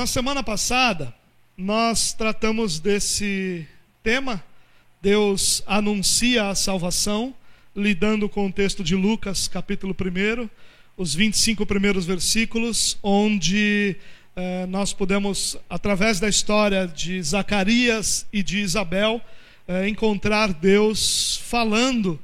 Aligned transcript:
na 0.00 0.06
semana 0.06 0.42
passada, 0.42 1.14
nós 1.54 2.14
tratamos 2.14 2.80
desse 2.80 3.68
tema. 4.02 4.42
Deus 5.02 5.62
anuncia 5.66 6.48
a 6.48 6.54
salvação, 6.54 7.34
lidando 7.76 8.26
com 8.26 8.46
o 8.46 8.52
texto 8.52 8.82
de 8.82 8.96
Lucas, 8.96 9.46
capítulo 9.46 9.94
1, 9.94 10.48
os 10.96 11.14
25 11.14 11.66
primeiros 11.66 12.06
versículos, 12.06 12.98
onde 13.02 13.94
eh, 14.34 14.64
nós 14.70 14.94
podemos, 14.94 15.58
através 15.68 16.18
da 16.18 16.30
história 16.30 16.86
de 16.86 17.22
Zacarias 17.22 18.26
e 18.32 18.42
de 18.42 18.60
Isabel, 18.60 19.20
eh, 19.68 19.86
encontrar 19.86 20.54
Deus 20.54 21.42
falando 21.44 22.18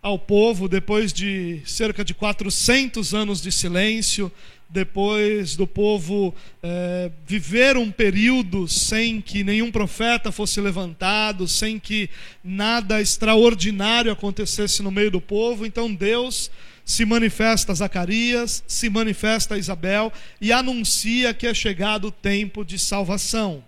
ao 0.00 0.18
povo 0.18 0.66
depois 0.66 1.12
de 1.12 1.60
cerca 1.66 2.02
de 2.02 2.14
400 2.14 3.12
anos 3.12 3.42
de 3.42 3.52
silêncio, 3.52 4.32
depois 4.70 5.56
do 5.56 5.66
povo 5.66 6.34
é, 6.62 7.10
viver 7.26 7.76
um 7.76 7.90
período 7.90 8.68
sem 8.68 9.20
que 9.20 9.42
nenhum 9.42 9.70
profeta 9.70 10.30
fosse 10.30 10.60
levantado, 10.60 11.48
sem 11.48 11.78
que 11.78 12.08
nada 12.42 13.00
extraordinário 13.00 14.12
acontecesse 14.12 14.82
no 14.82 14.90
meio 14.90 15.10
do 15.10 15.20
povo, 15.20 15.66
então 15.66 15.92
Deus 15.92 16.50
se 16.84 17.04
manifesta 17.04 17.72
a 17.72 17.74
Zacarias, 17.74 18.64
se 18.66 18.88
manifesta 18.88 19.54
a 19.54 19.58
Isabel 19.58 20.12
e 20.40 20.52
anuncia 20.52 21.34
que 21.34 21.46
é 21.46 21.54
chegado 21.54 22.08
o 22.08 22.12
tempo 22.12 22.64
de 22.64 22.78
salvação. 22.78 23.62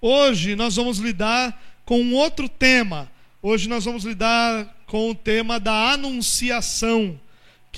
Hoje 0.00 0.54
nós 0.54 0.76
vamos 0.76 0.98
lidar 0.98 1.60
com 1.84 2.00
um 2.00 2.14
outro 2.14 2.48
tema. 2.48 3.10
Hoje 3.42 3.68
nós 3.68 3.84
vamos 3.84 4.04
lidar 4.04 4.76
com 4.86 5.10
o 5.10 5.14
tema 5.14 5.58
da 5.58 5.92
anunciação 5.92 7.18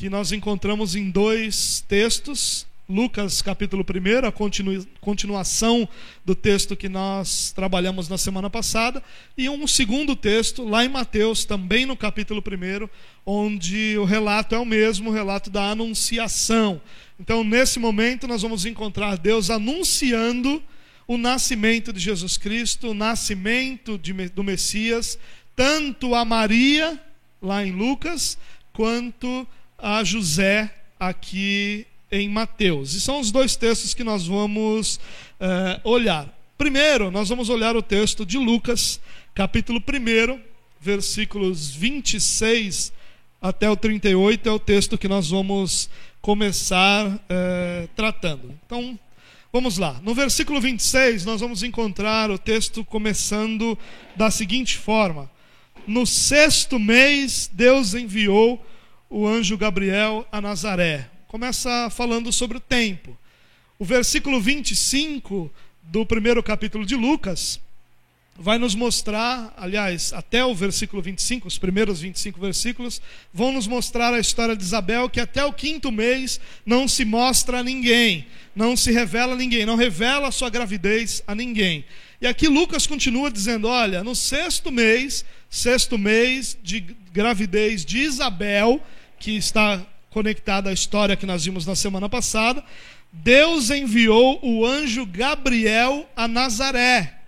que 0.01 0.09
nós 0.09 0.33
encontramos 0.33 0.97
em 0.97 1.11
dois 1.11 1.85
textos. 1.87 2.67
Lucas 2.89 3.43
capítulo 3.43 3.85
1, 3.85 4.27
a 4.27 4.33
continu, 4.33 4.83
continuação 4.99 5.87
do 6.25 6.35
texto 6.35 6.75
que 6.75 6.89
nós 6.89 7.53
trabalhamos 7.55 8.09
na 8.09 8.17
semana 8.17 8.49
passada, 8.49 9.03
e 9.37 9.47
um 9.51 9.67
segundo 9.67 10.17
texto, 10.17 10.65
lá 10.65 10.87
em 10.87 10.89
Mateus, 10.89 11.45
também 11.45 11.85
no 11.85 11.95
capítulo 11.99 12.43
1, 12.43 12.89
onde 13.27 13.99
o 13.99 14.07
relato 14.07 14.55
é 14.55 14.59
o 14.59 14.65
mesmo, 14.65 15.11
o 15.11 15.13
relato 15.13 15.51
da 15.51 15.71
anunciação. 15.71 16.81
Então, 17.21 17.45
nesse 17.45 17.79
momento, 17.79 18.27
nós 18.27 18.41
vamos 18.41 18.65
encontrar 18.65 19.19
Deus 19.19 19.51
anunciando 19.51 20.63
o 21.07 21.19
nascimento 21.19 21.93
de 21.93 22.01
Jesus 22.01 22.39
Cristo, 22.39 22.89
o 22.89 22.95
nascimento 22.95 23.99
de, 23.99 24.15
do 24.31 24.43
Messias, 24.43 25.19
tanto 25.55 26.15
a 26.15 26.25
Maria, 26.25 26.99
lá 27.43 27.67
em 27.67 27.71
Lucas, 27.71 28.39
quanto 28.73 29.27
a 29.37 29.60
a 29.83 30.05
José 30.05 30.71
aqui 30.99 31.87
em 32.11 32.29
Mateus. 32.29 32.95
E 32.95 33.01
são 33.01 33.21
os 33.21 33.31
dois 33.31 33.57
textos 33.57 33.95
que 33.95 34.05
nós 34.05 34.27
vamos 34.27 34.97
uh, 35.41 35.89
olhar. 35.89 36.29
Primeiro, 36.59 37.11
nós 37.11 37.29
vamos 37.29 37.49
olhar 37.49 37.77
o 37.77 37.83
texto 37.83 38.27
de 38.27 38.37
Lucas, 38.37 39.01
capítulo 39.35 39.81
1, 39.81 40.41
versículos 40.81 41.71
26 41.75 42.93
até 43.41 43.71
o 43.71 43.77
38, 43.77 44.49
é 44.49 44.53
o 44.53 44.59
texto 44.59 44.99
que 44.99 45.09
nós 45.09 45.31
vamos 45.31 45.89
começar 46.21 47.07
uh, 47.07 47.89
tratando. 47.97 48.55
Então, 48.67 48.99
vamos 49.51 49.79
lá. 49.79 49.99
No 50.03 50.15
versículo 50.15 50.61
26, 50.61 51.25
nós 51.25 51.41
vamos 51.41 51.63
encontrar 51.63 52.31
o 52.31 52.39
texto 52.39 52.85
começando 52.85 53.79
da 54.15 54.31
seguinte 54.31 54.77
forma: 54.77 55.31
No 55.87 56.05
sexto 56.05 56.79
mês, 56.79 57.51
Deus 57.51 57.95
enviou 57.95 58.63
o 59.11 59.27
anjo 59.27 59.59
Gabriel 59.59 60.25
a 60.31 60.41
Nazaré. 60.41 61.11
Começa 61.27 61.91
falando 61.91 62.33
sobre 62.33 62.59
o 62.59 62.61
tempo. 62.61 63.19
O 63.77 63.85
versículo 63.85 64.41
25 64.41 65.51
do 65.83 66.07
primeiro 66.07 66.41
capítulo 66.43 66.87
de 66.87 66.95
Lucas 66.95 67.61
vai 68.39 68.57
nos 68.57 68.75
mostrar, 68.75 69.53
aliás, 69.57 70.13
até 70.13 70.45
o 70.45 70.55
versículo 70.55 71.03
25, 71.03 71.49
os 71.49 71.59
primeiros 71.59 72.01
25 72.01 72.41
versículos, 72.41 73.03
vão 73.35 73.53
nos 73.53 73.67
mostrar 73.67 74.15
a 74.15 74.21
história 74.21 74.57
de 74.57 74.63
Isabel, 74.63 75.11
que 75.11 75.21
até 75.21 75.45
o 75.45 75.53
quinto 75.53 75.91
mês 75.91 76.41
não 76.65 76.87
se 76.87 77.05
mostra 77.05 77.59
a 77.59 77.63
ninguém, 77.65 78.27
não 78.55 78.77
se 78.77 78.93
revela 78.93 79.35
a 79.35 79.37
ninguém, 79.37 79.67
não 79.67 79.77
revela 79.77 80.29
a 80.29 80.33
sua 80.33 80.49
gravidez 80.49 81.23
a 81.27 81.35
ninguém. 81.35 81.85
E 82.21 82.27
aqui 82.27 82.49
Lucas 82.49 82.87
continua 82.87 83.31
dizendo: 83.31 83.67
olha, 83.67 84.05
no 84.05 84.15
sexto 84.15 84.71
mês, 84.71 85.25
sexto 85.51 85.99
mês 85.99 86.57
de 86.63 86.81
gravidez 87.13 87.85
de 87.85 87.99
Isabel, 87.99 88.81
que 89.21 89.37
está 89.37 89.81
conectada 90.09 90.71
à 90.71 90.73
história 90.73 91.15
que 91.15 91.27
nós 91.27 91.45
vimos 91.45 91.67
na 91.67 91.77
semana 91.77 92.09
passada, 92.09 92.65
Deus 93.13 93.71
enviou 93.71 94.41
o 94.43 94.65
anjo 94.65 95.05
Gabriel 95.05 96.09
a 96.17 96.27
Nazaré, 96.27 97.19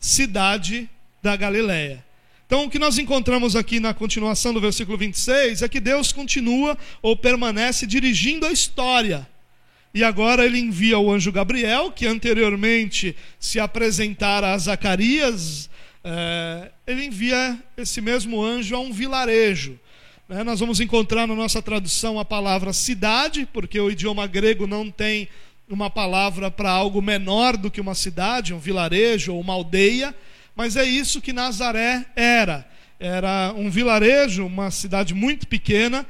cidade 0.00 0.90
da 1.22 1.36
Galiléia. 1.36 2.04
Então, 2.46 2.64
o 2.64 2.70
que 2.70 2.78
nós 2.78 2.98
encontramos 2.98 3.54
aqui 3.54 3.78
na 3.78 3.94
continuação 3.94 4.52
do 4.52 4.60
versículo 4.60 4.98
26 4.98 5.62
é 5.62 5.68
que 5.68 5.80
Deus 5.80 6.12
continua 6.12 6.76
ou 7.00 7.14
permanece 7.14 7.86
dirigindo 7.86 8.46
a 8.46 8.52
história. 8.52 9.28
E 9.94 10.02
agora 10.02 10.44
ele 10.44 10.58
envia 10.58 10.98
o 10.98 11.10
anjo 11.10 11.30
Gabriel, 11.30 11.92
que 11.92 12.06
anteriormente 12.06 13.14
se 13.38 13.60
apresentara 13.60 14.52
a 14.52 14.58
Zacarias, 14.58 15.68
é, 16.02 16.70
ele 16.86 17.04
envia 17.04 17.58
esse 17.76 18.00
mesmo 18.00 18.42
anjo 18.42 18.74
a 18.74 18.80
um 18.80 18.92
vilarejo. 18.92 19.78
Né? 20.28 20.44
Nós 20.44 20.60
vamos 20.60 20.78
encontrar 20.78 21.26
na 21.26 21.34
nossa 21.34 21.62
tradução 21.62 22.18
a 22.18 22.24
palavra 22.24 22.72
cidade, 22.74 23.48
porque 23.50 23.80
o 23.80 23.90
idioma 23.90 24.26
grego 24.26 24.66
não 24.66 24.90
tem 24.90 25.26
uma 25.66 25.88
palavra 25.88 26.50
para 26.50 26.70
algo 26.70 27.00
menor 27.00 27.56
do 27.56 27.70
que 27.70 27.80
uma 27.80 27.94
cidade, 27.94 28.52
um 28.52 28.58
vilarejo 28.58 29.32
ou 29.32 29.40
uma 29.40 29.54
aldeia, 29.54 30.14
mas 30.54 30.76
é 30.76 30.84
isso 30.84 31.22
que 31.22 31.32
Nazaré 31.32 32.04
era. 32.14 32.68
Era 33.00 33.54
um 33.56 33.70
vilarejo, 33.70 34.44
uma 34.44 34.70
cidade 34.70 35.14
muito 35.14 35.46
pequena, 35.46 36.04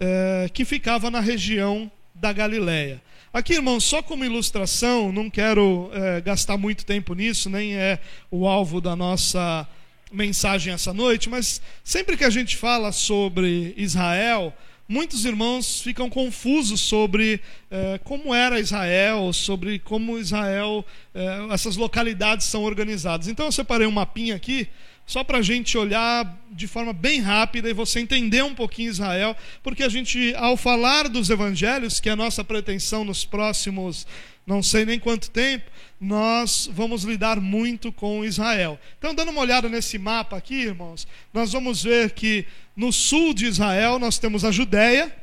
é, 0.00 0.48
que 0.52 0.64
ficava 0.64 1.10
na 1.10 1.20
região 1.20 1.90
da 2.14 2.32
Galileia. 2.32 3.02
Aqui, 3.34 3.54
irmãos, 3.54 3.84
só 3.84 4.02
como 4.02 4.24
ilustração, 4.24 5.12
não 5.12 5.28
quero 5.28 5.90
é, 5.92 6.20
gastar 6.20 6.56
muito 6.56 6.86
tempo 6.86 7.12
nisso, 7.14 7.50
nem 7.50 7.74
é 7.74 7.98
o 8.30 8.46
alvo 8.46 8.80
da 8.80 8.94
nossa 8.96 9.66
mensagem 10.12 10.72
essa 10.72 10.92
noite, 10.92 11.28
mas 11.28 11.60
sempre 11.82 12.16
que 12.16 12.24
a 12.24 12.30
gente 12.30 12.56
fala 12.56 12.92
sobre 12.92 13.74
Israel, 13.76 14.52
muitos 14.88 15.24
irmãos 15.24 15.80
ficam 15.80 16.10
confusos 16.10 16.80
sobre 16.80 17.40
eh, 17.70 17.98
como 18.04 18.34
era 18.34 18.60
Israel, 18.60 19.32
sobre 19.32 19.78
como 19.78 20.18
Israel, 20.18 20.84
eh, 21.14 21.46
essas 21.50 21.76
localidades 21.76 22.46
são 22.46 22.62
organizadas. 22.62 23.26
Então 23.28 23.46
eu 23.46 23.52
separei 23.52 23.86
um 23.86 23.92
mapinha 23.92 24.34
aqui, 24.36 24.68
só 25.06 25.24
para 25.24 25.38
a 25.38 25.42
gente 25.42 25.76
olhar 25.76 26.38
de 26.50 26.66
forma 26.66 26.92
bem 26.92 27.20
rápida 27.20 27.68
e 27.68 27.74
você 27.74 28.00
entender 28.00 28.42
um 28.42 28.54
pouquinho 28.54 28.90
Israel, 28.90 29.36
porque 29.62 29.82
a 29.82 29.88
gente, 29.88 30.34
ao 30.36 30.56
falar 30.56 31.08
dos 31.08 31.30
evangelhos, 31.30 32.00
que 32.00 32.08
é 32.08 32.12
a 32.12 32.16
nossa 32.16 32.44
pretensão 32.44 33.04
nos 33.04 33.24
próximos 33.24 34.06
não 34.46 34.62
sei 34.62 34.84
nem 34.84 34.98
quanto 34.98 35.30
tempo, 35.30 35.70
nós 36.00 36.68
vamos 36.72 37.04
lidar 37.04 37.40
muito 37.40 37.92
com 37.92 38.24
Israel. 38.24 38.78
Então, 38.98 39.14
dando 39.14 39.30
uma 39.30 39.40
olhada 39.40 39.68
nesse 39.68 39.98
mapa 39.98 40.36
aqui, 40.36 40.54
irmãos, 40.54 41.06
nós 41.32 41.52
vamos 41.52 41.84
ver 41.84 42.10
que 42.10 42.44
no 42.74 42.92
sul 42.92 43.32
de 43.32 43.46
Israel 43.46 43.98
nós 43.98 44.18
temos 44.18 44.44
a 44.44 44.50
Judéia, 44.50 45.14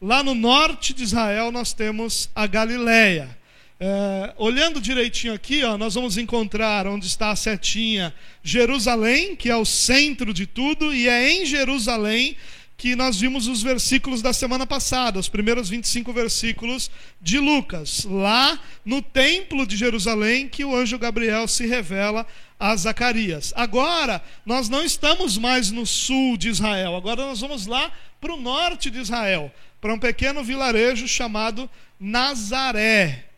lá 0.00 0.22
no 0.22 0.34
norte 0.34 0.92
de 0.92 1.04
Israel 1.04 1.52
nós 1.52 1.72
temos 1.72 2.28
a 2.34 2.46
Galileia. 2.46 3.38
É, 3.82 4.34
olhando 4.36 4.78
direitinho 4.78 5.32
aqui, 5.32 5.64
ó, 5.64 5.78
nós 5.78 5.94
vamos 5.94 6.18
encontrar 6.18 6.86
onde 6.86 7.06
está 7.06 7.30
a 7.30 7.36
setinha 7.36 8.12
Jerusalém, 8.42 9.34
que 9.34 9.48
é 9.48 9.56
o 9.56 9.64
centro 9.64 10.34
de 10.34 10.46
tudo, 10.46 10.92
e 10.92 11.08
é 11.08 11.32
em 11.32 11.46
Jerusalém 11.46 12.36
que 12.76 12.94
nós 12.94 13.18
vimos 13.18 13.46
os 13.46 13.62
versículos 13.62 14.20
da 14.20 14.34
semana 14.34 14.66
passada, 14.66 15.18
os 15.18 15.30
primeiros 15.30 15.70
25 15.70 16.12
versículos 16.12 16.90
de 17.22 17.38
Lucas, 17.38 18.04
lá 18.04 18.58
no 18.84 19.00
templo 19.00 19.66
de 19.66 19.78
Jerusalém, 19.78 20.46
que 20.46 20.62
o 20.64 20.76
anjo 20.76 20.98
Gabriel 20.98 21.48
se 21.48 21.66
revela 21.66 22.26
a 22.58 22.76
Zacarias. 22.76 23.52
Agora, 23.56 24.22
nós 24.44 24.68
não 24.68 24.84
estamos 24.84 25.38
mais 25.38 25.70
no 25.70 25.86
sul 25.86 26.36
de 26.36 26.50
Israel, 26.50 26.96
agora 26.96 27.24
nós 27.24 27.40
vamos 27.40 27.66
lá 27.66 27.90
para 28.20 28.34
o 28.34 28.40
norte 28.40 28.90
de 28.90 28.98
Israel, 28.98 29.50
para 29.80 29.94
um 29.94 29.98
pequeno 29.98 30.44
vilarejo 30.44 31.08
chamado 31.08 31.68
Nazaré. 31.98 33.29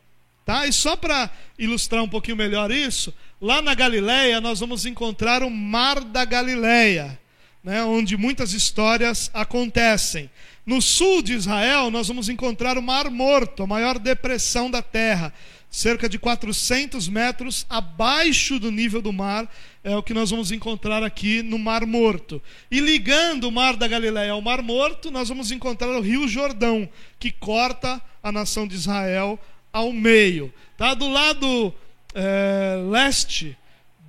Tá? 0.45 0.67
E 0.67 0.73
só 0.73 0.97
para 0.97 1.31
ilustrar 1.59 2.03
um 2.03 2.09
pouquinho 2.09 2.37
melhor 2.37 2.71
isso, 2.71 3.15
lá 3.41 3.63
na 3.63 3.75
Galileia 3.75 4.41
nós 4.41 4.61
vamos 4.61 4.87
encontrar 4.87 5.43
o 5.43 5.51
Mar 5.51 6.01
da 6.01 6.25
Galileia 6.25 7.21
né, 7.63 7.85
onde 7.85 8.17
muitas 8.17 8.53
histórias 8.53 9.31
acontecem. 9.33 10.29
No 10.67 10.81
sul 10.81 11.23
de 11.23 11.35
Israel, 11.35 11.91
nós 11.91 12.09
vamos 12.09 12.29
encontrar 12.29 12.77
o 12.77 12.83
Mar 12.83 13.11
Morto, 13.11 13.63
a 13.63 13.67
maior 13.67 13.99
depressão 13.99 14.71
da 14.71 14.83
terra, 14.83 15.33
cerca 15.71 16.09
de 16.09 16.19
400 16.19 17.09
metros 17.09 17.65
abaixo 17.69 18.59
do 18.59 18.71
nível 18.71 19.01
do 19.01 19.13
mar, 19.13 19.51
é 19.83 19.97
o 19.97 20.03
que 20.03 20.13
nós 20.13 20.31
vamos 20.31 20.53
encontrar 20.53 21.03
aqui 21.03 21.43
no 21.43 21.59
Mar 21.59 21.87
Morto. 21.87 22.43
E 22.71 22.79
ligando 22.79 23.45
o 23.45 23.53
Mar 23.53 23.77
da 23.77 23.89
Galileia 23.89 24.33
ao 24.33 24.43
Mar 24.43 24.61
Morto, 24.63 25.11
nós 25.11 25.29
vamos 25.29 25.51
encontrar 25.51 25.89
o 25.89 26.01
Rio 26.01 26.29
Jordão, 26.29 26.89
que 27.19 27.33
corta 27.33 28.01
a 28.23 28.31
nação 28.31 28.69
de 28.69 28.75
Israel 28.75 29.39
ao 29.73 29.93
meio. 29.93 30.53
Tá? 30.77 30.95
Do 30.95 31.09
lado 31.09 31.73
é, 32.15 32.77
leste 32.91 33.57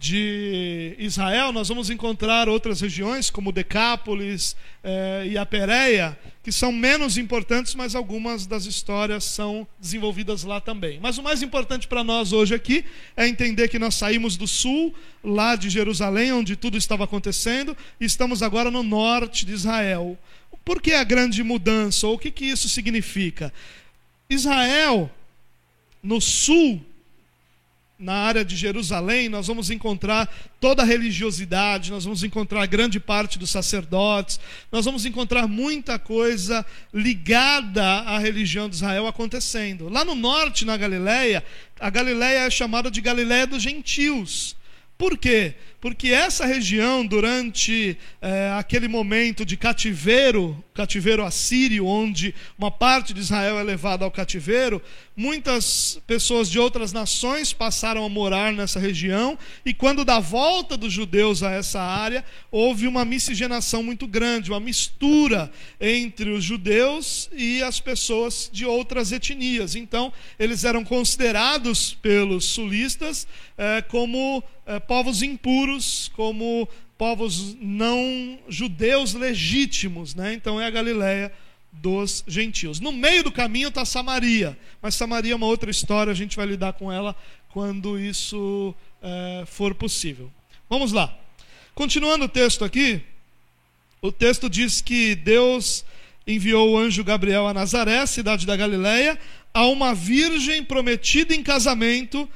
de 0.03 0.97
Israel, 0.99 1.53
nós 1.53 1.69
vamos 1.69 1.89
encontrar 1.89 2.49
outras 2.49 2.81
regiões, 2.81 3.29
como 3.29 3.53
Decápolis 3.53 4.53
eh, 4.83 5.27
e 5.29 5.37
a 5.37 5.45
Pérea, 5.45 6.19
que 6.43 6.51
são 6.51 6.73
menos 6.73 7.17
importantes, 7.17 7.73
mas 7.73 7.95
algumas 7.95 8.45
das 8.45 8.65
histórias 8.65 9.23
são 9.23 9.65
desenvolvidas 9.79 10.43
lá 10.43 10.59
também. 10.59 10.99
Mas 11.01 11.17
o 11.17 11.23
mais 11.23 11.41
importante 11.41 11.87
para 11.87 12.03
nós 12.03 12.33
hoje 12.33 12.53
aqui 12.53 12.83
é 13.15 13.25
entender 13.29 13.69
que 13.69 13.79
nós 13.79 13.95
saímos 13.95 14.35
do 14.35 14.45
sul, 14.45 14.93
lá 15.23 15.55
de 15.55 15.69
Jerusalém, 15.69 16.33
onde 16.33 16.57
tudo 16.57 16.75
estava 16.75 17.05
acontecendo, 17.05 17.75
e 17.97 18.03
estamos 18.03 18.43
agora 18.43 18.69
no 18.69 18.83
norte 18.83 19.45
de 19.45 19.53
Israel. 19.53 20.17
Por 20.65 20.81
que 20.81 20.91
a 20.91 21.05
grande 21.05 21.41
mudança? 21.43 22.05
Ou 22.07 22.15
o 22.15 22.19
que, 22.19 22.29
que 22.29 22.43
isso 22.43 22.67
significa? 22.67 23.53
Israel, 24.29 25.09
no 26.03 26.19
sul 26.19 26.85
na 27.97 28.13
área 28.15 28.43
de 28.43 28.55
Jerusalém, 28.57 29.29
nós 29.29 29.47
vamos 29.47 29.69
encontrar 29.69 30.27
toda 30.59 30.81
a 30.81 30.85
religiosidade, 30.85 31.89
nós 31.89 32.03
vamos 32.03 32.21
encontrar 32.21 32.65
grande 32.65 32.99
parte 32.99 33.39
dos 33.39 33.49
sacerdotes, 33.49 34.39
nós 34.69 34.83
vamos 34.83 35.05
encontrar 35.05 35.47
muita 35.47 35.97
coisa 35.97 36.65
ligada 36.93 37.83
à 37.83 38.17
religião 38.17 38.67
de 38.67 38.75
Israel 38.75 39.07
acontecendo. 39.07 39.87
Lá 39.87 40.03
no 40.03 40.15
norte, 40.15 40.65
na 40.65 40.75
Galileia, 40.75 41.43
a 41.79 41.89
Galileia 41.89 42.39
é 42.39 42.49
chamada 42.49 42.91
de 42.91 42.99
Galileia 42.99 43.47
dos 43.47 43.63
gentios. 43.63 44.55
Por 44.97 45.17
quê? 45.17 45.55
Porque 45.83 46.07
essa 46.07 46.45
região, 46.45 47.05
durante 47.05 47.97
é, 48.21 48.53
aquele 48.57 48.87
momento 48.87 49.45
de 49.45 49.57
cativeiro, 49.57 50.63
cativeiro 50.73 51.25
assírio, 51.25 51.85
onde 51.85 52.33
uma 52.57 52.71
parte 52.71 53.13
de 53.13 53.19
Israel 53.19 53.59
é 53.59 53.63
levada 53.63 54.05
ao 54.05 54.09
cativeiro, 54.09 54.81
muitas 55.13 55.99
pessoas 56.07 56.49
de 56.49 56.57
outras 56.57 56.93
nações 56.93 57.51
passaram 57.51 58.05
a 58.05 58.07
morar 58.07 58.53
nessa 58.53 58.79
região, 58.79 59.37
e 59.65 59.73
quando 59.73 60.05
da 60.05 60.21
volta 60.21 60.77
dos 60.77 60.93
judeus 60.93 61.43
a 61.43 61.51
essa 61.51 61.81
área, 61.81 62.23
houve 62.49 62.87
uma 62.87 63.03
miscigenação 63.03 63.83
muito 63.83 64.07
grande, 64.07 64.51
uma 64.51 64.61
mistura 64.61 65.51
entre 65.81 66.29
os 66.29 66.45
judeus 66.45 67.29
e 67.33 67.61
as 67.61 67.81
pessoas 67.81 68.49
de 68.53 68.65
outras 68.65 69.11
etnias. 69.11 69.75
Então, 69.75 70.13
eles 70.39 70.63
eram 70.63 70.85
considerados 70.85 71.93
pelos 71.93 72.45
sulistas 72.45 73.27
é, 73.57 73.81
como 73.81 74.41
é, 74.65 74.79
povos 74.79 75.21
impuros, 75.21 75.72
como 76.15 76.67
povos 76.97 77.55
não 77.59 78.39
judeus 78.47 79.13
legítimos, 79.13 80.15
né? 80.15 80.33
Então 80.33 80.59
é 80.59 80.65
a 80.65 80.69
Galileia 80.69 81.31
dos 81.71 82.23
gentios. 82.27 82.79
No 82.79 82.91
meio 82.91 83.23
do 83.23 83.31
caminho 83.31 83.69
está 83.69 83.83
Samaria, 83.83 84.57
mas 84.81 84.95
Samaria 84.95 85.33
é 85.33 85.35
uma 85.35 85.47
outra 85.47 85.71
história, 85.71 86.11
a 86.11 86.15
gente 86.15 86.37
vai 86.37 86.45
lidar 86.45 86.73
com 86.73 86.91
ela 86.91 87.15
quando 87.49 87.99
isso 87.99 88.73
é, 89.01 89.43
for 89.45 89.73
possível. 89.73 90.31
Vamos 90.69 90.91
lá. 90.91 91.13
Continuando 91.75 92.25
o 92.25 92.29
texto 92.29 92.63
aqui, 92.63 93.01
o 94.01 94.11
texto 94.11 94.49
diz 94.49 94.81
que 94.81 95.15
Deus 95.15 95.83
enviou 96.27 96.71
o 96.71 96.77
anjo 96.77 97.03
Gabriel 97.03 97.47
a 97.47 97.53
Nazaré, 97.53 98.05
cidade 98.05 98.45
da 98.45 98.55
Galileia, 98.55 99.19
a 99.53 99.65
uma 99.65 99.93
virgem 99.93 100.63
prometida 100.63 101.35
em 101.35 101.43
casamento 101.43 102.29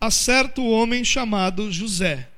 a 0.00 0.10
certo 0.10 0.64
homem 0.64 1.04
chamado 1.04 1.70
José. 1.72 2.28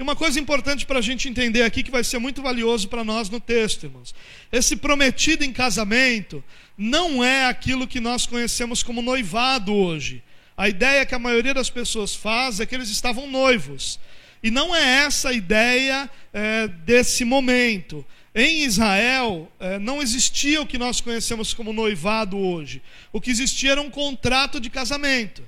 E 0.00 0.02
uma 0.02 0.16
coisa 0.16 0.40
importante 0.40 0.86
para 0.86 0.98
a 0.98 1.02
gente 1.02 1.28
entender 1.28 1.60
aqui, 1.60 1.82
que 1.82 1.90
vai 1.90 2.02
ser 2.02 2.18
muito 2.18 2.40
valioso 2.40 2.88
para 2.88 3.04
nós 3.04 3.28
no 3.28 3.38
texto, 3.38 3.84
irmãos. 3.84 4.14
Esse 4.50 4.74
prometido 4.74 5.44
em 5.44 5.52
casamento 5.52 6.42
não 6.74 7.22
é 7.22 7.44
aquilo 7.44 7.86
que 7.86 8.00
nós 8.00 8.24
conhecemos 8.24 8.82
como 8.82 9.02
noivado 9.02 9.74
hoje. 9.74 10.22
A 10.56 10.70
ideia 10.70 11.04
que 11.04 11.14
a 11.14 11.18
maioria 11.18 11.52
das 11.52 11.68
pessoas 11.68 12.14
faz 12.14 12.60
é 12.60 12.64
que 12.64 12.74
eles 12.74 12.88
estavam 12.88 13.26
noivos. 13.26 14.00
E 14.42 14.50
não 14.50 14.74
é 14.74 15.04
essa 15.04 15.28
a 15.28 15.34
ideia 15.34 16.08
é, 16.32 16.66
desse 16.66 17.22
momento. 17.22 18.02
Em 18.34 18.62
Israel, 18.62 19.52
é, 19.60 19.78
não 19.78 20.00
existia 20.00 20.62
o 20.62 20.66
que 20.66 20.78
nós 20.78 21.02
conhecemos 21.02 21.52
como 21.52 21.74
noivado 21.74 22.38
hoje. 22.38 22.80
O 23.12 23.20
que 23.20 23.30
existia 23.30 23.72
era 23.72 23.82
um 23.82 23.90
contrato 23.90 24.58
de 24.58 24.70
casamento. 24.70 25.42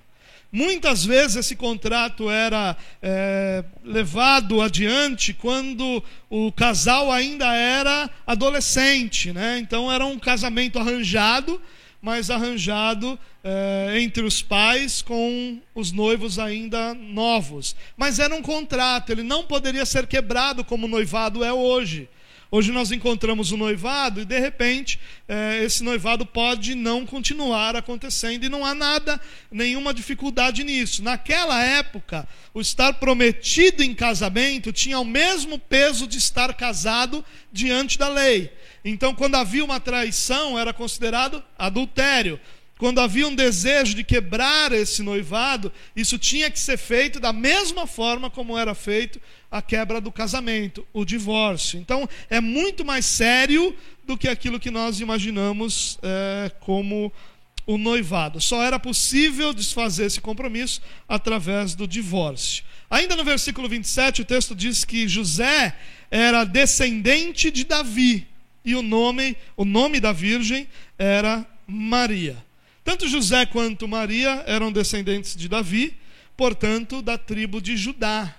Muitas 0.52 1.02
vezes 1.02 1.36
esse 1.36 1.56
contrato 1.56 2.28
era 2.28 2.76
é, 3.00 3.64
levado 3.82 4.60
adiante 4.60 5.32
quando 5.32 6.04
o 6.28 6.52
casal 6.52 7.10
ainda 7.10 7.54
era 7.54 8.10
adolescente, 8.26 9.32
né? 9.32 9.58
Então 9.58 9.90
era 9.90 10.04
um 10.04 10.18
casamento 10.18 10.78
arranjado, 10.78 11.58
mas 12.02 12.28
arranjado 12.28 13.18
é, 13.42 13.98
entre 14.00 14.22
os 14.22 14.42
pais 14.42 15.00
com 15.00 15.58
os 15.74 15.90
noivos 15.90 16.38
ainda 16.38 16.92
novos. 16.92 17.74
Mas 17.96 18.18
era 18.18 18.34
um 18.34 18.42
contrato, 18.42 19.10
ele 19.10 19.22
não 19.22 19.44
poderia 19.44 19.86
ser 19.86 20.06
quebrado 20.06 20.62
como 20.62 20.84
o 20.84 20.90
noivado 20.90 21.42
é 21.42 21.52
hoje. 21.52 22.10
Hoje 22.54 22.70
nós 22.70 22.92
encontramos 22.92 23.50
o 23.50 23.56
noivado 23.56 24.20
e 24.20 24.26
de 24.26 24.38
repente 24.38 25.00
é, 25.26 25.64
esse 25.64 25.82
noivado 25.82 26.26
pode 26.26 26.74
não 26.74 27.06
continuar 27.06 27.74
acontecendo 27.74 28.44
e 28.44 28.48
não 28.50 28.62
há 28.62 28.74
nada, 28.74 29.18
nenhuma 29.50 29.94
dificuldade 29.94 30.62
nisso. 30.62 31.02
Naquela 31.02 31.64
época, 31.64 32.28
o 32.52 32.60
estar 32.60 32.92
prometido 32.92 33.82
em 33.82 33.94
casamento 33.94 34.70
tinha 34.70 34.98
o 34.98 35.04
mesmo 35.04 35.58
peso 35.58 36.06
de 36.06 36.18
estar 36.18 36.52
casado 36.52 37.24
diante 37.50 37.96
da 37.96 38.10
lei. 38.10 38.52
Então, 38.84 39.14
quando 39.14 39.36
havia 39.36 39.64
uma 39.64 39.80
traição, 39.80 40.58
era 40.58 40.74
considerado 40.74 41.42
adultério 41.58 42.38
quando 42.82 43.00
havia 43.00 43.28
um 43.28 43.34
desejo 43.36 43.94
de 43.94 44.02
quebrar 44.02 44.72
esse 44.72 45.04
noivado, 45.04 45.70
isso 45.94 46.18
tinha 46.18 46.50
que 46.50 46.58
ser 46.58 46.76
feito 46.76 47.20
da 47.20 47.32
mesma 47.32 47.86
forma 47.86 48.28
como 48.28 48.58
era 48.58 48.74
feito 48.74 49.20
a 49.48 49.62
quebra 49.62 50.00
do 50.00 50.10
casamento, 50.10 50.84
o 50.92 51.04
divórcio. 51.04 51.78
Então, 51.78 52.08
é 52.28 52.40
muito 52.40 52.84
mais 52.84 53.06
sério 53.06 53.72
do 54.04 54.18
que 54.18 54.26
aquilo 54.26 54.58
que 54.58 54.68
nós 54.68 54.98
imaginamos 54.98 55.96
é, 56.02 56.50
como 56.58 57.12
o 57.68 57.78
noivado. 57.78 58.40
Só 58.40 58.60
era 58.60 58.80
possível 58.80 59.54
desfazer 59.54 60.06
esse 60.06 60.20
compromisso 60.20 60.82
através 61.08 61.76
do 61.76 61.86
divórcio. 61.86 62.64
Ainda 62.90 63.14
no 63.14 63.22
versículo 63.22 63.68
27, 63.68 64.22
o 64.22 64.24
texto 64.24 64.56
diz 64.56 64.84
que 64.84 65.06
José 65.06 65.72
era 66.10 66.42
descendente 66.42 67.48
de 67.48 67.62
Davi 67.62 68.26
e 68.64 68.74
o 68.74 68.82
nome, 68.82 69.36
o 69.56 69.64
nome 69.64 70.00
da 70.00 70.10
virgem 70.10 70.66
era 70.98 71.46
Maria. 71.64 72.36
Tanto 72.84 73.08
José 73.08 73.46
quanto 73.46 73.86
Maria 73.86 74.42
eram 74.46 74.72
descendentes 74.72 75.36
de 75.36 75.48
Davi, 75.48 75.96
portanto, 76.36 77.00
da 77.00 77.16
tribo 77.16 77.60
de 77.60 77.76
Judá. 77.76 78.34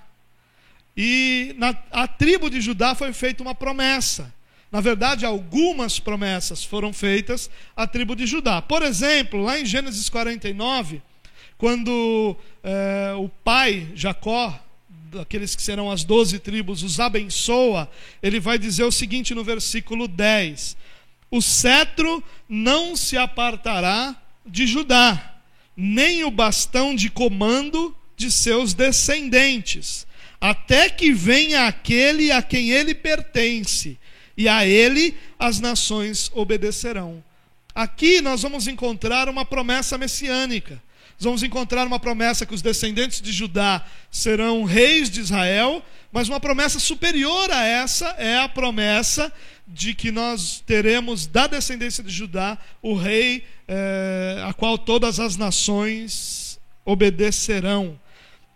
E 0.95 1.55
na 1.57 1.75
a 1.91 2.07
tribo 2.07 2.49
de 2.49 2.61
Judá 2.61 2.93
foi 2.93 3.13
feita 3.13 3.41
uma 3.41 3.55
promessa. 3.55 4.33
Na 4.71 4.81
verdade, 4.81 5.25
algumas 5.25 5.99
promessas 5.99 6.63
foram 6.63 6.91
feitas 6.91 7.49
à 7.75 7.87
tribo 7.87 8.15
de 8.15 8.25
Judá. 8.25 8.61
Por 8.61 8.81
exemplo, 8.81 9.41
lá 9.41 9.59
em 9.59 9.65
Gênesis 9.65 10.09
49, 10.09 11.01
quando 11.57 12.35
é, 12.63 13.13
o 13.15 13.29
pai 13.29 13.87
Jacó, 13.95 14.59
daqueles 15.11 15.55
que 15.55 15.61
serão 15.61 15.91
as 15.91 16.03
doze 16.03 16.39
tribos, 16.39 16.83
os 16.83 16.99
abençoa, 16.99 17.89
ele 18.21 18.39
vai 18.39 18.57
dizer 18.57 18.83
o 18.83 18.91
seguinte 18.91 19.33
no 19.33 19.43
versículo 19.43 20.07
10: 20.07 20.75
O 21.29 21.41
cetro 21.41 22.23
não 22.49 22.95
se 22.95 23.15
apartará 23.15 24.22
de 24.45 24.67
Judá, 24.67 25.39
nem 25.75 26.23
o 26.23 26.31
bastão 26.31 26.95
de 26.95 27.09
comando 27.09 27.95
de 28.15 28.31
seus 28.31 28.73
descendentes, 28.73 30.05
até 30.39 30.89
que 30.89 31.11
venha 31.11 31.67
aquele 31.67 32.31
a 32.31 32.41
quem 32.41 32.71
ele 32.71 32.93
pertence, 32.93 33.97
e 34.37 34.47
a 34.47 34.65
ele 34.65 35.15
as 35.39 35.59
nações 35.59 36.31
obedecerão. 36.33 37.23
Aqui 37.73 38.21
nós 38.21 38.41
vamos 38.41 38.67
encontrar 38.67 39.27
uma 39.27 39.43
promessa 39.43 39.97
messiânica. 39.97 40.81
Nós 41.13 41.23
vamos 41.23 41.43
encontrar 41.43 41.87
uma 41.87 41.99
promessa 41.99 42.45
que 42.45 42.53
os 42.53 42.61
descendentes 42.61 43.21
de 43.21 43.31
Judá 43.31 43.85
serão 44.11 44.63
reis 44.63 45.09
de 45.09 45.21
Israel, 45.21 45.83
mas 46.13 46.29
uma 46.29 46.39
promessa 46.39 46.79
superior 46.79 47.49
a 47.49 47.65
essa 47.65 48.05
é 48.19 48.37
a 48.37 48.47
promessa 48.47 49.33
de 49.67 49.95
que 49.95 50.11
nós 50.11 50.61
teremos 50.63 51.25
da 51.25 51.47
descendência 51.47 52.03
de 52.03 52.11
Judá 52.11 52.55
o 52.83 52.93
rei 52.93 53.43
é, 53.67 54.43
a 54.47 54.53
qual 54.53 54.77
todas 54.77 55.19
as 55.19 55.35
nações 55.35 56.59
obedecerão. 56.85 57.99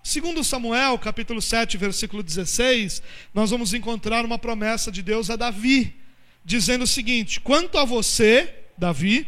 Segundo 0.03 0.43
Samuel, 0.43 0.99
capítulo 0.99 1.41
7, 1.41 1.77
versículo 1.77 2.21
16, 2.21 3.01
nós 3.33 3.49
vamos 3.49 3.73
encontrar 3.73 4.23
uma 4.23 4.37
promessa 4.37 4.91
de 4.91 5.01
Deus 5.01 5.31
a 5.31 5.35
Davi, 5.35 5.95
dizendo 6.45 6.83
o 6.83 6.87
seguinte: 6.87 7.39
Quanto 7.39 7.79
a 7.79 7.85
você, 7.85 8.53
Davi, 8.77 9.27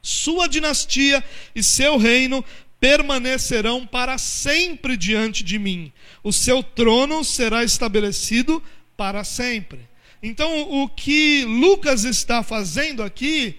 sua 0.00 0.46
dinastia 0.46 1.24
e 1.56 1.62
seu 1.62 1.98
reino 1.98 2.44
permanecerão 2.82 3.86
para 3.86 4.18
sempre 4.18 4.96
diante 4.96 5.44
de 5.44 5.56
mim. 5.56 5.92
O 6.20 6.32
seu 6.32 6.64
trono 6.64 7.22
será 7.22 7.62
estabelecido 7.62 8.60
para 8.96 9.22
sempre. 9.22 9.78
Então, 10.20 10.68
o 10.68 10.88
que 10.88 11.44
Lucas 11.44 12.02
está 12.02 12.42
fazendo 12.42 13.00
aqui 13.00 13.54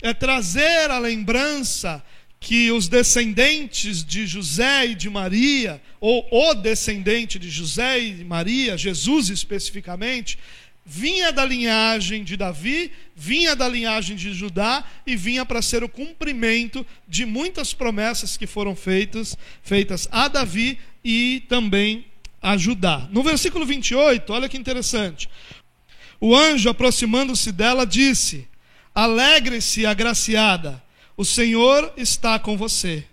é 0.00 0.14
trazer 0.14 0.92
a 0.92 0.98
lembrança 1.00 2.00
que 2.38 2.70
os 2.70 2.86
descendentes 2.86 4.04
de 4.04 4.28
José 4.28 4.86
e 4.86 4.94
de 4.94 5.10
Maria, 5.10 5.82
ou 6.00 6.24
o 6.30 6.54
descendente 6.54 7.36
de 7.36 7.50
José 7.50 7.98
e 7.98 8.24
Maria, 8.24 8.78
Jesus 8.78 9.28
especificamente, 9.28 10.38
vinha 10.88 11.30
da 11.30 11.44
linhagem 11.44 12.24
de 12.24 12.34
Davi, 12.34 12.90
vinha 13.14 13.54
da 13.54 13.68
linhagem 13.68 14.16
de 14.16 14.32
Judá 14.32 14.82
e 15.06 15.14
vinha 15.14 15.44
para 15.44 15.60
ser 15.60 15.84
o 15.84 15.88
cumprimento 15.88 16.84
de 17.06 17.26
muitas 17.26 17.74
promessas 17.74 18.38
que 18.38 18.46
foram 18.46 18.74
feitas, 18.74 19.36
feitas 19.62 20.08
a 20.10 20.28
Davi 20.28 20.78
e 21.04 21.44
também 21.46 22.06
a 22.40 22.56
Judá. 22.56 23.06
No 23.12 23.22
versículo 23.22 23.66
28, 23.66 24.32
olha 24.32 24.48
que 24.48 24.56
interessante. 24.56 25.28
O 26.18 26.34
anjo, 26.34 26.70
aproximando-se 26.70 27.52
dela, 27.52 27.86
disse: 27.86 28.48
Alegre-se, 28.94 29.84
agraciada 29.84 30.82
o 31.18 31.24
Senhor 31.24 31.92
está 31.96 32.38
com 32.38 32.56
você. 32.56 33.04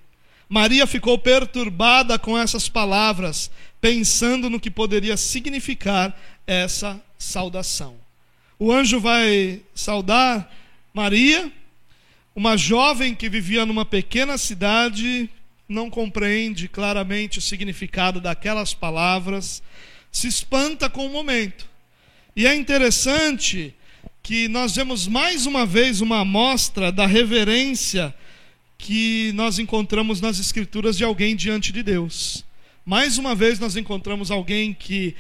Maria 0.48 0.86
ficou 0.86 1.18
perturbada 1.18 2.20
com 2.20 2.38
essas 2.38 2.70
palavras, 2.70 3.50
pensando 3.82 4.48
no 4.48 4.60
que 4.60 4.70
poderia 4.70 5.18
significar 5.18 6.16
essa 6.46 7.02
saudação. 7.18 7.96
O 8.58 8.72
anjo 8.72 9.00
vai 9.00 9.62
saudar 9.74 10.52
Maria, 10.94 11.52
uma 12.36 12.56
jovem 12.58 13.14
que 13.14 13.30
vivia 13.30 13.66
numa 13.66 13.86
pequena 13.86 14.38
cidade, 14.38 15.30
não 15.68 15.90
compreende 15.90 16.68
claramente 16.68 17.40
o 17.40 17.42
significado 17.42 18.22
daquelas 18.22 18.74
palavras, 18.74 19.62
se 20.12 20.28
espanta 20.28 20.90
com 20.90 21.06
o 21.06 21.12
momento. 21.12 21.68
E 22.36 22.46
é 22.46 22.56
interessante 22.56 23.74
que 24.22 24.48
nós 24.48 24.76
vemos 24.76 25.08
mais 25.08 25.46
uma 25.46 25.66
vez 25.66 26.02
uma 26.02 26.22
amostra 26.22 26.92
da 26.92 27.06
reverência 27.06 28.14
que 28.78 29.32
nós 29.34 29.60
encontramos 29.60 30.20
nas 30.20 30.40
Escrituras 30.40 30.98
de 30.98 31.04
alguém 31.04 31.36
diante 31.36 31.72
de 31.72 31.82
Deus. 31.82 32.44
Mais 32.86 33.18
uma 33.18 33.34
vez 33.34 33.60
nós 33.60 33.76
encontramos 33.76 34.30
alguém 34.32 34.74
que, 34.74 35.16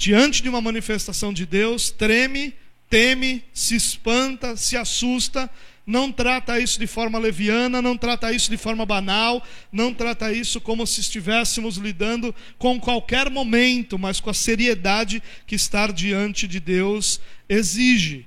diante 0.00 0.42
de 0.42 0.48
uma 0.48 0.62
manifestação 0.62 1.30
de 1.30 1.44
Deus, 1.44 1.90
treme, 1.90 2.54
teme, 2.88 3.44
se 3.52 3.76
espanta, 3.76 4.56
se 4.56 4.74
assusta, 4.74 5.50
não 5.86 6.10
trata 6.10 6.58
isso 6.58 6.80
de 6.80 6.86
forma 6.86 7.18
leviana, 7.18 7.82
não 7.82 7.98
trata 7.98 8.32
isso 8.32 8.50
de 8.50 8.56
forma 8.56 8.86
banal, 8.86 9.46
não 9.70 9.92
trata 9.92 10.32
isso 10.32 10.58
como 10.58 10.86
se 10.86 11.02
estivéssemos 11.02 11.76
lidando 11.76 12.34
com 12.56 12.80
qualquer 12.80 13.28
momento, 13.28 13.98
mas 13.98 14.20
com 14.20 14.30
a 14.30 14.34
seriedade 14.34 15.22
que 15.46 15.54
estar 15.54 15.92
diante 15.92 16.48
de 16.48 16.60
Deus 16.60 17.20
exige. 17.46 18.24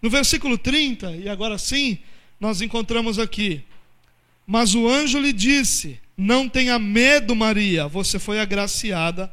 No 0.00 0.08
versículo 0.08 0.56
30, 0.56 1.10
e 1.16 1.28
agora 1.28 1.58
sim, 1.58 1.98
nós 2.38 2.60
encontramos 2.60 3.18
aqui: 3.18 3.64
Mas 4.46 4.76
o 4.76 4.88
anjo 4.88 5.18
lhe 5.18 5.32
disse: 5.32 5.98
Não 6.16 6.48
tenha 6.48 6.78
medo, 6.78 7.34
Maria, 7.34 7.88
você 7.88 8.16
foi 8.16 8.38
agraciada 8.38 9.32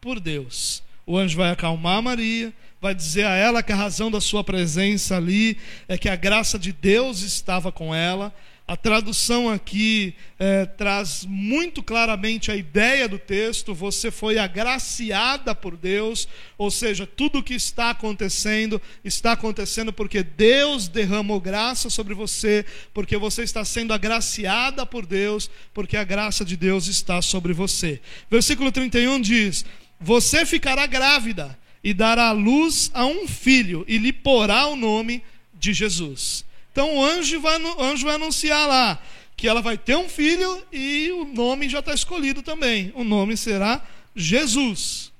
por 0.00 0.20
Deus. 0.20 0.83
O 1.06 1.18
anjo 1.18 1.36
vai 1.36 1.50
acalmar 1.50 2.02
Maria, 2.02 2.52
vai 2.80 2.94
dizer 2.94 3.24
a 3.24 3.34
ela 3.34 3.62
que 3.62 3.72
a 3.72 3.76
razão 3.76 4.10
da 4.10 4.20
sua 4.20 4.42
presença 4.42 5.16
ali 5.16 5.58
é 5.88 5.98
que 5.98 6.08
a 6.08 6.16
graça 6.16 6.58
de 6.58 6.72
Deus 6.72 7.20
estava 7.20 7.70
com 7.70 7.94
ela, 7.94 8.32
a 8.66 8.78
tradução 8.78 9.50
aqui 9.50 10.14
é, 10.38 10.64
traz 10.64 11.26
muito 11.28 11.82
claramente 11.82 12.50
a 12.50 12.56
ideia 12.56 13.06
do 13.06 13.18
texto: 13.18 13.74
você 13.74 14.10
foi 14.10 14.38
agraciada 14.38 15.54
por 15.54 15.76
Deus, 15.76 16.26
ou 16.56 16.70
seja, 16.70 17.06
tudo 17.06 17.40
o 17.40 17.42
que 17.42 17.52
está 17.52 17.90
acontecendo 17.90 18.80
está 19.04 19.32
acontecendo 19.32 19.92
porque 19.92 20.22
Deus 20.22 20.88
derramou 20.88 21.38
graça 21.38 21.90
sobre 21.90 22.14
você, 22.14 22.64
porque 22.94 23.18
você 23.18 23.42
está 23.42 23.66
sendo 23.66 23.92
agraciada 23.92 24.86
por 24.86 25.04
Deus, 25.04 25.50
porque 25.74 25.98
a 25.98 26.04
graça 26.04 26.42
de 26.42 26.56
Deus 26.56 26.86
está 26.86 27.20
sobre 27.20 27.52
você. 27.52 28.00
Versículo 28.30 28.72
31 28.72 29.20
diz: 29.20 29.62
Você 30.00 30.44
ficará 30.44 30.86
grávida 30.86 31.58
e 31.82 31.92
dará 31.92 32.32
luz 32.32 32.90
a 32.94 33.04
um 33.04 33.28
filho, 33.28 33.84
e 33.86 33.98
lhe 33.98 34.12
porá 34.12 34.66
o 34.66 34.76
nome 34.76 35.22
de 35.52 35.72
Jesus. 35.72 36.44
Então 36.72 36.96
o 36.96 37.04
anjo 37.04 37.40
vai, 37.40 37.62
o 37.62 37.82
anjo 37.82 38.04
vai 38.04 38.14
anunciar 38.14 38.66
lá 38.66 39.00
que 39.36 39.48
ela 39.48 39.60
vai 39.60 39.76
ter 39.76 39.96
um 39.96 40.08
filho 40.08 40.64
e 40.72 41.10
o 41.12 41.24
nome 41.24 41.68
já 41.68 41.80
está 41.80 41.92
escolhido 41.92 42.42
também. 42.42 42.92
O 42.94 43.04
nome 43.04 43.36
será 43.36 43.84
Jesus. 44.14 45.12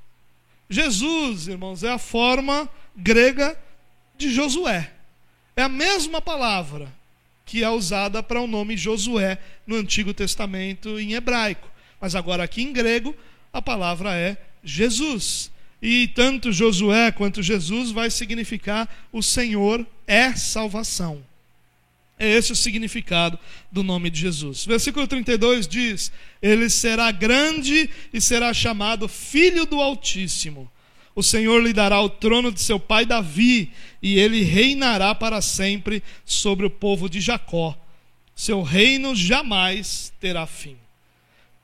Jesus, 0.69 1.49
irmãos, 1.49 1.83
é 1.83 1.90
a 1.90 1.99
forma 1.99 2.69
grega 2.97 3.59
de 4.16 4.33
Josué. 4.33 4.90
É 5.57 5.62
a 5.62 5.69
mesma 5.69 6.21
palavra 6.21 6.93
que 7.45 7.62
é 7.62 7.69
usada 7.69 8.23
para 8.23 8.40
o 8.40 8.47
nome 8.47 8.76
Josué 8.76 9.38
no 9.66 9.76
Antigo 9.76 10.14
Testamento 10.14 10.99
em 10.99 11.12
hebraico. 11.12 11.69
Mas 12.00 12.14
agora 12.14 12.45
aqui 12.45 12.62
em 12.62 12.73
grego, 12.73 13.14
a 13.52 13.61
palavra 13.61 14.14
é 14.14 14.37
Jesus. 14.64 15.50
E 15.83 16.09
tanto 16.09 16.50
Josué 16.50 17.12
quanto 17.12 17.42
Jesus 17.42 17.90
vai 17.90 18.11
significar 18.11 18.88
o 19.12 19.23
Senhor 19.23 19.87
é 20.06 20.33
salvação. 20.35 21.23
É 22.18 22.30
esse 22.30 22.52
o 22.52 22.56
significado 22.56 23.38
do 23.71 23.83
nome 23.83 24.09
de 24.09 24.21
Jesus. 24.21 24.64
Versículo 24.64 25.06
32 25.06 25.66
diz: 25.66 26.12
Ele 26.40 26.71
será 26.71 27.11
grande 27.11 27.90
e 28.12 28.21
será 28.21 28.54
chamado 28.54 29.09
Filho 29.09 29.66
do 29.66 29.80
Altíssimo. 29.80 30.71
O 31.14 31.23
Senhor 31.23 31.62
lhe 31.62 31.73
dará 31.73 32.00
o 32.00 32.09
trono 32.09 32.50
de 32.50 32.61
seu 32.61 32.78
pai 32.78 33.04
Davi, 33.04 33.71
e 34.02 34.18
ele 34.18 34.42
reinará 34.42 35.14
para 35.14 35.40
sempre 35.40 36.02
sobre 36.25 36.66
o 36.66 36.71
povo 36.71 37.09
de 37.09 37.21
Jacó. 37.21 37.76
Seu 38.35 38.62
reino 38.62 39.14
jamais 39.14 40.12
terá 40.21 40.47
fim. 40.47 40.76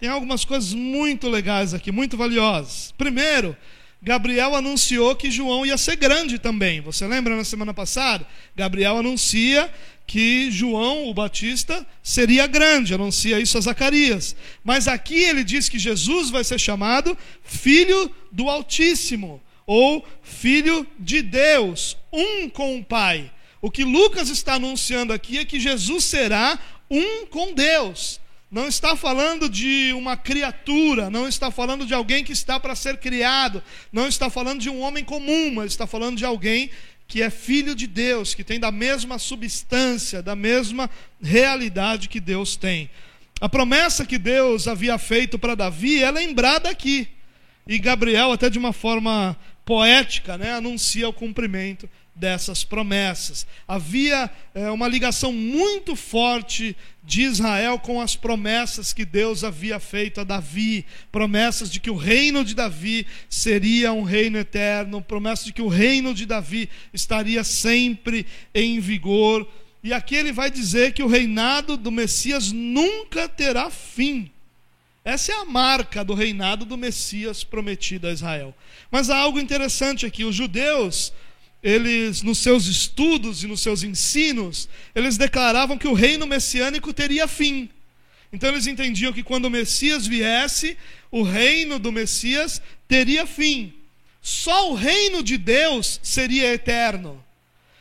Tem 0.00 0.08
algumas 0.08 0.46
coisas 0.46 0.72
muito 0.72 1.28
legais 1.28 1.74
aqui, 1.74 1.92
muito 1.92 2.16
valiosas. 2.16 2.94
Primeiro, 2.96 3.54
Gabriel 4.02 4.54
anunciou 4.54 5.14
que 5.14 5.30
João 5.30 5.66
ia 5.66 5.76
ser 5.76 5.96
grande 5.96 6.38
também. 6.38 6.80
Você 6.80 7.06
lembra 7.06 7.36
na 7.36 7.44
semana 7.44 7.74
passada? 7.74 8.26
Gabriel 8.56 8.96
anuncia 8.96 9.70
que 10.06 10.50
João, 10.50 11.06
o 11.06 11.12
Batista, 11.12 11.86
seria 12.02 12.46
grande, 12.46 12.94
anuncia 12.94 13.38
isso 13.38 13.58
a 13.58 13.60
Zacarias. 13.60 14.34
Mas 14.64 14.88
aqui 14.88 15.22
ele 15.22 15.44
diz 15.44 15.68
que 15.68 15.78
Jesus 15.78 16.30
vai 16.30 16.44
ser 16.44 16.58
chamado 16.58 17.16
Filho 17.44 18.10
do 18.32 18.48
Altíssimo, 18.48 19.38
ou 19.66 20.02
Filho 20.22 20.86
de 20.98 21.20
Deus, 21.20 21.94
um 22.10 22.48
com 22.48 22.78
o 22.78 22.84
Pai. 22.84 23.30
O 23.60 23.70
que 23.70 23.84
Lucas 23.84 24.30
está 24.30 24.54
anunciando 24.54 25.12
aqui 25.12 25.36
é 25.36 25.44
que 25.44 25.60
Jesus 25.60 26.04
será 26.04 26.58
um 26.90 27.26
com 27.26 27.52
Deus 27.52 28.18
não 28.50 28.66
está 28.66 28.96
falando 28.96 29.48
de 29.48 29.92
uma 29.92 30.16
criatura, 30.16 31.08
não 31.08 31.28
está 31.28 31.50
falando 31.50 31.86
de 31.86 31.94
alguém 31.94 32.24
que 32.24 32.32
está 32.32 32.58
para 32.58 32.74
ser 32.74 32.98
criado, 32.98 33.62
não 33.92 34.08
está 34.08 34.28
falando 34.28 34.60
de 34.60 34.68
um 34.68 34.80
homem 34.80 35.04
comum, 35.04 35.52
mas 35.54 35.66
está 35.66 35.86
falando 35.86 36.16
de 36.16 36.24
alguém 36.24 36.70
que 37.06 37.22
é 37.22 37.30
filho 37.30 37.74
de 37.74 37.86
Deus, 37.86 38.34
que 38.34 38.42
tem 38.42 38.58
da 38.58 38.72
mesma 38.72 39.18
substância, 39.18 40.22
da 40.22 40.34
mesma 40.34 40.90
realidade 41.22 42.08
que 42.08 42.20
Deus 42.20 42.56
tem. 42.56 42.90
A 43.40 43.48
promessa 43.48 44.04
que 44.04 44.18
Deus 44.18 44.66
havia 44.68 44.98
feito 44.98 45.38
para 45.38 45.54
Davi 45.54 46.02
é 46.02 46.10
lembrada 46.10 46.68
aqui. 46.68 47.08
E 47.66 47.78
Gabriel, 47.78 48.32
até 48.32 48.50
de 48.50 48.58
uma 48.58 48.72
forma 48.72 49.36
poética, 49.64 50.36
né, 50.36 50.52
anuncia 50.52 51.08
o 51.08 51.12
cumprimento 51.12 51.88
dessas 52.20 52.62
promessas. 52.62 53.46
Havia 53.66 54.30
é, 54.54 54.70
uma 54.70 54.86
ligação 54.86 55.32
muito 55.32 55.96
forte 55.96 56.76
de 57.02 57.22
Israel 57.22 57.78
com 57.78 58.00
as 58.00 58.14
promessas 58.14 58.92
que 58.92 59.06
Deus 59.06 59.42
havia 59.42 59.80
feito 59.80 60.20
a 60.20 60.24
Davi, 60.24 60.84
promessas 61.10 61.72
de 61.72 61.80
que 61.80 61.90
o 61.90 61.96
reino 61.96 62.44
de 62.44 62.54
Davi 62.54 63.06
seria 63.28 63.92
um 63.92 64.02
reino 64.02 64.38
eterno, 64.38 65.00
promessas 65.00 65.46
de 65.46 65.52
que 65.52 65.62
o 65.62 65.68
reino 65.68 66.12
de 66.12 66.26
Davi 66.26 66.68
estaria 66.92 67.42
sempre 67.42 68.26
em 68.54 68.78
vigor. 68.78 69.48
E 69.82 69.94
aqui 69.94 70.14
ele 70.14 70.30
vai 70.30 70.50
dizer 70.50 70.92
que 70.92 71.02
o 71.02 71.08
reinado 71.08 71.78
do 71.78 71.90
Messias 71.90 72.52
nunca 72.52 73.26
terá 73.26 73.70
fim. 73.70 74.30
Essa 75.02 75.32
é 75.32 75.34
a 75.36 75.46
marca 75.46 76.04
do 76.04 76.12
reinado 76.12 76.66
do 76.66 76.76
Messias 76.76 77.42
prometido 77.42 78.06
a 78.06 78.12
Israel. 78.12 78.54
Mas 78.90 79.08
há 79.08 79.16
algo 79.16 79.40
interessante 79.40 80.04
aqui: 80.04 80.24
os 80.24 80.34
judeus 80.34 81.14
eles, 81.62 82.22
nos 82.22 82.38
seus 82.38 82.66
estudos 82.66 83.42
e 83.42 83.46
nos 83.46 83.60
seus 83.60 83.82
ensinos, 83.82 84.68
eles 84.94 85.16
declaravam 85.16 85.76
que 85.76 85.88
o 85.88 85.92
reino 85.92 86.26
messiânico 86.26 86.92
teria 86.92 87.28
fim. 87.28 87.68
Então 88.32 88.48
eles 88.48 88.66
entendiam 88.66 89.12
que 89.12 89.22
quando 89.22 89.46
o 89.46 89.50
Messias 89.50 90.06
viesse, 90.06 90.76
o 91.10 91.22
reino 91.22 91.78
do 91.78 91.90
Messias 91.92 92.62
teria 92.86 93.26
fim. 93.26 93.74
Só 94.22 94.70
o 94.70 94.74
reino 94.74 95.22
de 95.22 95.36
Deus 95.36 96.00
seria 96.02 96.52
eterno. 96.52 97.22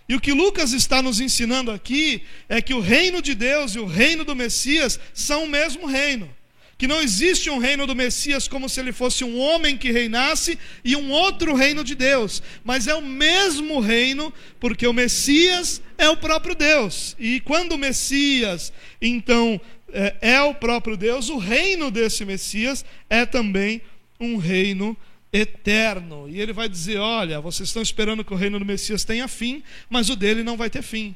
E 0.07 0.15
o 0.15 0.19
que 0.19 0.33
Lucas 0.33 0.73
está 0.73 1.01
nos 1.01 1.19
ensinando 1.19 1.69
aqui 1.69 2.23
é 2.47 2.61
que 2.61 2.73
o 2.73 2.79
reino 2.79 3.21
de 3.21 3.35
Deus 3.35 3.75
e 3.75 3.79
o 3.79 3.85
reino 3.85 4.25
do 4.25 4.35
Messias 4.35 4.99
são 5.13 5.43
o 5.43 5.49
mesmo 5.49 5.85
reino 5.85 6.38
que 6.79 6.87
não 6.87 7.01
existe 7.01 7.49
um 7.49 7.57
reino 7.57 7.85
do 7.85 7.93
Messias 7.93 8.47
como 8.47 8.69
se 8.69 8.79
ele 8.79 8.93
fosse 8.93 9.25
um 9.25 9.37
homem 9.37 9.77
que 9.77 9.91
reinasse 9.91 10.57
e 10.81 10.95
um 10.95 11.11
outro 11.11 11.53
reino 11.53 11.83
de 11.83 11.93
Deus, 11.93 12.41
mas 12.63 12.87
é 12.87 12.95
o 12.95 13.01
mesmo 13.01 13.81
reino, 13.81 14.33
porque 14.61 14.87
o 14.87 14.93
Messias 14.93 15.81
é 15.97 16.09
o 16.09 16.15
próprio 16.15 16.55
Deus. 16.55 17.17
E 17.19 17.41
quando 17.41 17.73
o 17.73 17.77
Messias, 17.77 18.71
então, 19.01 19.59
é, 19.91 20.15
é 20.21 20.41
o 20.41 20.53
próprio 20.53 20.95
Deus, 20.95 21.27
o 21.27 21.37
reino 21.37 21.91
desse 21.91 22.23
Messias 22.23 22.85
é 23.09 23.25
também 23.25 23.81
um 24.17 24.37
reino 24.37 24.95
eterno. 25.33 26.29
E 26.29 26.39
ele 26.39 26.53
vai 26.53 26.69
dizer: 26.69 26.97
olha, 26.97 27.41
vocês 27.41 27.67
estão 27.67 27.81
esperando 27.81 28.23
que 28.23 28.33
o 28.33 28.37
reino 28.37 28.57
do 28.57 28.65
Messias 28.65 29.03
tenha 29.03 29.27
fim, 29.27 29.61
mas 29.89 30.09
o 30.09 30.15
dele 30.15 30.43
não 30.43 30.55
vai 30.55 30.69
ter 30.69 30.81
fim. 30.81 31.13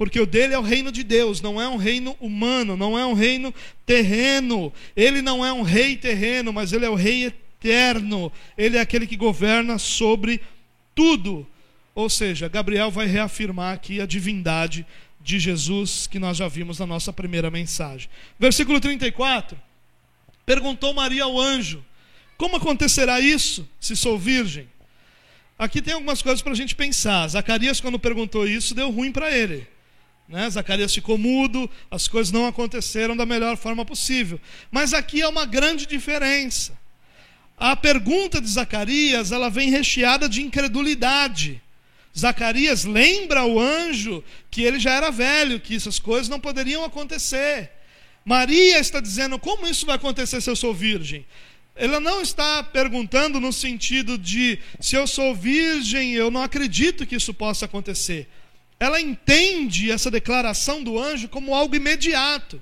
Porque 0.00 0.18
o 0.18 0.24
dele 0.24 0.54
é 0.54 0.58
o 0.58 0.62
reino 0.62 0.90
de 0.90 1.02
Deus, 1.02 1.42
não 1.42 1.60
é 1.60 1.68
um 1.68 1.76
reino 1.76 2.16
humano, 2.18 2.74
não 2.74 2.98
é 2.98 3.04
um 3.04 3.12
reino 3.12 3.52
terreno. 3.84 4.72
Ele 4.96 5.20
não 5.20 5.44
é 5.44 5.52
um 5.52 5.60
rei 5.60 5.94
terreno, 5.94 6.54
mas 6.54 6.72
ele 6.72 6.86
é 6.86 6.88
o 6.88 6.94
rei 6.94 7.26
eterno. 7.26 8.32
Ele 8.56 8.78
é 8.78 8.80
aquele 8.80 9.06
que 9.06 9.14
governa 9.14 9.76
sobre 9.78 10.40
tudo. 10.94 11.46
Ou 11.94 12.08
seja, 12.08 12.48
Gabriel 12.48 12.90
vai 12.90 13.06
reafirmar 13.06 13.74
aqui 13.74 14.00
a 14.00 14.06
divindade 14.06 14.86
de 15.20 15.38
Jesus 15.38 16.06
que 16.06 16.18
nós 16.18 16.38
já 16.38 16.48
vimos 16.48 16.78
na 16.78 16.86
nossa 16.86 17.12
primeira 17.12 17.50
mensagem. 17.50 18.08
Versículo 18.38 18.80
34. 18.80 19.54
Perguntou 20.46 20.94
Maria 20.94 21.24
ao 21.24 21.38
anjo: 21.38 21.84
Como 22.38 22.56
acontecerá 22.56 23.20
isso 23.20 23.68
se 23.78 23.94
sou 23.94 24.18
virgem? 24.18 24.66
Aqui 25.58 25.82
tem 25.82 25.92
algumas 25.92 26.22
coisas 26.22 26.40
para 26.40 26.52
a 26.52 26.56
gente 26.56 26.74
pensar. 26.74 27.28
Zacarias, 27.28 27.82
quando 27.82 27.98
perguntou 27.98 28.48
isso, 28.48 28.74
deu 28.74 28.90
ruim 28.90 29.12
para 29.12 29.30
ele. 29.30 29.68
Né? 30.30 30.48
Zacarias 30.48 30.94
ficou 30.94 31.18
mudo, 31.18 31.68
as 31.90 32.06
coisas 32.06 32.32
não 32.32 32.46
aconteceram 32.46 33.16
da 33.16 33.26
melhor 33.26 33.56
forma 33.56 33.84
possível. 33.84 34.40
Mas 34.70 34.94
aqui 34.94 35.20
é 35.20 35.26
uma 35.26 35.44
grande 35.44 35.86
diferença. 35.86 36.78
A 37.58 37.74
pergunta 37.74 38.40
de 38.40 38.48
Zacarias, 38.48 39.32
ela 39.32 39.50
vem 39.50 39.70
recheada 39.70 40.28
de 40.28 40.40
incredulidade. 40.40 41.60
Zacarias 42.16 42.84
lembra 42.84 43.44
o 43.44 43.58
anjo 43.58 44.22
que 44.50 44.62
ele 44.62 44.78
já 44.78 44.92
era 44.92 45.10
velho, 45.10 45.58
que 45.58 45.74
essas 45.74 45.98
coisas 45.98 46.28
não 46.28 46.38
poderiam 46.38 46.84
acontecer. 46.84 47.68
Maria 48.24 48.78
está 48.78 49.00
dizendo: 49.00 49.36
como 49.36 49.66
isso 49.66 49.84
vai 49.84 49.96
acontecer 49.96 50.40
se 50.40 50.48
eu 50.48 50.54
sou 50.54 50.72
virgem? 50.72 51.26
Ela 51.74 51.98
não 51.98 52.22
está 52.22 52.62
perguntando 52.62 53.40
no 53.40 53.52
sentido 53.52 54.16
de 54.16 54.60
se 54.78 54.94
eu 54.94 55.06
sou 55.06 55.34
virgem, 55.34 56.12
eu 56.12 56.30
não 56.30 56.42
acredito 56.42 57.04
que 57.04 57.16
isso 57.16 57.34
possa 57.34 57.64
acontecer. 57.64 58.28
Ela 58.80 58.98
entende 58.98 59.90
essa 59.90 60.10
declaração 60.10 60.82
do 60.82 60.98
anjo 60.98 61.28
como 61.28 61.54
algo 61.54 61.76
imediato. 61.76 62.60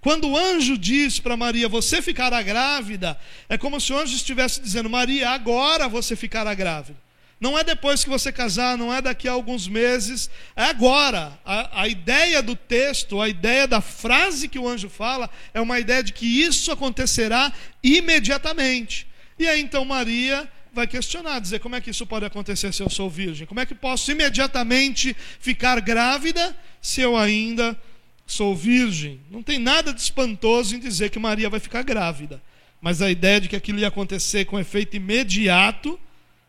Quando 0.00 0.30
o 0.30 0.36
anjo 0.36 0.78
diz 0.78 1.20
para 1.20 1.36
Maria, 1.36 1.68
você 1.68 2.00
ficará 2.00 2.40
grávida, 2.40 3.18
é 3.46 3.58
como 3.58 3.78
se 3.78 3.92
o 3.92 3.98
anjo 3.98 4.16
estivesse 4.16 4.58
dizendo, 4.58 4.88
Maria, 4.88 5.28
agora 5.28 5.86
você 5.86 6.16
ficará 6.16 6.54
grávida. 6.54 6.98
Não 7.38 7.58
é 7.58 7.64
depois 7.64 8.02
que 8.02 8.10
você 8.10 8.32
casar, 8.32 8.76
não 8.76 8.92
é 8.92 9.00
daqui 9.00 9.28
a 9.28 9.32
alguns 9.32 9.68
meses, 9.68 10.30
é 10.56 10.64
agora. 10.64 11.38
A, 11.44 11.82
a, 11.82 11.88
ideia 11.88 12.42
do 12.42 12.56
texto, 12.56 13.20
a 13.20 13.28
ideia 13.28 13.66
da 13.66 13.82
frase 13.82 14.48
que 14.48 14.58
o 14.58 14.68
anjo 14.68 14.88
fala, 14.88 15.28
é 15.52 15.60
uma 15.60 15.78
ideia 15.78 16.02
de 16.02 16.12
que 16.12 16.26
isso 16.26 16.72
acontecerá 16.72 17.52
imediatamente. 17.82 19.06
E 19.38 19.46
aí 19.48 19.60
então 19.60 19.86
Maria 19.86 20.46
vai 20.72 20.86
questionar, 20.86 21.40
dizer 21.40 21.60
como 21.60 21.76
é 21.76 21.80
que 21.80 21.90
isso 21.90 22.06
pode 22.06 22.24
acontecer 22.24 22.72
se 22.72 22.82
eu 22.82 22.90
sou 22.90 23.10
virgem? 23.10 23.46
Como 23.46 23.60
é 23.60 23.66
que 23.66 23.74
posso 23.74 24.10
imediatamente 24.10 25.16
ficar 25.38 25.80
grávida 25.80 26.56
se 26.80 27.00
eu 27.00 27.16
ainda 27.16 27.78
sou 28.26 28.54
virgem? 28.54 29.20
Não 29.30 29.42
tem 29.42 29.58
nada 29.58 29.92
de 29.92 30.00
espantoso 30.00 30.76
em 30.76 30.78
dizer 30.78 31.10
que 31.10 31.18
Maria 31.18 31.50
vai 31.50 31.60
ficar 31.60 31.82
grávida. 31.82 32.40
Mas 32.80 33.02
a 33.02 33.10
ideia 33.10 33.40
de 33.40 33.48
que 33.48 33.56
aquilo 33.56 33.78
ia 33.78 33.88
acontecer 33.88 34.44
com 34.46 34.58
efeito 34.58 34.96
imediato 34.96 35.98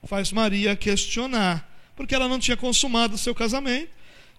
faz 0.04 0.32
Maria 0.32 0.76
questionar, 0.76 1.70
porque 1.96 2.16
ela 2.16 2.28
não 2.28 2.40
tinha 2.40 2.56
consumado 2.58 3.16
o 3.16 3.18
seu 3.18 3.36
casamento. 3.36 3.90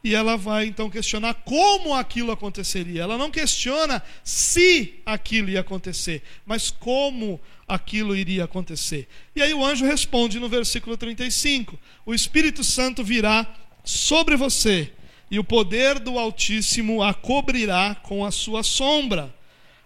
E 0.04 0.14
ela 0.14 0.36
vai 0.36 0.66
então 0.66 0.90
questionar 0.90 1.34
como 1.34 1.94
aquilo 1.94 2.32
aconteceria. 2.32 3.02
Ela 3.02 3.16
não 3.16 3.30
questiona 3.30 4.02
se 4.24 5.00
aquilo 5.06 5.50
ia 5.50 5.60
acontecer, 5.60 6.22
mas 6.44 6.70
como 6.70 7.40
aquilo 7.68 8.16
iria 8.16 8.44
acontecer. 8.44 9.08
E 9.34 9.40
aí 9.40 9.54
o 9.54 9.64
anjo 9.64 9.84
responde 9.84 10.40
no 10.40 10.48
versículo 10.48 10.96
35: 10.96 11.78
O 12.04 12.12
Espírito 12.12 12.64
Santo 12.64 13.04
virá 13.04 13.46
sobre 13.84 14.36
você, 14.36 14.92
e 15.30 15.38
o 15.38 15.44
poder 15.44 15.98
do 15.98 16.18
Altíssimo 16.18 17.02
a 17.02 17.14
cobrirá 17.14 17.94
com 17.94 18.24
a 18.24 18.30
sua 18.30 18.62
sombra. 18.62 19.32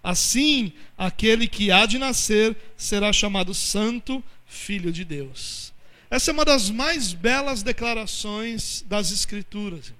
Assim, 0.02 0.72
aquele 0.96 1.48
que 1.48 1.70
há 1.70 1.84
de 1.84 1.98
nascer 1.98 2.56
será 2.76 3.12
chamado 3.12 3.52
Santo 3.52 4.22
Filho 4.46 4.92
de 4.92 5.04
Deus. 5.04 5.72
Essa 6.08 6.30
é 6.30 6.34
uma 6.34 6.44
das 6.44 6.70
mais 6.70 7.12
belas 7.12 7.62
declarações 7.62 8.84
das 8.86 9.10
Escrituras. 9.10 9.92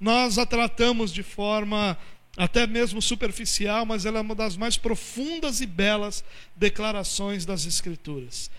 Nós 0.00 0.38
a 0.38 0.46
tratamos 0.46 1.12
de 1.12 1.22
forma 1.22 1.96
até 2.36 2.66
mesmo 2.66 3.02
superficial, 3.02 3.84
mas 3.84 4.06
ela 4.06 4.18
é 4.18 4.22
uma 4.22 4.34
das 4.34 4.56
mais 4.56 4.78
profundas 4.78 5.60
e 5.60 5.66
belas 5.66 6.24
declarações 6.56 7.44
das 7.44 7.66
Escrituras. 7.66 8.50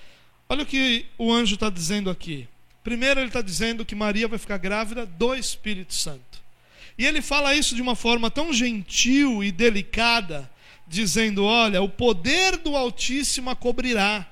Olha 0.48 0.64
o 0.64 0.68
que 0.68 1.08
o 1.18 1.34
anjo 1.34 1.56
está 1.56 1.70
dizendo 1.70 2.10
aqui. 2.10 2.48
Primeiro, 2.84 3.20
ele 3.20 3.28
está 3.28 3.42
dizendo 3.42 3.86
que 3.86 3.96
Maria 3.96 4.28
vai 4.28 4.38
ficar 4.38 4.58
grávida 4.58 5.06
do 5.06 5.34
Espírito 5.34 5.94
Santo. 5.96 6.42
E 6.98 7.06
ele 7.06 7.22
fala 7.22 7.56
isso 7.56 7.74
de 7.74 7.82
uma 7.82 7.96
forma 7.96 8.30
tão 8.30 8.54
gentil 8.54 9.44
e 9.44 9.52
delicada, 9.52 10.50
dizendo: 10.88 11.44
Olha, 11.44 11.82
o 11.82 11.90
poder 11.90 12.58
do 12.58 12.76
Altíssimo 12.76 13.50
a 13.50 13.56
cobrirá. 13.56 14.28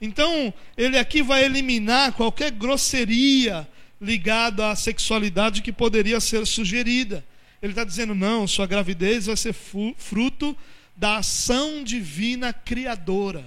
Então, 0.00 0.52
ele 0.76 0.98
aqui 0.98 1.22
vai 1.22 1.44
eliminar 1.44 2.12
qualquer 2.12 2.50
grosseria 2.50 3.66
ligada 4.00 4.70
à 4.70 4.76
sexualidade 4.76 5.62
que 5.62 5.72
poderia 5.72 6.20
ser 6.20 6.46
sugerida. 6.46 7.24
Ele 7.62 7.72
está 7.72 7.84
dizendo: 7.84 8.14
não, 8.14 8.46
sua 8.46 8.66
gravidez 8.66 9.26
vai 9.26 9.36
ser 9.36 9.54
fruto 9.96 10.56
da 10.96 11.18
ação 11.18 11.82
divina 11.84 12.52
criadora. 12.52 13.44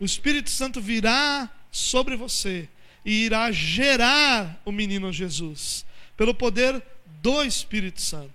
O 0.00 0.04
Espírito 0.04 0.50
Santo 0.50 0.80
virá 0.80 1.50
sobre 1.70 2.16
você 2.16 2.68
e 3.04 3.24
irá 3.24 3.50
gerar 3.50 4.60
o 4.64 4.72
menino 4.72 5.12
Jesus, 5.12 5.84
pelo 6.16 6.34
poder 6.34 6.82
do 7.22 7.42
Espírito 7.42 8.00
Santo. 8.00 8.30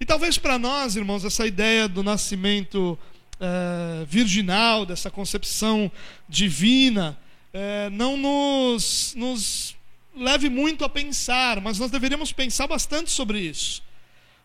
E 0.00 0.04
talvez 0.04 0.36
para 0.36 0.58
nós, 0.58 0.96
irmãos, 0.96 1.24
essa 1.24 1.46
ideia 1.46 1.88
do 1.88 2.02
nascimento 2.02 2.98
é, 3.40 4.04
virginal, 4.06 4.84
dessa 4.84 5.10
concepção 5.10 5.90
divina, 6.28 7.18
é, 7.52 7.88
não 7.90 8.16
nos, 8.16 9.14
nos 9.16 9.75
leve 10.16 10.48
muito 10.48 10.84
a 10.84 10.88
pensar, 10.88 11.60
mas 11.60 11.78
nós 11.78 11.90
deveríamos 11.90 12.32
pensar 12.32 12.66
bastante 12.66 13.10
sobre 13.10 13.40
isso. 13.40 13.82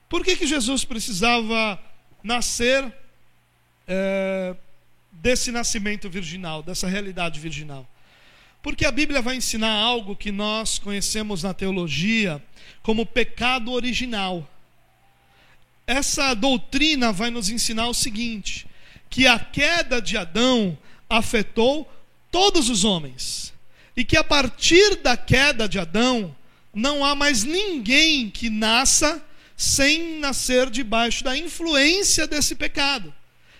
Por 0.09 0.23
que, 0.23 0.35
que 0.35 0.45
Jesus 0.45 0.83
precisava 0.83 1.81
nascer 2.21 2.93
é, 3.87 4.55
desse 5.11 5.51
nascimento 5.51 6.09
virginal, 6.09 6.61
dessa 6.61 6.87
realidade 6.87 7.39
virginal? 7.39 7.87
Porque 8.61 8.85
a 8.85 8.91
Bíblia 8.91 9.21
vai 9.21 9.37
ensinar 9.37 9.71
algo 9.71 10.15
que 10.15 10.31
nós 10.31 10.77
conhecemos 10.77 11.41
na 11.41 11.53
teologia 11.53 12.43
como 12.83 13.05
pecado 13.05 13.71
original. 13.71 14.47
Essa 15.87 16.33
doutrina 16.33 17.11
vai 17.11 17.31
nos 17.31 17.49
ensinar 17.49 17.87
o 17.87 17.93
seguinte: 17.93 18.67
que 19.09 19.25
a 19.25 19.39
queda 19.39 20.01
de 20.01 20.15
Adão 20.17 20.77
afetou 21.09 21.91
todos 22.29 22.69
os 22.69 22.83
homens. 22.83 23.51
E 23.95 24.03
que 24.03 24.17
a 24.17 24.23
partir 24.23 24.97
da 24.97 25.17
queda 25.17 25.67
de 25.67 25.77
Adão, 25.79 26.35
não 26.73 27.03
há 27.03 27.13
mais 27.13 27.43
ninguém 27.43 28.29
que 28.29 28.49
nasça 28.49 29.23
sem 29.55 30.19
nascer 30.19 30.69
debaixo 30.69 31.23
da 31.23 31.37
influência 31.37 32.25
desse 32.25 32.55
pecado. 32.55 33.13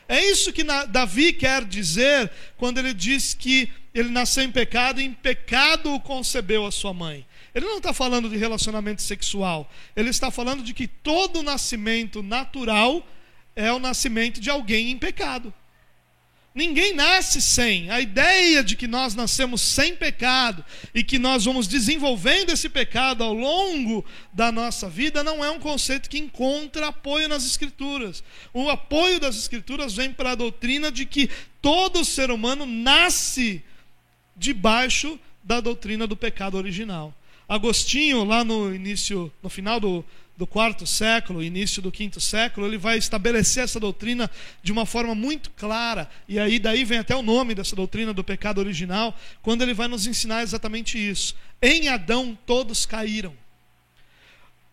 É 0.07 0.23
isso 0.29 0.51
que 0.51 0.63
Davi 0.89 1.31
quer 1.31 1.63
dizer 1.63 2.29
quando 2.57 2.79
ele 2.79 2.93
diz 2.93 3.33
que 3.33 3.71
ele 3.93 4.09
nasceu 4.09 4.43
em 4.43 4.51
pecado 4.51 4.99
e 4.99 5.05
em 5.05 5.13
pecado 5.13 5.99
concebeu 6.01 6.65
a 6.65 6.71
sua 6.71 6.93
mãe. 6.93 7.25
Ele 7.53 7.65
não 7.65 7.77
está 7.77 7.93
falando 7.93 8.29
de 8.29 8.37
relacionamento 8.37 9.01
sexual, 9.01 9.69
ele 9.95 10.09
está 10.09 10.31
falando 10.31 10.63
de 10.63 10.73
que 10.73 10.87
todo 10.87 11.43
nascimento 11.43 12.23
natural 12.23 13.05
é 13.55 13.71
o 13.71 13.79
nascimento 13.79 14.39
de 14.39 14.49
alguém 14.49 14.91
em 14.91 14.97
pecado. 14.97 15.53
Ninguém 16.53 16.93
nasce 16.93 17.41
sem. 17.41 17.89
A 17.89 18.01
ideia 18.01 18.61
de 18.61 18.75
que 18.75 18.85
nós 18.85 19.15
nascemos 19.15 19.61
sem 19.61 19.95
pecado 19.95 20.63
e 20.93 21.01
que 21.01 21.17
nós 21.17 21.45
vamos 21.45 21.65
desenvolvendo 21.65 22.49
esse 22.49 22.67
pecado 22.67 23.23
ao 23.23 23.33
longo 23.33 24.03
da 24.33 24.51
nossa 24.51 24.89
vida 24.89 25.23
não 25.23 25.43
é 25.43 25.49
um 25.49 25.59
conceito 25.59 26.09
que 26.09 26.17
encontra 26.17 26.87
apoio 26.87 27.29
nas 27.29 27.45
Escrituras. 27.45 28.21
O 28.53 28.69
apoio 28.69 29.17
das 29.17 29.37
Escrituras 29.37 29.93
vem 29.93 30.11
para 30.11 30.31
a 30.31 30.35
doutrina 30.35 30.91
de 30.91 31.05
que 31.05 31.29
todo 31.61 32.03
ser 32.03 32.29
humano 32.29 32.65
nasce 32.65 33.63
debaixo 34.35 35.17
da 35.41 35.61
doutrina 35.61 36.05
do 36.05 36.17
pecado 36.17 36.57
original. 36.57 37.13
Agostinho, 37.47 38.25
lá 38.25 38.43
no 38.43 38.73
início, 38.73 39.31
no 39.41 39.49
final 39.49 39.79
do, 39.79 40.05
do 40.41 40.47
quarto 40.47 40.87
século, 40.87 41.43
início 41.43 41.83
do 41.83 41.91
quinto 41.91 42.19
século, 42.19 42.65
ele 42.65 42.79
vai 42.79 42.97
estabelecer 42.97 43.63
essa 43.63 43.79
doutrina 43.79 44.27
de 44.63 44.71
uma 44.71 44.87
forma 44.87 45.13
muito 45.13 45.51
clara. 45.51 46.09
E 46.27 46.39
aí 46.39 46.57
daí 46.57 46.83
vem 46.83 46.97
até 46.97 47.15
o 47.15 47.21
nome 47.21 47.53
dessa 47.53 47.75
doutrina 47.75 48.11
do 48.11 48.23
pecado 48.23 48.57
original, 48.57 49.15
quando 49.43 49.61
ele 49.61 49.75
vai 49.75 49.87
nos 49.87 50.07
ensinar 50.07 50.41
exatamente 50.41 50.97
isso. 50.97 51.35
Em 51.61 51.89
Adão 51.89 52.35
todos 52.43 52.87
caíram. 52.87 53.35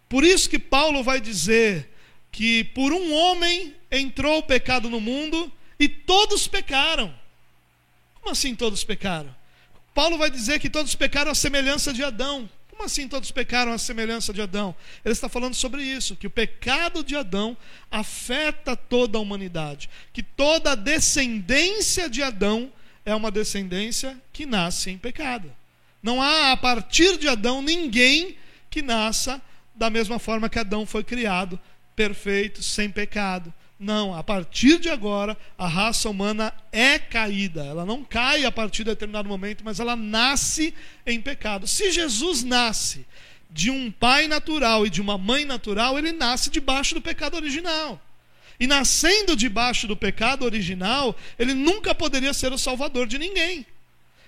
Por 0.08 0.24
isso 0.24 0.48
que 0.48 0.58
Paulo 0.58 1.04
vai 1.04 1.20
dizer 1.20 1.90
que 2.32 2.64
por 2.64 2.90
um 2.90 3.12
homem 3.12 3.74
entrou 3.92 4.38
o 4.38 4.42
pecado 4.42 4.88
no 4.88 5.02
mundo 5.02 5.52
e 5.78 5.86
todos 5.86 6.48
pecaram. 6.48 7.14
Como 8.14 8.32
assim 8.32 8.54
todos 8.54 8.82
pecaram? 8.84 9.36
Paulo 9.94 10.16
vai 10.16 10.30
dizer 10.30 10.60
que 10.60 10.70
todos 10.70 10.94
pecaram 10.94 11.30
à 11.30 11.34
semelhança 11.34 11.92
de 11.92 12.02
Adão. 12.02 12.48
Como 12.78 12.86
assim 12.86 13.08
todos 13.08 13.32
pecaram 13.32 13.72
à 13.72 13.76
semelhança 13.76 14.32
de 14.32 14.40
Adão? 14.40 14.72
Ele 15.04 15.12
está 15.12 15.28
falando 15.28 15.54
sobre 15.54 15.82
isso, 15.82 16.14
que 16.14 16.28
o 16.28 16.30
pecado 16.30 17.02
de 17.02 17.16
Adão 17.16 17.56
afeta 17.90 18.76
toda 18.76 19.18
a 19.18 19.20
humanidade, 19.20 19.90
que 20.12 20.22
toda 20.22 20.70
a 20.70 20.74
descendência 20.76 22.08
de 22.08 22.22
Adão 22.22 22.72
é 23.04 23.12
uma 23.12 23.32
descendência 23.32 24.16
que 24.32 24.46
nasce 24.46 24.90
em 24.90 24.96
pecado. 24.96 25.52
Não 26.00 26.22
há 26.22 26.52
a 26.52 26.56
partir 26.56 27.18
de 27.18 27.26
Adão 27.26 27.60
ninguém 27.60 28.36
que 28.70 28.80
nasça 28.80 29.42
da 29.74 29.90
mesma 29.90 30.20
forma 30.20 30.48
que 30.48 30.60
Adão 30.60 30.86
foi 30.86 31.02
criado, 31.02 31.58
perfeito, 31.96 32.62
sem 32.62 32.88
pecado. 32.88 33.52
Não, 33.78 34.12
a 34.12 34.24
partir 34.24 34.80
de 34.80 34.88
agora, 34.88 35.36
a 35.56 35.68
raça 35.68 36.10
humana 36.10 36.52
é 36.72 36.98
caída. 36.98 37.64
Ela 37.64 37.86
não 37.86 38.02
cai 38.02 38.44
a 38.44 38.50
partir 38.50 38.78
de 38.78 38.90
determinado 38.90 39.28
momento, 39.28 39.64
mas 39.64 39.78
ela 39.78 39.94
nasce 39.94 40.74
em 41.06 41.20
pecado. 41.20 41.66
Se 41.66 41.92
Jesus 41.92 42.42
nasce 42.42 43.06
de 43.48 43.70
um 43.70 43.90
pai 43.90 44.26
natural 44.26 44.84
e 44.84 44.90
de 44.90 45.00
uma 45.00 45.16
mãe 45.16 45.44
natural, 45.44 45.96
ele 45.96 46.10
nasce 46.10 46.50
debaixo 46.50 46.94
do 46.94 47.00
pecado 47.00 47.34
original. 47.36 48.02
E 48.58 48.66
nascendo 48.66 49.36
debaixo 49.36 49.86
do 49.86 49.96
pecado 49.96 50.44
original, 50.44 51.16
ele 51.38 51.54
nunca 51.54 51.94
poderia 51.94 52.34
ser 52.34 52.52
o 52.52 52.58
salvador 52.58 53.06
de 53.06 53.16
ninguém. 53.16 53.64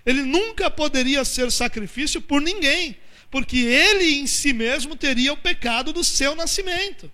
Ele 0.06 0.22
nunca 0.22 0.70
poderia 0.70 1.24
ser 1.24 1.50
sacrifício 1.50 2.20
por 2.22 2.40
ninguém, 2.40 2.96
porque 3.30 3.58
ele 3.58 4.20
em 4.20 4.28
si 4.28 4.52
mesmo 4.52 4.94
teria 4.94 5.32
o 5.32 5.36
pecado 5.36 5.92
do 5.92 6.04
seu 6.04 6.36
nascimento. 6.36 7.10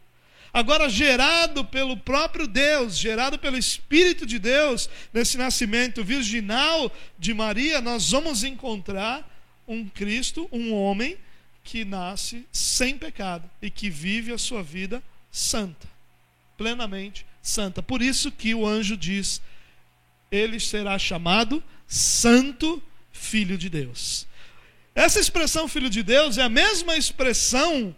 Agora, 0.56 0.88
gerado 0.88 1.66
pelo 1.66 1.98
próprio 1.98 2.46
Deus, 2.46 2.96
gerado 2.96 3.38
pelo 3.38 3.58
Espírito 3.58 4.24
de 4.24 4.38
Deus, 4.38 4.88
nesse 5.12 5.36
nascimento 5.36 6.02
virginal 6.02 6.90
de 7.18 7.34
Maria, 7.34 7.82
nós 7.82 8.10
vamos 8.10 8.42
encontrar 8.42 9.22
um 9.68 9.86
Cristo, 9.86 10.48
um 10.50 10.72
homem 10.72 11.18
que 11.62 11.84
nasce 11.84 12.46
sem 12.50 12.96
pecado 12.96 13.46
e 13.60 13.68
que 13.68 13.90
vive 13.90 14.32
a 14.32 14.38
sua 14.38 14.62
vida 14.62 15.02
santa, 15.30 15.86
plenamente 16.56 17.26
santa. 17.42 17.82
Por 17.82 18.00
isso 18.00 18.32
que 18.32 18.54
o 18.54 18.66
anjo 18.66 18.96
diz: 18.96 19.42
ele 20.32 20.58
será 20.58 20.98
chamado 20.98 21.62
Santo 21.86 22.82
Filho 23.12 23.58
de 23.58 23.68
Deus. 23.68 24.26
Essa 24.94 25.20
expressão 25.20 25.68
Filho 25.68 25.90
de 25.90 26.02
Deus 26.02 26.38
é 26.38 26.42
a 26.44 26.48
mesma 26.48 26.96
expressão 26.96 27.94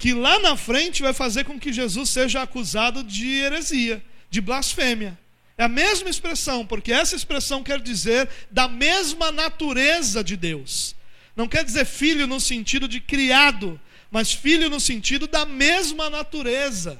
que 0.00 0.14
lá 0.14 0.38
na 0.38 0.56
frente 0.56 1.02
vai 1.02 1.12
fazer 1.12 1.44
com 1.44 1.60
que 1.60 1.70
Jesus 1.70 2.08
seja 2.08 2.40
acusado 2.40 3.04
de 3.04 3.28
heresia, 3.32 4.02
de 4.30 4.40
blasfêmia. 4.40 5.16
É 5.58 5.64
a 5.64 5.68
mesma 5.68 6.08
expressão, 6.08 6.64
porque 6.64 6.90
essa 6.90 7.14
expressão 7.14 7.62
quer 7.62 7.78
dizer 7.82 8.26
da 8.50 8.66
mesma 8.66 9.30
natureza 9.30 10.24
de 10.24 10.38
Deus. 10.38 10.96
Não 11.36 11.46
quer 11.46 11.66
dizer 11.66 11.84
filho 11.84 12.26
no 12.26 12.40
sentido 12.40 12.88
de 12.88 12.98
criado, 12.98 13.78
mas 14.10 14.32
filho 14.32 14.70
no 14.70 14.80
sentido 14.80 15.28
da 15.28 15.44
mesma 15.44 16.08
natureza. 16.08 16.98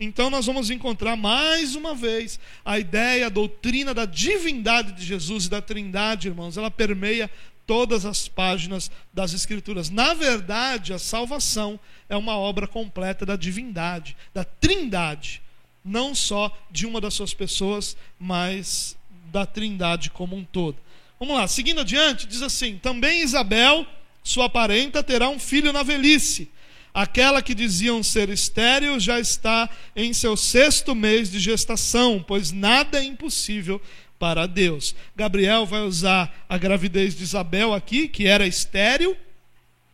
Então 0.00 0.30
nós 0.30 0.46
vamos 0.46 0.70
encontrar 0.70 1.16
mais 1.16 1.74
uma 1.74 1.94
vez 1.94 2.40
a 2.64 2.78
ideia, 2.78 3.26
a 3.26 3.30
doutrina 3.30 3.92
da 3.92 4.06
divindade 4.06 4.92
de 4.92 5.04
Jesus 5.04 5.44
e 5.44 5.50
da 5.50 5.60
Trindade, 5.60 6.28
irmãos, 6.28 6.56
ela 6.56 6.70
permeia 6.70 7.30
todas 7.68 8.06
as 8.06 8.26
páginas 8.26 8.90
das 9.12 9.34
Escrituras. 9.34 9.90
Na 9.90 10.14
verdade, 10.14 10.94
a 10.94 10.98
salvação 10.98 11.78
é 12.08 12.16
uma 12.16 12.34
obra 12.34 12.66
completa 12.66 13.26
da 13.26 13.36
divindade, 13.36 14.16
da 14.32 14.42
trindade, 14.42 15.42
não 15.84 16.14
só 16.14 16.50
de 16.70 16.86
uma 16.86 16.98
das 16.98 17.12
suas 17.12 17.34
pessoas, 17.34 17.94
mas 18.18 18.96
da 19.30 19.44
trindade 19.44 20.08
como 20.08 20.34
um 20.34 20.44
todo. 20.44 20.78
Vamos 21.20 21.36
lá, 21.36 21.46
seguindo 21.46 21.82
adiante, 21.82 22.26
diz 22.26 22.40
assim: 22.40 22.78
também 22.78 23.20
Isabel, 23.20 23.86
sua 24.24 24.48
parenta, 24.48 25.02
terá 25.02 25.28
um 25.28 25.38
filho 25.38 25.70
na 25.70 25.82
velhice. 25.82 26.50
Aquela 26.94 27.42
que 27.42 27.54
diziam 27.54 28.02
ser 28.02 28.30
estéril 28.30 28.98
já 28.98 29.20
está 29.20 29.68
em 29.94 30.14
seu 30.14 30.38
sexto 30.38 30.94
mês 30.94 31.30
de 31.30 31.38
gestação, 31.38 32.24
pois 32.26 32.50
nada 32.50 32.98
é 32.98 33.04
impossível 33.04 33.80
para 34.18 34.46
Deus. 34.46 34.94
Gabriel 35.14 35.64
vai 35.64 35.82
usar 35.82 36.44
a 36.48 36.58
gravidez 36.58 37.14
de 37.14 37.22
Isabel 37.22 37.72
aqui, 37.72 38.08
que 38.08 38.26
era 38.26 38.46
estéril, 38.46 39.16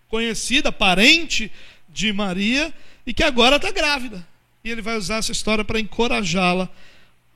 conhecida, 0.08 0.72
parente 0.72 1.50
de 1.88 2.12
Maria, 2.12 2.72
e 3.06 3.12
que 3.12 3.22
agora 3.22 3.56
está 3.56 3.70
grávida. 3.70 4.26
E 4.64 4.70
ele 4.70 4.80
vai 4.80 4.96
usar 4.96 5.16
essa 5.16 5.32
história 5.32 5.64
para 5.64 5.78
encorajá-la, 5.78 6.70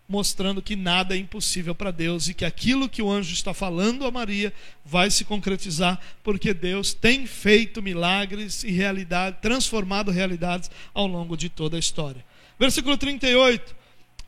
mostrando 0.09 0.63
que 0.63 0.75
nada 0.75 1.15
é 1.15 1.19
impossível 1.19 1.75
para 1.75 1.91
Deus 1.91 2.29
e 2.29 2.35
que 2.35 2.47
aquilo 2.47 2.89
que 2.89 3.03
o 3.03 3.11
anjo 3.11 3.35
está 3.35 3.53
falando 3.53 4.07
a 4.07 4.11
Maria 4.11 4.55
vai 4.83 5.11
se 5.11 5.23
concretizar, 5.23 6.01
porque 6.25 6.55
Deus 6.55 6.95
tem 6.95 7.27
feito 7.27 7.83
milagres 7.83 8.65
e 8.65 8.71
realidade, 8.71 9.37
transformado 9.43 10.11
realidades 10.11 10.71
ao 10.95 11.07
longo 11.07 11.37
de 11.37 11.51
toda 11.51 11.77
a 11.77 11.81
história. 11.81 12.25
Versículo 12.59 12.97
38, 12.97 13.77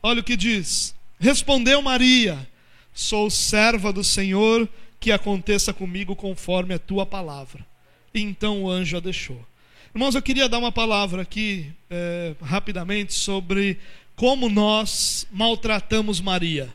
olha 0.03 0.21
o 0.21 0.23
que 0.23 0.37
diz: 0.37 0.93
Respondeu 1.19 1.81
Maria: 1.81 2.47
Sou 2.93 3.29
serva 3.29 3.91
do 3.93 4.03
Senhor, 4.03 4.67
que 4.99 5.11
aconteça 5.11 5.73
comigo 5.73 6.15
conforme 6.15 6.73
a 6.73 6.79
tua 6.79 7.05
palavra. 7.05 7.65
Então 8.13 8.63
o 8.63 8.69
anjo 8.69 8.97
a 8.97 8.99
deixou. 8.99 9.43
Irmãos, 9.93 10.15
eu 10.15 10.21
queria 10.21 10.47
dar 10.47 10.57
uma 10.57 10.71
palavra 10.71 11.21
aqui 11.21 11.71
é, 11.89 12.35
rapidamente 12.41 13.13
sobre 13.13 13.77
como 14.15 14.49
nós 14.49 15.27
maltratamos 15.31 16.21
Maria. 16.21 16.71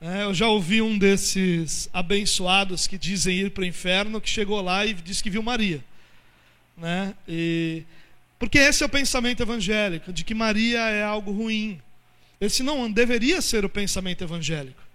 É, 0.00 0.22
eu 0.22 0.32
já 0.32 0.46
ouvi 0.46 0.80
um 0.80 0.96
desses 0.96 1.88
abençoados 1.92 2.86
que 2.86 2.96
dizem 2.96 3.38
ir 3.38 3.50
para 3.50 3.62
o 3.62 3.66
inferno 3.66 4.20
que 4.20 4.30
chegou 4.30 4.60
lá 4.60 4.86
e 4.86 4.94
disse 4.94 5.22
que 5.22 5.30
viu 5.30 5.42
Maria. 5.42 5.82
Né? 6.76 7.14
E, 7.26 7.82
porque 8.38 8.58
esse 8.58 8.82
é 8.82 8.86
o 8.86 8.90
pensamento 8.90 9.42
evangélico, 9.42 10.12
de 10.12 10.22
que 10.22 10.34
Maria 10.34 10.80
é 10.80 11.02
algo 11.02 11.32
ruim. 11.32 11.80
Esse 12.40 12.62
não 12.62 12.90
deveria 12.90 13.40
ser 13.40 13.64
o 13.64 13.68
pensamento 13.68 14.22
evangélico. 14.22 14.85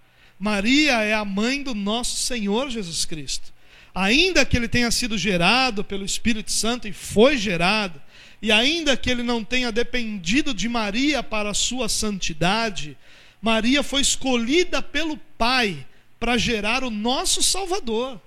Maria 0.41 1.03
é 1.03 1.13
a 1.13 1.23
mãe 1.23 1.61
do 1.61 1.75
nosso 1.75 2.15
Senhor 2.15 2.67
Jesus 2.71 3.05
Cristo. 3.05 3.53
Ainda 3.93 4.43
que 4.43 4.57
ele 4.57 4.67
tenha 4.67 4.89
sido 4.89 5.15
gerado 5.15 5.83
pelo 5.83 6.03
Espírito 6.03 6.51
Santo 6.51 6.87
e 6.87 6.91
foi 6.91 7.37
gerado, 7.37 8.01
e 8.41 8.51
ainda 8.51 8.97
que 8.97 9.07
ele 9.07 9.21
não 9.21 9.43
tenha 9.43 9.71
dependido 9.71 10.51
de 10.51 10.67
Maria 10.67 11.21
para 11.21 11.51
a 11.51 11.53
sua 11.53 11.87
santidade, 11.87 12.97
Maria 13.39 13.83
foi 13.83 14.01
escolhida 14.01 14.81
pelo 14.81 15.15
Pai 15.37 15.85
para 16.19 16.39
gerar 16.39 16.83
o 16.83 16.89
nosso 16.89 17.43
Salvador. 17.43 18.19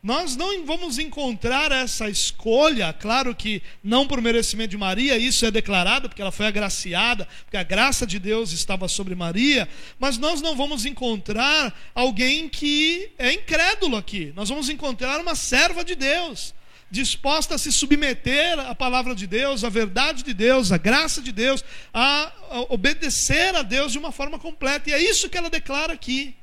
Nós 0.00 0.36
não 0.36 0.64
vamos 0.64 0.96
encontrar 0.96 1.72
essa 1.72 2.08
escolha, 2.08 2.92
claro 2.92 3.34
que 3.34 3.60
não 3.82 4.06
por 4.06 4.22
merecimento 4.22 4.70
de 4.70 4.76
Maria, 4.76 5.18
isso 5.18 5.44
é 5.44 5.50
declarado, 5.50 6.08
porque 6.08 6.22
ela 6.22 6.30
foi 6.30 6.46
agraciada, 6.46 7.26
porque 7.44 7.56
a 7.56 7.64
graça 7.64 8.06
de 8.06 8.16
Deus 8.20 8.52
estava 8.52 8.86
sobre 8.86 9.16
Maria, 9.16 9.68
mas 9.98 10.16
nós 10.16 10.40
não 10.40 10.56
vamos 10.56 10.86
encontrar 10.86 11.76
alguém 11.96 12.48
que 12.48 13.10
é 13.18 13.32
incrédulo 13.32 13.96
aqui. 13.96 14.32
Nós 14.36 14.48
vamos 14.48 14.68
encontrar 14.68 15.20
uma 15.20 15.34
serva 15.34 15.84
de 15.84 15.96
Deus, 15.96 16.54
disposta 16.88 17.56
a 17.56 17.58
se 17.58 17.72
submeter 17.72 18.56
à 18.60 18.76
palavra 18.76 19.16
de 19.16 19.26
Deus, 19.26 19.64
à 19.64 19.68
verdade 19.68 20.22
de 20.22 20.32
Deus, 20.32 20.70
à 20.70 20.78
graça 20.78 21.20
de 21.20 21.32
Deus, 21.32 21.64
a 21.92 22.32
obedecer 22.68 23.52
a 23.56 23.62
Deus 23.62 23.90
de 23.90 23.98
uma 23.98 24.12
forma 24.12 24.38
completa. 24.38 24.90
E 24.90 24.92
é 24.92 25.02
isso 25.02 25.28
que 25.28 25.36
ela 25.36 25.50
declara 25.50 25.92
aqui. 25.92 26.36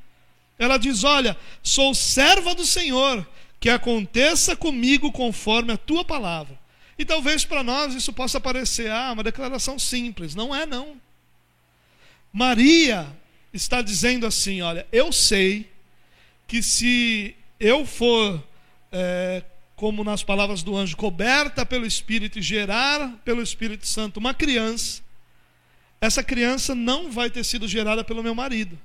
Ela 0.59 0.77
diz: 0.77 1.05
Olha, 1.05 1.37
sou 1.63 1.93
serva 1.95 2.53
do 2.53 2.65
Senhor 2.65 3.25
que 3.65 3.69
aconteça 3.71 4.55
comigo 4.55 5.11
conforme 5.11 5.73
a 5.73 5.77
tua 5.77 6.05
palavra. 6.05 6.55
E 6.99 7.03
talvez 7.03 7.43
para 7.43 7.63
nós 7.63 7.95
isso 7.95 8.13
possa 8.13 8.39
parecer 8.39 8.91
ah, 8.91 9.11
uma 9.11 9.23
declaração 9.23 9.79
simples. 9.79 10.35
Não 10.35 10.55
é, 10.55 10.67
não. 10.67 11.01
Maria 12.31 13.07
está 13.51 13.81
dizendo 13.81 14.27
assim: 14.27 14.61
olha, 14.61 14.85
eu 14.91 15.11
sei 15.11 15.67
que 16.45 16.61
se 16.61 17.35
eu 17.59 17.87
for, 17.87 18.39
é, 18.91 19.43
como 19.75 20.03
nas 20.03 20.21
palavras 20.21 20.61
do 20.61 20.77
anjo, 20.77 20.95
coberta 20.95 21.65
pelo 21.65 21.87
Espírito 21.87 22.37
e 22.37 22.43
gerar 22.43 23.19
pelo 23.25 23.41
Espírito 23.41 23.87
Santo 23.87 24.17
uma 24.17 24.35
criança, 24.35 25.01
essa 25.99 26.23
criança 26.23 26.75
não 26.75 27.11
vai 27.11 27.31
ter 27.31 27.43
sido 27.43 27.67
gerada 27.67 28.03
pelo 28.03 28.21
meu 28.21 28.35
marido. 28.35 28.79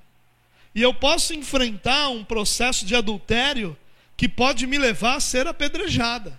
E 0.75 0.81
eu 0.81 0.95
posso 0.95 1.35
enfrentar 1.35 2.09
um 2.09 2.25
processo 2.25 2.87
de 2.87 2.97
adultério 2.97 3.77
que 4.21 4.29
pode 4.29 4.67
me 4.67 4.77
levar 4.77 5.15
a 5.15 5.21
ser 5.21 5.47
apedrejada. 5.47 6.39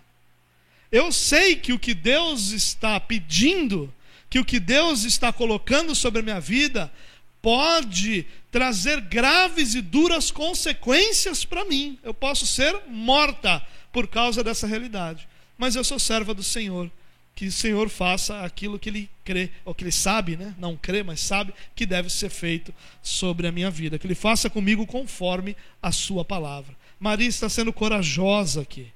Eu 0.92 1.12
sei 1.12 1.56
que 1.56 1.74
o 1.74 1.80
que 1.80 1.96
Deus 1.96 2.52
está 2.52 3.00
pedindo, 3.00 3.92
que 4.30 4.38
o 4.38 4.46
que 4.46 4.60
Deus 4.60 5.04
está 5.04 5.34
colocando 5.34 5.96
sobre 5.96 6.20
a 6.20 6.24
minha 6.24 6.40
vida, 6.40 6.94
pode 7.42 8.28
trazer 8.52 9.02
graves 9.02 9.74
e 9.74 9.82
duras 9.82 10.30
consequências 10.30 11.44
para 11.44 11.66
mim. 11.66 11.98
Eu 12.04 12.14
posso 12.14 12.46
ser 12.46 12.82
morta 12.88 13.66
por 13.92 14.08
causa 14.08 14.44
dessa 14.44 14.68
realidade. 14.68 15.28
Mas 15.58 15.76
eu 15.76 15.84
sou 15.84 15.98
serva 15.98 16.36
do 16.36 16.44
Senhor 16.44 16.88
que 17.34 17.48
o 17.48 17.52
Senhor 17.52 17.90
faça 17.90 18.42
aquilo 18.42 18.78
que 18.78 18.90
ele 18.90 19.10
crê, 19.24 19.50
ou 19.66 19.74
que 19.74 19.84
ele 19.84 19.92
sabe, 19.92 20.38
né? 20.38 20.54
não 20.60 20.78
crê, 20.78 21.02
mas 21.02 21.20
sabe 21.20 21.52
que 21.76 21.88
deve 21.88 22.12
ser 22.12 22.30
feito 22.30 22.72
sobre 23.02 23.48
a 23.48 23.52
minha 23.52 23.72
vida. 23.72 23.98
Que 23.98 24.06
ele 24.06 24.14
faça 24.14 24.52
comigo 24.52 24.86
conforme 24.86 25.58
a 25.82 25.92
sua 25.92 26.24
palavra. 26.24 26.80
Maria 27.02 27.28
está 27.28 27.50
sendo 27.50 27.74
corajosa 27.74 28.62
aqui. 28.62 28.88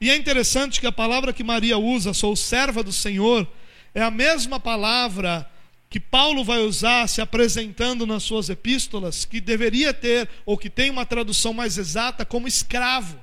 E 0.00 0.10
é 0.10 0.16
interessante 0.16 0.80
que 0.80 0.88
a 0.88 0.92
palavra 0.92 1.32
que 1.32 1.44
Maria 1.44 1.78
usa, 1.78 2.12
sou 2.12 2.34
serva 2.34 2.82
do 2.82 2.92
Senhor, 2.92 3.46
é 3.94 4.02
a 4.02 4.10
mesma 4.10 4.58
palavra 4.58 5.48
que 5.88 6.00
Paulo 6.00 6.42
vai 6.42 6.58
usar 6.58 7.08
se 7.08 7.20
apresentando 7.20 8.04
nas 8.08 8.24
suas 8.24 8.50
epístolas, 8.50 9.24
que 9.24 9.40
deveria 9.40 9.94
ter, 9.94 10.28
ou 10.44 10.58
que 10.58 10.68
tem 10.68 10.90
uma 10.90 11.06
tradução 11.06 11.54
mais 11.54 11.78
exata, 11.78 12.24
como 12.24 12.48
escravo. 12.48 13.16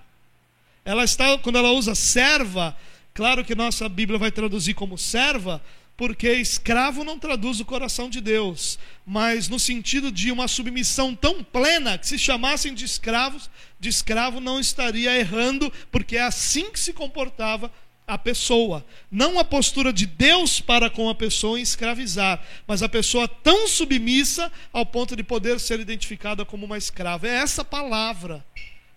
Ela 0.86 1.04
está, 1.04 1.38
quando 1.40 1.58
ela 1.58 1.72
usa 1.72 1.94
serva, 1.94 2.78
claro 3.14 3.44
que 3.44 3.54
nossa 3.54 3.90
Bíblia 3.90 4.18
vai 4.18 4.32
traduzir 4.32 4.76
como 4.76 4.98
serva, 4.98 5.62
porque 6.00 6.32
escravo 6.32 7.04
não 7.04 7.20
traduz 7.20 7.60
o 7.60 7.66
coração 7.66 8.10
de 8.10 8.22
Deus, 8.22 8.80
mas 9.06 9.50
no 9.50 9.60
sentido 9.60 10.10
de 10.10 10.32
uma 10.32 10.48
submissão 10.48 11.14
tão 11.14 11.44
plena 11.44 11.98
que 11.98 12.08
se 12.08 12.18
chamassem 12.18 12.74
de 12.74 12.86
escravos, 12.86 13.50
de 13.78 13.90
escravo 13.90 14.40
não 14.40 14.62
estaria 14.62 15.14
errando, 15.20 15.70
porque 15.92 16.16
é 16.16 16.22
assim 16.22 16.72
que 16.72 16.80
se 16.80 16.94
comportava 16.94 17.70
a 18.08 18.18
pessoa. 18.18 18.86
Não 19.12 19.38
a 19.38 19.44
postura 19.44 19.92
de 19.92 20.06
Deus 20.06 20.62
para 20.62 20.90
com 20.90 21.10
a 21.10 21.16
pessoa 21.16 21.60
em 21.60 21.64
escravizar, 21.64 22.42
mas 22.66 22.82
a 22.82 22.88
pessoa 22.88 23.28
tão 23.28 23.68
submissa 23.68 24.50
ao 24.72 24.86
ponto 24.86 25.18
de 25.18 25.24
poder 25.24 25.60
ser 25.60 25.82
identificada 25.82 26.46
como 26.46 26.66
uma 26.66 26.78
escrava. 26.78 27.28
É 27.28 27.32
essa 27.32 27.66
palavra 27.66 28.42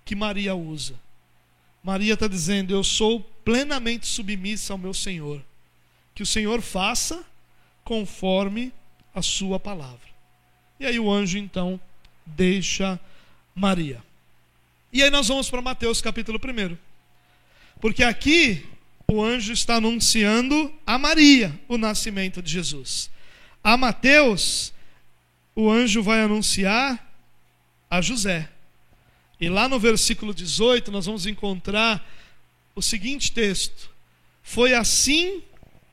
que 0.05 0.15
Maria 0.15 0.55
usa. 0.55 0.95
Maria 1.83 2.15
está 2.15 2.29
dizendo: 2.29 2.73
Eu 2.73 2.85
sou 2.85 3.29
plenamente 3.45 4.07
submissa 4.07 4.73
ao 4.73 4.79
meu 4.79 4.95
Senhor. 4.95 5.43
Que 6.15 6.23
o 6.23 6.27
Senhor 6.27 6.61
faça 6.61 7.25
conforme 7.85 8.73
a 9.15 9.23
sua 9.23 9.59
palavra. 9.59 10.13
E 10.79 10.87
aí 10.87 10.99
o 10.99 11.11
anjo 11.11 11.39
então 11.39 11.81
deixa 12.25 12.99
Maria. 13.55 14.03
E 14.93 15.03
aí 15.03 15.11
nós 15.11 15.29
vamos 15.29 15.49
para 15.49 15.63
Mateus 15.63 16.01
capítulo 16.01 16.39
1. 16.39 16.77
Porque 17.81 18.03
aqui 18.03 18.67
o 19.11 19.23
anjo 19.23 19.53
está 19.53 19.77
anunciando 19.77 20.73
a 20.87 20.99
Maria 20.99 21.59
o 21.69 21.77
nascimento 21.77 22.43
de 22.43 22.51
Jesus. 22.51 23.11
A 23.63 23.77
Mateus, 23.77 24.73
o 25.55 25.71
anjo 25.71 26.03
vai 26.03 26.21
anunciar 26.23 27.13
a 27.91 28.01
José. 28.01 28.49
E 29.41 29.49
lá 29.49 29.69
no 29.69 29.79
versículo 29.79 30.33
18 30.33 30.91
nós 30.91 31.07
vamos 31.07 31.27
encontrar 31.27 32.05
o 32.75 32.83
seguinte 32.83 33.33
texto: 33.33 33.91
Foi 34.43 34.75
assim 34.75 35.43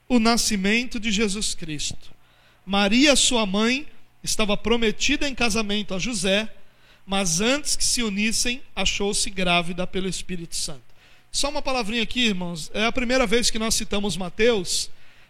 o 0.10 0.20
nascimento 0.20 1.00
de 1.00 1.12
Jesus 1.12 1.54
Cristo. 1.54 2.12
Maria, 2.66 3.16
sua 3.16 3.46
mãe, 3.46 3.86
estava 4.24 4.58
prometida 4.58 5.30
em 5.30 5.36
casamento 5.36 5.94
a 5.94 6.00
José, 6.00 6.52
mas 7.06 7.40
antes 7.40 7.76
que 7.76 7.86
se 7.86 8.02
unissem, 8.02 8.62
achou-se 8.76 9.30
grávida 9.30 9.86
pelo 9.86 10.10
Espírito 10.10 10.56
Santo. 10.56 10.82
Só 11.32 11.50
uma 11.50 11.62
palavrinha 11.62 12.02
aqui, 12.02 12.22
irmãos. 12.22 12.72
É 12.74 12.86
a 12.86 12.92
primeira 12.92 13.28
vez 13.28 13.52
que 13.52 13.60
nós 13.60 13.76
citamos 13.76 14.18
Mateus 14.18 14.90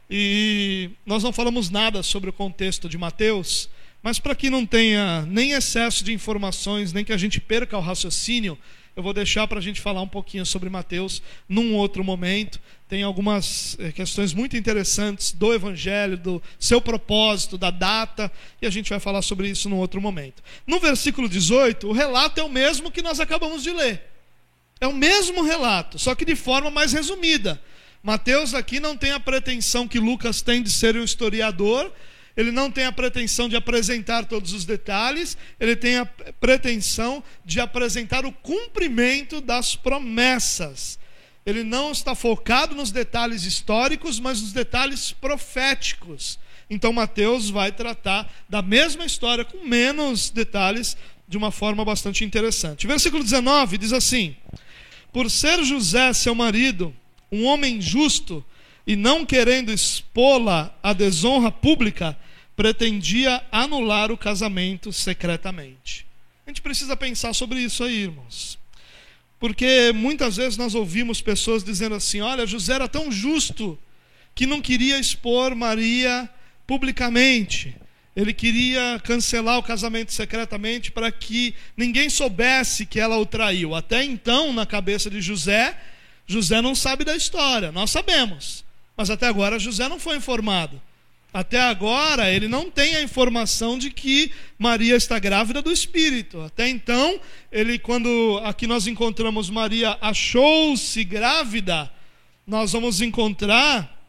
e 0.09 0.89
nós 1.05 1.23
não 1.23 1.33
falamos 1.33 1.69
nada 1.69 2.01
sobre 2.01 2.29
o 2.29 2.33
contexto 2.33 2.87
de 2.87 2.97
Mateus, 2.97 3.69
mas 4.01 4.17
para 4.17 4.33
que 4.33 4.49
não 4.49 4.65
tenha 4.65 5.23
nem 5.23 5.51
excesso 5.51 6.05
de 6.05 6.13
informações, 6.13 6.93
nem 6.93 7.03
que 7.03 7.11
a 7.11 7.17
gente 7.17 7.41
perca 7.41 7.77
o 7.77 7.81
raciocínio, 7.81 8.57
eu 8.95 9.03
vou 9.03 9.13
deixar 9.13 9.47
para 9.47 9.59
a 9.59 9.61
gente 9.61 9.79
falar 9.79 10.01
um 10.01 10.07
pouquinho 10.07 10.45
sobre 10.45 10.69
Mateus 10.69 11.21
num 11.47 11.75
outro 11.75 12.03
momento. 12.03 12.59
Tem 12.89 13.03
algumas 13.03 13.77
eh, 13.79 13.91
questões 13.91 14.33
muito 14.33 14.57
interessantes 14.57 15.31
do 15.31 15.53
Evangelho, 15.53 16.17
do 16.17 16.41
seu 16.59 16.81
propósito, 16.81 17.55
da 17.55 17.69
data, 17.69 18.31
e 18.59 18.65
a 18.65 18.69
gente 18.71 18.89
vai 18.89 18.99
falar 18.99 19.21
sobre 19.21 19.47
isso 19.47 19.69
num 19.69 19.77
outro 19.77 20.01
momento. 20.01 20.41
No 20.65 20.79
versículo 20.79 21.29
18, 21.29 21.87
o 21.87 21.91
relato 21.91 22.39
é 22.39 22.43
o 22.43 22.49
mesmo 22.49 22.89
que 22.89 23.03
nós 23.03 23.19
acabamos 23.19 23.61
de 23.61 23.71
ler. 23.71 24.01
É 24.81 24.87
o 24.87 24.93
mesmo 24.93 25.43
relato, 25.43 25.99
só 25.99 26.15
que 26.15 26.25
de 26.25 26.35
forma 26.35 26.71
mais 26.71 26.91
resumida. 26.91 27.61
Mateus 28.01 28.55
aqui 28.55 28.79
não 28.79 28.97
tem 28.97 29.11
a 29.11 29.19
pretensão 29.19 29.87
que 29.87 29.99
Lucas 29.99 30.41
tem 30.41 30.63
de 30.63 30.71
ser 30.71 30.95
um 30.95 31.03
historiador, 31.03 31.93
ele 32.35 32.51
não 32.51 32.71
tem 32.71 32.85
a 32.85 32.91
pretensão 32.91 33.47
de 33.47 33.55
apresentar 33.55 34.25
todos 34.25 34.51
os 34.51 34.65
detalhes, 34.65 35.37
ele 35.59 35.75
tem 35.75 35.97
a 35.97 36.07
pretensão 36.39 37.23
de 37.45 37.59
apresentar 37.59 38.25
o 38.25 38.31
cumprimento 38.31 39.41
das 39.41 39.75
promessas. 39.75 40.97
Ele 41.45 41.63
não 41.63 41.91
está 41.91 42.13
focado 42.13 42.75
nos 42.75 42.91
detalhes 42.91 43.43
históricos, 43.43 44.19
mas 44.19 44.41
nos 44.41 44.53
detalhes 44.53 45.11
proféticos. 45.11 46.37
Então 46.69 46.93
Mateus 46.93 47.49
vai 47.49 47.71
tratar 47.71 48.31
da 48.47 48.61
mesma 48.61 49.05
história 49.05 49.43
com 49.43 49.65
menos 49.65 50.29
detalhes 50.29 50.95
de 51.27 51.37
uma 51.37 51.51
forma 51.51 51.83
bastante 51.83 52.23
interessante. 52.23 52.85
Versículo 52.85 53.23
19 53.23 53.77
diz 53.77 53.93
assim: 53.93 54.35
por 55.11 55.29
ser 55.29 55.63
José, 55.63 56.13
seu 56.13 56.35
marido, 56.35 56.93
um 57.31 57.45
homem 57.45 57.81
justo 57.81 58.45
e 58.85 58.95
não 58.95 59.25
querendo 59.25 59.71
expô-la 59.71 60.75
à 60.83 60.93
desonra 60.93 61.51
pública, 61.51 62.17
pretendia 62.55 63.43
anular 63.51 64.11
o 64.11 64.17
casamento 64.17 64.93
secretamente. 64.93 66.05
A 66.45 66.49
gente 66.49 66.61
precisa 66.61 66.95
pensar 66.95 67.33
sobre 67.33 67.59
isso 67.59 67.83
aí, 67.83 68.03
irmãos. 68.03 68.58
Porque 69.39 69.91
muitas 69.95 70.35
vezes 70.35 70.57
nós 70.57 70.75
ouvimos 70.75 71.21
pessoas 71.21 71.63
dizendo 71.63 71.95
assim: 71.95 72.19
olha, 72.19 72.45
José 72.45 72.73
era 72.73 72.87
tão 72.87 73.11
justo 73.11 73.79
que 74.35 74.45
não 74.45 74.61
queria 74.61 74.99
expor 74.99 75.55
Maria 75.55 76.29
publicamente. 76.67 77.75
Ele 78.15 78.33
queria 78.33 78.99
cancelar 79.03 79.57
o 79.57 79.63
casamento 79.63 80.11
secretamente 80.11 80.91
para 80.91 81.09
que 81.11 81.55
ninguém 81.77 82.09
soubesse 82.09 82.85
que 82.85 82.99
ela 82.99 83.17
o 83.17 83.25
traiu. 83.25 83.73
Até 83.73 84.03
então, 84.03 84.51
na 84.51 84.65
cabeça 84.65 85.09
de 85.09 85.21
José, 85.21 85.77
José 86.27 86.61
não 86.61 86.75
sabe 86.75 87.05
da 87.05 87.15
história, 87.15 87.71
nós 87.71 87.91
sabemos. 87.91 88.65
Mas 88.97 89.09
até 89.09 89.27
agora 89.27 89.57
José 89.57 89.87
não 89.87 89.99
foi 89.99 90.17
informado. 90.17 90.81
Até 91.31 91.59
agora 91.61 92.31
ele 92.31 92.47
não 92.47 92.71
tem 92.71 92.95
a 92.95 93.03
informação 93.03 93.77
de 93.77 93.91
que 93.91 94.31
Maria 94.57 94.95
está 94.95 95.19
grávida 95.19 95.61
do 95.61 95.71
Espírito. 95.71 96.41
Até 96.41 96.67
então, 96.67 97.19
ele 97.51 97.77
quando 97.77 98.41
aqui 98.43 98.65
nós 98.65 98.87
encontramos 98.87 99.49
Maria 99.49 99.97
achou-se 100.01 101.03
grávida, 101.03 101.91
nós 102.47 102.71
vamos 102.71 102.99
encontrar 102.99 103.99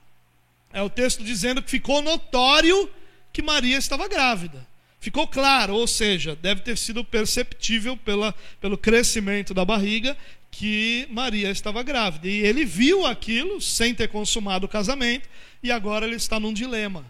é 0.73 0.81
o 0.83 0.91
texto 0.91 1.23
dizendo 1.25 1.63
que 1.63 1.71
ficou 1.71 2.01
notório 2.01 2.89
que 3.33 3.43
Maria 3.43 3.77
estava 3.77 4.09
grávida. 4.09 4.67
Ficou 5.01 5.27
claro, 5.27 5.75
ou 5.75 5.87
seja, 5.87 6.37
deve 6.37 6.61
ter 6.61 6.77
sido 6.77 7.03
perceptível 7.05 7.97
pela, 7.97 8.35
pelo 8.61 8.77
crescimento 8.77 9.55
da 9.55 9.65
barriga 9.65 10.17
que 10.51 11.07
Maria 11.11 11.51
estava 11.51 11.83
grávida. 11.83 12.29
E 12.29 12.41
ele 12.41 12.65
viu 12.65 13.07
aquilo 13.07 13.61
sem 13.61 13.95
ter 13.95 14.09
consumado 14.09 14.67
o 14.67 14.69
casamento, 14.69 15.29
e 15.63 15.71
agora 15.71 16.07
ele 16.07 16.17
está 16.17 16.41
num 16.41 16.53
dilema. 16.53 17.05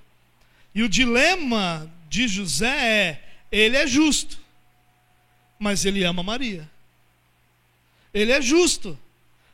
E 0.74 0.82
o 0.82 0.88
dilema 0.88 1.90
de 2.08 2.28
José 2.28 2.66
é: 2.68 3.24
ele 3.50 3.76
é 3.76 3.86
justo, 3.86 4.38
mas 5.58 5.84
ele 5.84 6.04
ama 6.04 6.22
Maria. 6.22 6.68
Ele 8.12 8.32
é 8.32 8.42
justo, 8.42 8.98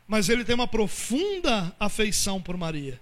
mas 0.07 0.29
ele 0.29 0.43
tem 0.43 0.55
uma 0.55 0.67
profunda 0.67 1.75
afeição 1.79 2.41
por 2.41 2.57
Maria. 2.57 2.99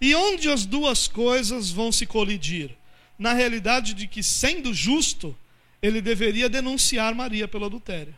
E 0.00 0.14
onde 0.14 0.50
as 0.50 0.66
duas 0.66 1.06
coisas 1.06 1.70
vão 1.70 1.92
se 1.92 2.04
colidir? 2.06 2.76
na 3.22 3.32
realidade 3.32 3.94
de 3.94 4.08
que, 4.08 4.20
sendo 4.20 4.74
justo, 4.74 5.36
ele 5.80 6.00
deveria 6.00 6.48
denunciar 6.48 7.14
Maria 7.14 7.46
pelo 7.46 7.66
adultério. 7.66 8.14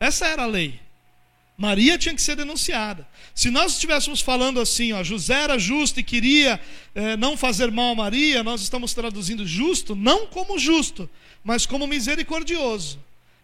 Essa 0.00 0.26
era 0.26 0.44
a 0.44 0.46
lei. 0.46 0.80
Maria 1.56 1.96
tinha 1.96 2.14
que 2.14 2.22
ser 2.22 2.36
denunciada. 2.36 3.06
Se 3.34 3.50
nós 3.50 3.72
estivéssemos 3.72 4.20
falando 4.20 4.60
assim, 4.60 4.92
ó, 4.92 5.04
José 5.04 5.42
era 5.42 5.58
justo 5.58 6.00
e 6.00 6.02
queria 6.02 6.60
eh, 6.94 7.16
não 7.16 7.36
fazer 7.36 7.70
mal 7.70 7.92
a 7.92 7.94
Maria, 7.94 8.42
nós 8.42 8.60
estamos 8.60 8.92
traduzindo 8.92 9.46
justo 9.46 9.94
não 9.94 10.26
como 10.26 10.58
justo, 10.58 11.08
mas 11.44 11.64
como 11.64 11.86
misericordioso. 11.86 12.98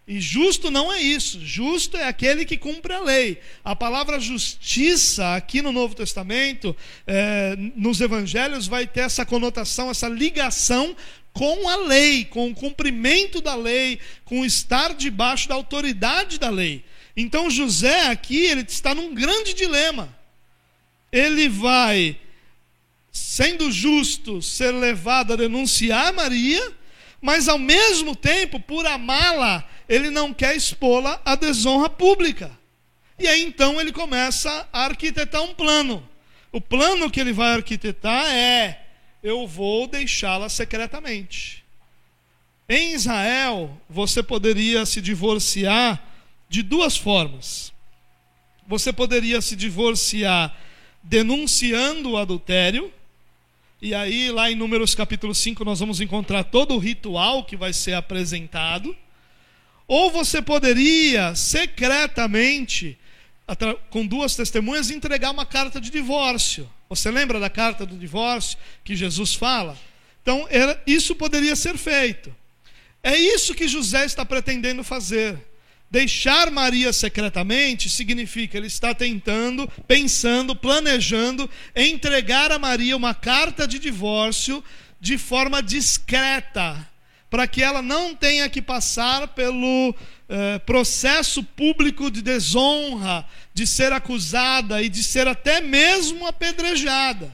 E 0.07 0.19
justo 0.19 0.69
não 0.69 0.91
é 0.91 1.01
isso. 1.01 1.39
Justo 1.41 1.95
é 1.95 2.05
aquele 2.05 2.43
que 2.43 2.57
cumpre 2.57 2.91
a 2.93 2.99
lei. 2.99 3.39
A 3.63 3.75
palavra 3.75 4.19
justiça, 4.19 5.35
aqui 5.35 5.61
no 5.61 5.71
Novo 5.71 5.95
Testamento, 5.95 6.75
é, 7.07 7.55
nos 7.75 8.01
evangelhos, 8.01 8.67
vai 8.67 8.87
ter 8.87 9.01
essa 9.01 9.25
conotação, 9.25 9.89
essa 9.89 10.09
ligação 10.09 10.95
com 11.31 11.69
a 11.69 11.77
lei, 11.77 12.25
com 12.25 12.49
o 12.49 12.55
cumprimento 12.55 13.39
da 13.39 13.55
lei, 13.55 13.99
com 14.25 14.43
estar 14.43 14.93
debaixo 14.93 15.47
da 15.47 15.55
autoridade 15.55 16.37
da 16.37 16.49
lei. 16.49 16.83
Então 17.15 17.49
José 17.49 18.07
aqui, 18.07 18.45
ele 18.45 18.61
está 18.61 18.95
num 18.95 19.13
grande 19.13 19.53
dilema. 19.53 20.15
Ele 21.11 21.49
vai, 21.49 22.17
sendo 23.11 23.71
justo, 23.71 24.41
ser 24.41 24.71
levado 24.71 25.33
a 25.33 25.35
denunciar 25.35 26.13
Maria, 26.13 26.71
mas 27.21 27.47
ao 27.47 27.59
mesmo 27.59 28.15
tempo, 28.15 28.59
por 28.59 28.85
amá-la, 28.85 29.67
ele 29.87 30.09
não 30.09 30.33
quer 30.33 30.55
expô-la 30.55 31.21
à 31.25 31.35
desonra 31.35 31.89
pública. 31.89 32.51
E 33.19 33.27
aí 33.27 33.43
então 33.43 33.79
ele 33.79 33.91
começa 33.91 34.67
a 34.73 34.85
arquitetar 34.85 35.43
um 35.43 35.53
plano 35.53 36.03
O 36.51 36.59
plano 36.59 37.11
que 37.11 37.19
ele 37.19 37.31
vai 37.31 37.53
arquitetar 37.53 38.25
é: 38.25 38.81
eu 39.21 39.45
vou 39.45 39.85
deixá-la 39.85 40.49
secretamente. 40.49 41.63
Em 42.67 42.93
Israel, 42.93 43.77
você 43.89 44.23
poderia 44.23 44.85
se 44.85 45.01
divorciar 45.01 46.01
de 46.51 46.61
duas 46.61 46.97
formas. 46.97 47.71
Você 48.67 48.91
poderia 48.91 49.39
se 49.39 49.55
divorciar 49.55 50.53
denunciando 51.01 52.11
o 52.11 52.17
adultério, 52.17 52.91
e 53.81 53.95
aí, 53.95 54.29
lá 54.29 54.51
em 54.51 54.55
Números 54.55 54.93
capítulo 54.93 55.33
5, 55.33 55.63
nós 55.63 55.79
vamos 55.79 56.01
encontrar 56.01 56.43
todo 56.43 56.75
o 56.75 56.77
ritual 56.77 57.45
que 57.45 57.55
vai 57.55 57.71
ser 57.71 57.93
apresentado. 57.93 58.95
Ou 59.87 60.11
você 60.11 60.41
poderia 60.41 61.33
secretamente 61.35 62.99
com 63.89 64.05
duas 64.05 64.35
testemunhas, 64.35 64.91
entregar 64.91 65.31
uma 65.31 65.45
carta 65.45 65.81
de 65.81 65.89
divórcio. 65.89 66.69
Você 66.89 67.09
lembra 67.09 67.39
da 67.39 67.49
carta 67.49 67.85
do 67.85 67.97
divórcio 67.97 68.57
que 68.83 68.95
Jesus 68.95 69.33
fala? 69.33 69.75
Então, 70.21 70.45
era, 70.49 70.79
isso 70.85 71.15
poderia 71.15 71.55
ser 71.55 71.77
feito. 71.77 72.33
É 73.01 73.15
isso 73.17 73.55
que 73.55 73.67
José 73.67 74.05
está 74.05 74.23
pretendendo 74.23 74.83
fazer. 74.83 75.50
Deixar 75.91 76.49
Maria 76.49 76.93
secretamente 76.93 77.89
significa 77.89 78.57
ele 78.57 78.67
está 78.67 78.95
tentando, 78.95 79.67
pensando, 79.85 80.55
planejando 80.55 81.49
entregar 81.75 82.49
a 82.49 82.57
Maria 82.57 82.95
uma 82.95 83.13
carta 83.13 83.67
de 83.67 83.77
divórcio 83.77 84.63
de 85.01 85.17
forma 85.17 85.61
discreta, 85.61 86.89
para 87.29 87.45
que 87.45 87.61
ela 87.61 87.81
não 87.81 88.15
tenha 88.15 88.47
que 88.47 88.61
passar 88.61 89.27
pelo 89.29 89.93
eh, 90.29 90.59
processo 90.59 91.43
público 91.43 92.09
de 92.09 92.21
desonra, 92.21 93.25
de 93.53 93.67
ser 93.67 93.91
acusada 93.91 94.81
e 94.81 94.87
de 94.87 95.03
ser 95.03 95.27
até 95.27 95.59
mesmo 95.59 96.25
apedrejada. 96.25 97.29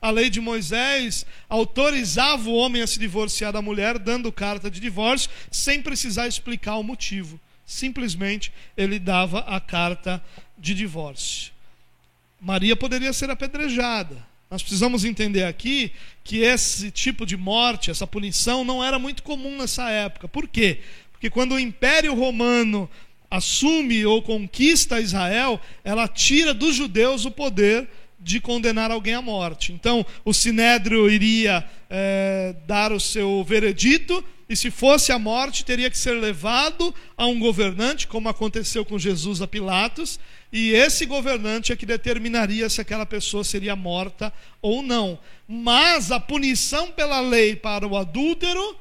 A 0.00 0.10
lei 0.10 0.30
de 0.30 0.40
Moisés 0.40 1.26
autorizava 1.48 2.48
o 2.48 2.54
homem 2.54 2.80
a 2.80 2.86
se 2.86 3.00
divorciar 3.00 3.52
da 3.52 3.60
mulher, 3.60 3.98
dando 3.98 4.30
carta 4.30 4.70
de 4.70 4.78
divórcio, 4.78 5.28
sem 5.50 5.82
precisar 5.82 6.28
explicar 6.28 6.76
o 6.76 6.84
motivo. 6.84 7.40
Simplesmente 7.68 8.50
ele 8.74 8.98
dava 8.98 9.40
a 9.40 9.60
carta 9.60 10.24
de 10.56 10.74
divórcio. 10.74 11.52
Maria 12.40 12.74
poderia 12.74 13.12
ser 13.12 13.28
apedrejada. 13.28 14.26
Nós 14.50 14.62
precisamos 14.62 15.04
entender 15.04 15.44
aqui 15.44 15.92
que 16.24 16.38
esse 16.38 16.90
tipo 16.90 17.26
de 17.26 17.36
morte, 17.36 17.90
essa 17.90 18.06
punição, 18.06 18.64
não 18.64 18.82
era 18.82 18.98
muito 18.98 19.22
comum 19.22 19.58
nessa 19.58 19.90
época. 19.90 20.26
Por 20.26 20.48
quê? 20.48 20.80
Porque 21.12 21.28
quando 21.28 21.56
o 21.56 21.58
Império 21.58 22.14
Romano 22.14 22.88
assume 23.30 24.06
ou 24.06 24.22
conquista 24.22 24.98
Israel, 24.98 25.60
ela 25.84 26.08
tira 26.08 26.54
dos 26.54 26.74
judeus 26.74 27.26
o 27.26 27.30
poder 27.30 27.86
de 28.18 28.40
condenar 28.40 28.90
alguém 28.90 29.12
à 29.12 29.20
morte. 29.20 29.74
Então, 29.74 30.06
o 30.24 30.32
sinédrio 30.32 31.10
iria 31.10 31.68
é, 31.90 32.56
dar 32.66 32.92
o 32.92 32.98
seu 32.98 33.44
veredito, 33.44 34.24
e 34.48 34.56
se 34.56 34.70
fosse 34.70 35.12
a 35.12 35.18
morte, 35.18 35.64
teria 35.64 35.90
que 35.90 35.98
ser 35.98 36.12
levado 36.12 36.94
a 37.16 37.26
um 37.26 37.38
governante, 37.38 38.06
como 38.06 38.30
aconteceu 38.30 38.82
com 38.82 38.98
Jesus 38.98 39.42
a 39.42 39.46
Pilatos, 39.46 40.18
e 40.50 40.70
esse 40.70 41.04
governante 41.04 41.70
é 41.70 41.76
que 41.76 41.84
determinaria 41.84 42.68
se 42.70 42.80
aquela 42.80 43.04
pessoa 43.04 43.44
seria 43.44 43.76
morta 43.76 44.32
ou 44.62 44.82
não. 44.82 45.18
Mas 45.46 46.10
a 46.10 46.18
punição 46.18 46.90
pela 46.90 47.20
lei 47.20 47.54
para 47.54 47.86
o 47.86 47.96
adúltero 47.96 48.74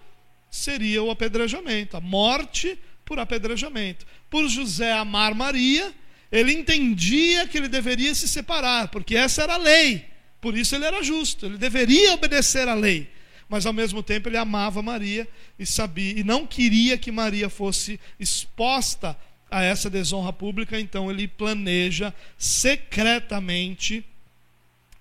seria 0.49 1.03
o 1.03 1.11
apedrejamento, 1.11 1.97
a 1.97 2.01
morte 2.01 2.79
por 3.03 3.19
apedrejamento. 3.19 4.05
Por 4.29 4.47
José 4.47 4.93
amar 4.93 5.35
Maria, 5.35 5.93
ele 6.31 6.53
entendia 6.53 7.45
que 7.45 7.57
ele 7.57 7.67
deveria 7.67 8.15
se 8.15 8.29
separar, 8.29 8.87
porque 8.87 9.17
essa 9.17 9.43
era 9.43 9.55
a 9.55 9.57
lei. 9.57 10.05
Por 10.39 10.57
isso 10.57 10.75
ele 10.75 10.85
era 10.85 11.03
justo, 11.03 11.45
ele 11.45 11.57
deveria 11.57 12.13
obedecer 12.13 12.69
à 12.69 12.73
lei. 12.73 13.16
Mas 13.49 13.65
ao 13.65 13.73
mesmo 13.73 14.03
tempo 14.03 14.27
ele 14.27 14.37
amava 14.37 14.81
Maria 14.81 15.27
e 15.57 15.65
sabia 15.65 16.19
e 16.19 16.23
não 16.23 16.45
queria 16.45 16.97
que 16.97 17.11
Maria 17.11 17.49
fosse 17.49 17.99
exposta 18.19 19.17
a 19.49 19.63
essa 19.63 19.89
desonra 19.89 20.33
pública, 20.33 20.79
então 20.79 21.09
ele 21.09 21.27
planeja 21.27 22.13
secretamente 22.37 24.05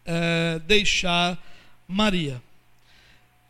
é, 0.05 0.61
deixar 0.65 1.37
Maria. 1.89 2.41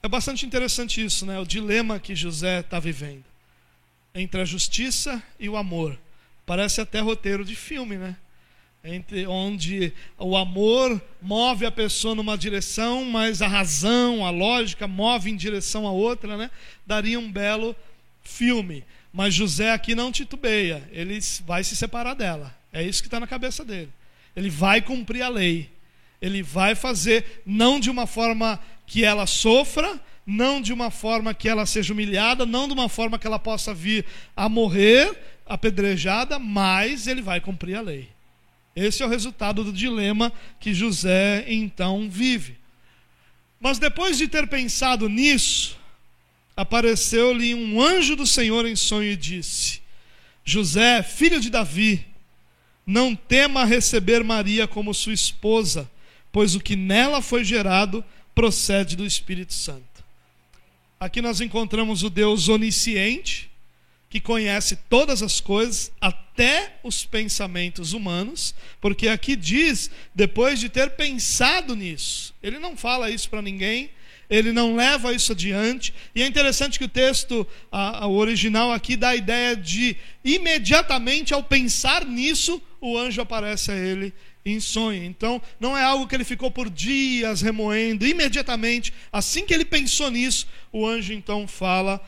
É 0.02 0.08
bastante 0.08 0.46
interessante 0.46 1.04
isso, 1.04 1.26
né? 1.26 1.38
O 1.38 1.44
dilema 1.44 1.98
que 1.98 2.14
José 2.14 2.60
está 2.60 2.80
vivendo 2.80 3.24
entre 4.14 4.40
a 4.40 4.44
justiça 4.44 5.22
e 5.38 5.48
o 5.48 5.56
amor. 5.56 5.98
Parece 6.46 6.80
até 6.80 7.00
roteiro 7.00 7.44
de 7.44 7.54
filme, 7.54 7.96
né? 7.96 8.16
Entre 8.88 9.26
onde 9.26 9.92
o 10.16 10.36
amor 10.36 11.02
move 11.20 11.66
a 11.66 11.72
pessoa 11.72 12.14
numa 12.14 12.38
direção, 12.38 13.04
mas 13.04 13.42
a 13.42 13.48
razão, 13.48 14.24
a 14.24 14.30
lógica 14.30 14.86
move 14.86 15.28
em 15.28 15.34
direção 15.34 15.88
a 15.88 15.90
outra, 15.90 16.36
né? 16.36 16.50
Daria 16.86 17.18
um 17.18 17.30
belo 17.30 17.74
filme. 18.22 18.84
Mas 19.12 19.34
José 19.34 19.72
aqui 19.72 19.94
não 19.94 20.12
titubeia, 20.12 20.88
ele 20.92 21.18
vai 21.44 21.64
se 21.64 21.74
separar 21.74 22.14
dela. 22.14 22.56
É 22.72 22.82
isso 22.82 23.02
que 23.02 23.08
está 23.08 23.18
na 23.18 23.26
cabeça 23.26 23.64
dele. 23.64 23.88
Ele 24.36 24.50
vai 24.50 24.80
cumprir 24.80 25.22
a 25.22 25.28
lei. 25.28 25.68
Ele 26.22 26.42
vai 26.42 26.74
fazer, 26.76 27.42
não 27.44 27.80
de 27.80 27.90
uma 27.90 28.06
forma 28.06 28.60
que 28.86 29.04
ela 29.04 29.26
sofra, 29.26 30.00
não 30.24 30.60
de 30.60 30.72
uma 30.72 30.90
forma 30.90 31.34
que 31.34 31.48
ela 31.48 31.66
seja 31.66 31.92
humilhada, 31.92 32.46
não 32.46 32.68
de 32.68 32.74
uma 32.74 32.88
forma 32.88 33.18
que 33.18 33.26
ela 33.26 33.38
possa 33.38 33.74
vir 33.74 34.04
a 34.36 34.48
morrer 34.48 35.16
apedrejada, 35.44 36.38
mas 36.38 37.06
ele 37.06 37.22
vai 37.22 37.40
cumprir 37.40 37.76
a 37.76 37.80
lei. 37.80 38.15
Esse 38.76 39.02
é 39.02 39.06
o 39.06 39.08
resultado 39.08 39.64
do 39.64 39.72
dilema 39.72 40.30
que 40.60 40.74
José 40.74 41.46
então 41.48 42.10
vive. 42.10 42.58
Mas 43.58 43.78
depois 43.78 44.18
de 44.18 44.28
ter 44.28 44.46
pensado 44.46 45.08
nisso, 45.08 45.78
apareceu-lhe 46.54 47.54
um 47.54 47.80
anjo 47.80 48.14
do 48.14 48.26
Senhor 48.26 48.66
em 48.66 48.76
sonho 48.76 49.12
e 49.12 49.16
disse: 49.16 49.80
José, 50.44 51.02
filho 51.02 51.40
de 51.40 51.48
Davi, 51.48 52.06
não 52.86 53.16
tema 53.16 53.64
receber 53.64 54.22
Maria 54.22 54.68
como 54.68 54.92
sua 54.92 55.14
esposa, 55.14 55.90
pois 56.30 56.54
o 56.54 56.60
que 56.60 56.76
nela 56.76 57.22
foi 57.22 57.42
gerado 57.42 58.04
procede 58.34 58.94
do 58.94 59.06
Espírito 59.06 59.54
Santo. 59.54 60.04
Aqui 61.00 61.22
nós 61.22 61.40
encontramos 61.40 62.02
o 62.02 62.10
Deus 62.10 62.48
onisciente, 62.48 63.50
que 64.16 64.20
conhece 64.20 64.76
todas 64.88 65.22
as 65.22 65.40
coisas, 65.40 65.92
até 66.00 66.78
os 66.82 67.04
pensamentos 67.04 67.92
humanos, 67.92 68.54
porque 68.80 69.08
aqui 69.08 69.36
diz, 69.36 69.90
depois 70.14 70.58
de 70.58 70.70
ter 70.70 70.90
pensado 70.90 71.76
nisso, 71.76 72.34
ele 72.42 72.58
não 72.58 72.74
fala 72.78 73.10
isso 73.10 73.28
para 73.28 73.42
ninguém, 73.42 73.90
ele 74.30 74.52
não 74.52 74.74
leva 74.74 75.12
isso 75.12 75.32
adiante, 75.32 75.92
e 76.14 76.22
é 76.22 76.26
interessante 76.26 76.78
que 76.78 76.86
o 76.86 76.88
texto, 76.88 77.46
a, 77.70 78.04
a, 78.04 78.06
o 78.06 78.16
original 78.16 78.72
aqui, 78.72 78.96
dá 78.96 79.10
a 79.10 79.16
ideia 79.16 79.54
de 79.54 79.98
imediatamente 80.24 81.34
ao 81.34 81.42
pensar 81.42 82.06
nisso, 82.06 82.60
o 82.80 82.96
anjo 82.96 83.20
aparece 83.20 83.70
a 83.70 83.76
ele 83.76 84.14
em 84.46 84.60
sonho. 84.60 85.04
Então, 85.04 85.42
não 85.60 85.76
é 85.76 85.82
algo 85.82 86.06
que 86.06 86.14
ele 86.14 86.24
ficou 86.24 86.50
por 86.50 86.70
dias 86.70 87.42
remoendo, 87.42 88.06
imediatamente, 88.06 88.94
assim 89.12 89.44
que 89.44 89.52
ele 89.52 89.64
pensou 89.64 90.10
nisso, 90.10 90.46
o 90.72 90.86
anjo 90.86 91.12
então 91.12 91.46
fala 91.46 92.00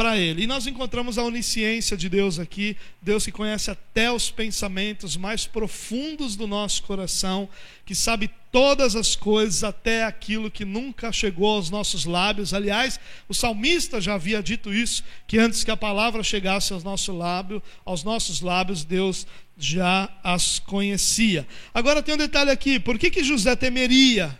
para 0.00 0.16
ele. 0.16 0.44
E 0.44 0.46
nós 0.46 0.66
encontramos 0.66 1.18
a 1.18 1.22
onisciência 1.22 1.94
de 1.94 2.08
Deus 2.08 2.38
aqui, 2.38 2.74
Deus 3.02 3.26
que 3.26 3.30
conhece 3.30 3.70
até 3.70 4.10
os 4.10 4.30
pensamentos 4.30 5.14
mais 5.14 5.46
profundos 5.46 6.36
do 6.36 6.46
nosso 6.46 6.84
coração, 6.84 7.46
que 7.84 7.94
sabe 7.94 8.30
todas 8.50 8.96
as 8.96 9.14
coisas, 9.14 9.62
até 9.62 10.04
aquilo 10.04 10.50
que 10.50 10.64
nunca 10.64 11.12
chegou 11.12 11.54
aos 11.54 11.68
nossos 11.68 12.06
lábios. 12.06 12.54
Aliás, 12.54 12.98
o 13.28 13.34
salmista 13.34 14.00
já 14.00 14.14
havia 14.14 14.42
dito 14.42 14.72
isso, 14.72 15.04
que 15.26 15.36
antes 15.36 15.62
que 15.64 15.70
a 15.70 15.76
palavra 15.76 16.22
chegasse 16.22 16.72
aos 16.72 16.82
nossos 16.82 17.14
lábios, 17.14 17.60
aos 17.84 18.02
nossos 18.02 18.40
lábios, 18.40 18.84
Deus 18.84 19.26
já 19.58 20.08
as 20.24 20.58
conhecia. 20.60 21.46
Agora 21.74 22.02
tem 22.02 22.14
um 22.14 22.16
detalhe 22.16 22.50
aqui: 22.50 22.80
por 22.80 22.98
que, 22.98 23.10
que 23.10 23.22
José 23.22 23.54
temeria 23.54 24.34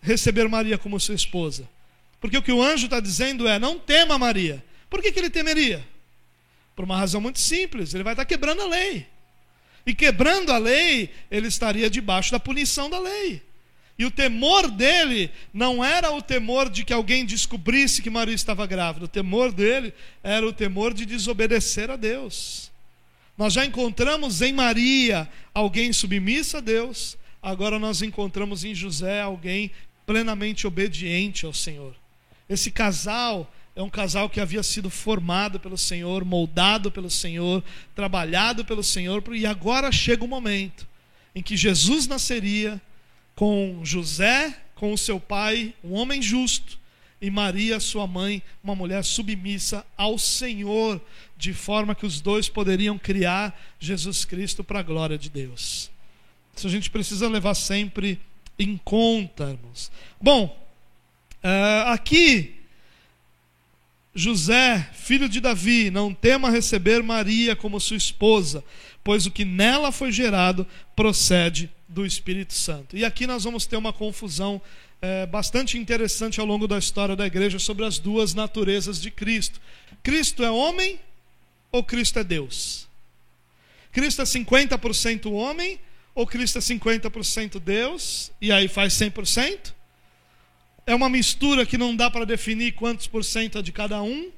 receber 0.00 0.48
Maria 0.48 0.76
como 0.76 0.98
sua 0.98 1.14
esposa? 1.14 1.72
Porque 2.24 2.38
o 2.38 2.42
que 2.42 2.50
o 2.50 2.62
anjo 2.62 2.86
está 2.86 3.00
dizendo 3.00 3.46
é: 3.46 3.58
não 3.58 3.78
tema 3.78 4.18
Maria. 4.18 4.64
Por 4.88 5.02
que, 5.02 5.12
que 5.12 5.18
ele 5.18 5.30
temeria? 5.30 5.86
Por 6.74 6.84
uma 6.84 6.96
razão 6.96 7.20
muito 7.20 7.38
simples: 7.38 7.94
ele 7.94 8.04
vai 8.04 8.12
estar 8.12 8.24
quebrando 8.24 8.62
a 8.62 8.66
lei. 8.66 9.06
E 9.86 9.94
quebrando 9.94 10.50
a 10.50 10.58
lei, 10.58 11.10
ele 11.30 11.48
estaria 11.48 11.90
debaixo 11.90 12.32
da 12.32 12.40
punição 12.40 12.88
da 12.88 12.98
lei. 12.98 13.42
E 13.98 14.04
o 14.04 14.10
temor 14.10 14.70
dele 14.70 15.30
não 15.52 15.84
era 15.84 16.10
o 16.10 16.20
temor 16.20 16.68
de 16.68 16.84
que 16.84 16.92
alguém 16.92 17.24
descobrisse 17.24 18.02
que 18.02 18.10
Maria 18.10 18.34
estava 18.34 18.66
grávida. 18.66 19.04
O 19.04 19.08
temor 19.08 19.52
dele 19.52 19.92
era 20.22 20.46
o 20.46 20.52
temor 20.52 20.92
de 20.92 21.06
desobedecer 21.06 21.90
a 21.90 21.96
Deus. 21.96 22.72
Nós 23.36 23.52
já 23.52 23.64
encontramos 23.64 24.42
em 24.42 24.52
Maria 24.52 25.28
alguém 25.52 25.92
submissa 25.92 26.58
a 26.58 26.60
Deus, 26.60 27.16
agora 27.42 27.78
nós 27.78 28.00
encontramos 28.00 28.64
em 28.64 28.74
José 28.74 29.20
alguém 29.20 29.72
plenamente 30.06 30.66
obediente 30.66 31.44
ao 31.44 31.52
Senhor. 31.52 31.94
Esse 32.48 32.70
casal 32.70 33.52
é 33.76 33.82
um 33.82 33.90
casal 33.90 34.30
que 34.30 34.40
havia 34.40 34.62
sido 34.62 34.88
formado 34.88 35.58
pelo 35.58 35.76
Senhor, 35.76 36.24
moldado 36.24 36.90
pelo 36.90 37.10
Senhor, 37.10 37.62
trabalhado 37.94 38.64
pelo 38.64 38.84
Senhor, 38.84 39.22
e 39.34 39.44
agora 39.44 39.90
chega 39.90 40.24
o 40.24 40.28
momento 40.28 40.86
em 41.34 41.42
que 41.42 41.56
Jesus 41.56 42.06
nasceria 42.06 42.80
com 43.34 43.80
José, 43.82 44.56
com 44.76 44.92
o 44.92 44.98
seu 44.98 45.18
pai, 45.18 45.74
um 45.82 45.94
homem 45.94 46.22
justo, 46.22 46.78
e 47.20 47.30
Maria, 47.30 47.80
sua 47.80 48.06
mãe, 48.06 48.42
uma 48.62 48.74
mulher 48.74 49.02
submissa 49.02 49.84
ao 49.96 50.18
Senhor, 50.18 51.00
de 51.36 51.52
forma 51.52 51.94
que 51.94 52.06
os 52.06 52.20
dois 52.20 52.48
poderiam 52.48 52.98
criar 52.98 53.58
Jesus 53.80 54.24
Cristo 54.24 54.62
para 54.62 54.80
a 54.80 54.82
glória 54.82 55.16
de 55.16 55.30
Deus. 55.30 55.90
Isso 56.54 56.66
a 56.66 56.70
gente 56.70 56.90
precisa 56.90 57.28
levar 57.28 57.54
sempre 57.54 58.20
em 58.58 58.76
conta, 58.76 59.50
irmãos. 59.50 59.90
Bom, 60.20 60.46
uh, 61.42 61.88
aqui, 61.90 62.60
José, 64.14 64.88
filho 64.92 65.28
de 65.28 65.40
Davi, 65.40 65.90
não 65.90 66.14
tema 66.14 66.48
receber 66.48 67.02
Maria 67.02 67.56
como 67.56 67.80
sua 67.80 67.96
esposa, 67.96 68.62
pois 69.02 69.26
o 69.26 69.30
que 69.30 69.44
nela 69.44 69.90
foi 69.90 70.12
gerado 70.12 70.66
procede 70.94 71.68
do 71.88 72.06
Espírito 72.06 72.54
Santo. 72.54 72.96
E 72.96 73.04
aqui 73.04 73.26
nós 73.26 73.44
vamos 73.44 73.66
ter 73.66 73.76
uma 73.76 73.92
confusão 73.92 74.62
é, 75.02 75.26
bastante 75.26 75.76
interessante 75.76 76.40
ao 76.40 76.46
longo 76.46 76.68
da 76.68 76.78
história 76.78 77.16
da 77.16 77.26
igreja 77.26 77.58
sobre 77.58 77.84
as 77.84 77.98
duas 77.98 78.34
naturezas 78.34 79.00
de 79.00 79.10
Cristo. 79.10 79.60
Cristo 80.02 80.44
é 80.44 80.50
homem 80.50 80.98
ou 81.72 81.82
Cristo 81.82 82.20
é 82.20 82.24
Deus? 82.24 82.86
Cristo 83.92 84.22
é 84.22 84.24
50% 84.24 85.30
homem 85.32 85.78
ou 86.14 86.26
Cristo 86.26 86.58
é 86.58 86.60
50% 86.60 87.58
Deus, 87.58 88.30
e 88.40 88.52
aí 88.52 88.68
faz 88.68 88.94
100%? 88.94 89.72
É 90.86 90.94
uma 90.94 91.08
mistura 91.08 91.64
que 91.64 91.78
não 91.78 91.96
dá 91.96 92.10
para 92.10 92.26
definir 92.26 92.72
quantos 92.72 93.06
por 93.06 93.24
cento 93.24 93.58
é 93.58 93.62
de 93.62 93.72
cada 93.72 94.02
um. 94.02 94.30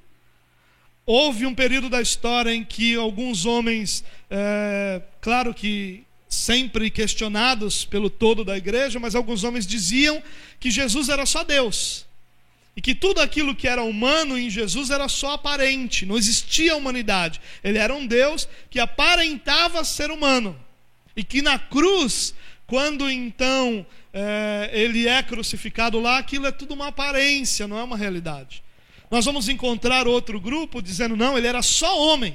Houve 1.05 1.47
um 1.47 1.55
período 1.55 1.89
da 1.89 2.01
história 2.01 2.55
em 2.55 2.65
que 2.65 2.95
alguns 2.95 3.45
homens, 3.45 4.05
é, 4.31 5.03
claro 5.21 5.53
que 5.55 6.05
sempre 6.29 6.91
questionados 6.91 7.85
pelo 7.85 8.11
todo 8.11 8.45
da 8.45 8.57
igreja, 8.57 8.99
mas 8.99 9.15
alguns 9.15 9.45
homens 9.45 9.67
diziam 9.67 10.23
que 10.59 10.71
Jesus 10.71 11.09
era 11.09 11.25
só 11.25 11.45
Deus. 11.45 12.05
E 12.77 12.81
que 12.81 12.95
tudo 12.95 13.21
aquilo 13.21 13.55
que 13.55 13.67
era 13.67 13.83
humano 13.83 14.37
em 14.37 14.51
Jesus 14.51 14.91
era 14.91 15.09
só 15.09 15.33
aparente, 15.33 16.05
não 16.05 16.19
existia 16.19 16.77
humanidade. 16.77 17.41
Ele 17.65 17.79
era 17.79 17.95
um 17.95 18.07
Deus 18.07 18.49
que 18.69 18.79
aparentava 18.79 19.83
ser 19.83 20.11
humano 20.11 20.59
e 21.17 21.25
que 21.25 21.41
na 21.41 21.59
cruz, 21.59 22.35
quando 22.67 23.11
então 23.11 23.87
é, 24.19 24.71
ele 24.73 25.07
é 25.07 25.23
crucificado 25.23 26.01
lá, 26.01 26.17
aquilo 26.17 26.47
é 26.47 26.51
tudo 26.51 26.73
uma 26.73 26.89
aparência, 26.89 27.69
não 27.69 27.79
é 27.79 27.83
uma 27.83 27.99
realidade. 27.99 28.65
Nós 29.11 29.27
vamos 29.27 29.47
encontrar 29.47 30.09
outro 30.09 30.41
grupo 30.41 30.81
dizendo, 30.81 31.15
não, 31.15 31.37
ele 31.37 31.47
era 31.47 31.61
só 31.61 32.01
homem. 32.01 32.35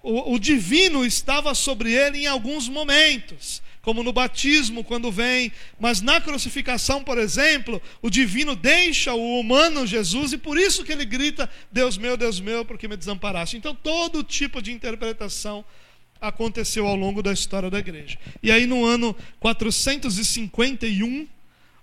O, 0.00 0.34
o 0.34 0.38
divino 0.38 1.04
estava 1.04 1.56
sobre 1.56 1.92
ele 1.92 2.20
em 2.20 2.26
alguns 2.28 2.68
momentos, 2.68 3.60
como 3.82 4.04
no 4.04 4.12
batismo, 4.12 4.84
quando 4.84 5.10
vem, 5.10 5.50
mas 5.80 6.00
na 6.00 6.20
crucificação, 6.20 7.02
por 7.02 7.18
exemplo, 7.18 7.82
o 8.00 8.08
divino 8.08 8.54
deixa 8.54 9.12
o 9.12 9.40
humano 9.40 9.84
Jesus 9.84 10.32
e 10.32 10.38
por 10.38 10.56
isso 10.56 10.84
que 10.84 10.92
ele 10.92 11.04
grita: 11.04 11.50
Deus 11.72 11.98
meu, 11.98 12.16
Deus 12.16 12.38
meu, 12.38 12.64
porque 12.64 12.86
me 12.86 12.96
desamparaste. 12.96 13.56
Então, 13.56 13.74
todo 13.74 14.22
tipo 14.22 14.62
de 14.62 14.70
interpretação 14.70 15.64
aconteceu 16.20 16.86
ao 16.86 16.96
longo 16.96 17.22
da 17.22 17.32
história 17.32 17.70
da 17.70 17.78
igreja. 17.78 18.18
E 18.42 18.50
aí, 18.50 18.66
no 18.66 18.84
ano 18.84 19.14
451, 19.40 21.26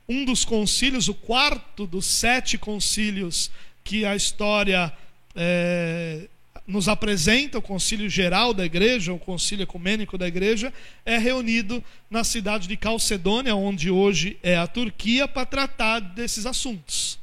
um 0.07 0.25
dos 0.25 0.43
concílios, 0.43 1.07
o 1.07 1.13
quarto 1.13 1.85
dos 1.87 2.05
sete 2.05 2.57
concílios 2.57 3.51
que 3.83 4.05
a 4.05 4.15
história 4.15 4.91
é, 5.35 6.27
nos 6.67 6.87
apresenta, 6.87 7.57
o 7.57 7.61
concílio 7.61 8.09
geral 8.09 8.53
da 8.53 8.65
igreja, 8.65 9.13
o 9.13 9.19
concílio 9.19 9.63
ecumênico 9.63 10.17
da 10.17 10.27
igreja, 10.27 10.73
é 11.05 11.17
reunido 11.17 11.83
na 12.09 12.23
cidade 12.23 12.67
de 12.67 12.77
Calcedônia, 12.77 13.55
onde 13.55 13.89
hoje 13.89 14.37
é 14.43 14.57
a 14.57 14.67
Turquia, 14.67 15.27
para 15.27 15.45
tratar 15.45 15.99
desses 15.99 16.45
assuntos. 16.45 17.19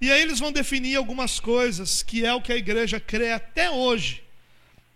E 0.00 0.10
aí 0.10 0.22
eles 0.22 0.38
vão 0.38 0.50
definir 0.50 0.96
algumas 0.96 1.38
coisas 1.38 2.02
que 2.02 2.24
é 2.24 2.32
o 2.32 2.40
que 2.40 2.52
a 2.52 2.56
igreja 2.56 2.98
crê 2.98 3.32
até 3.32 3.70
hoje 3.70 4.22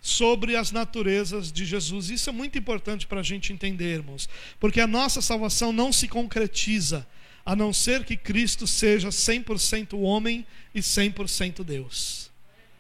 sobre 0.05 0.55
as 0.55 0.71
naturezas 0.71 1.51
de 1.51 1.65
Jesus. 1.65 2.11
Isso 2.11 2.29
é 2.29 2.33
muito 2.33 2.59
importante 2.59 3.07
para 3.07 3.21
a 3.21 3.23
gente 3.23 3.55
entendermos, 3.55 4.29
porque 4.61 4.79
a 4.79 4.87
nossa 4.87 5.23
salvação 5.23 5.73
não 5.73 5.91
se 5.91 6.07
concretiza 6.07 7.07
a 7.45 7.57
não 7.57 7.73
ser 7.73 8.05
que 8.05 8.15
Cristo 8.15 8.67
seja 8.67 9.09
100% 9.09 9.99
homem 9.99 10.47
e 10.75 10.81
100% 10.81 11.65
Deus. 11.65 12.31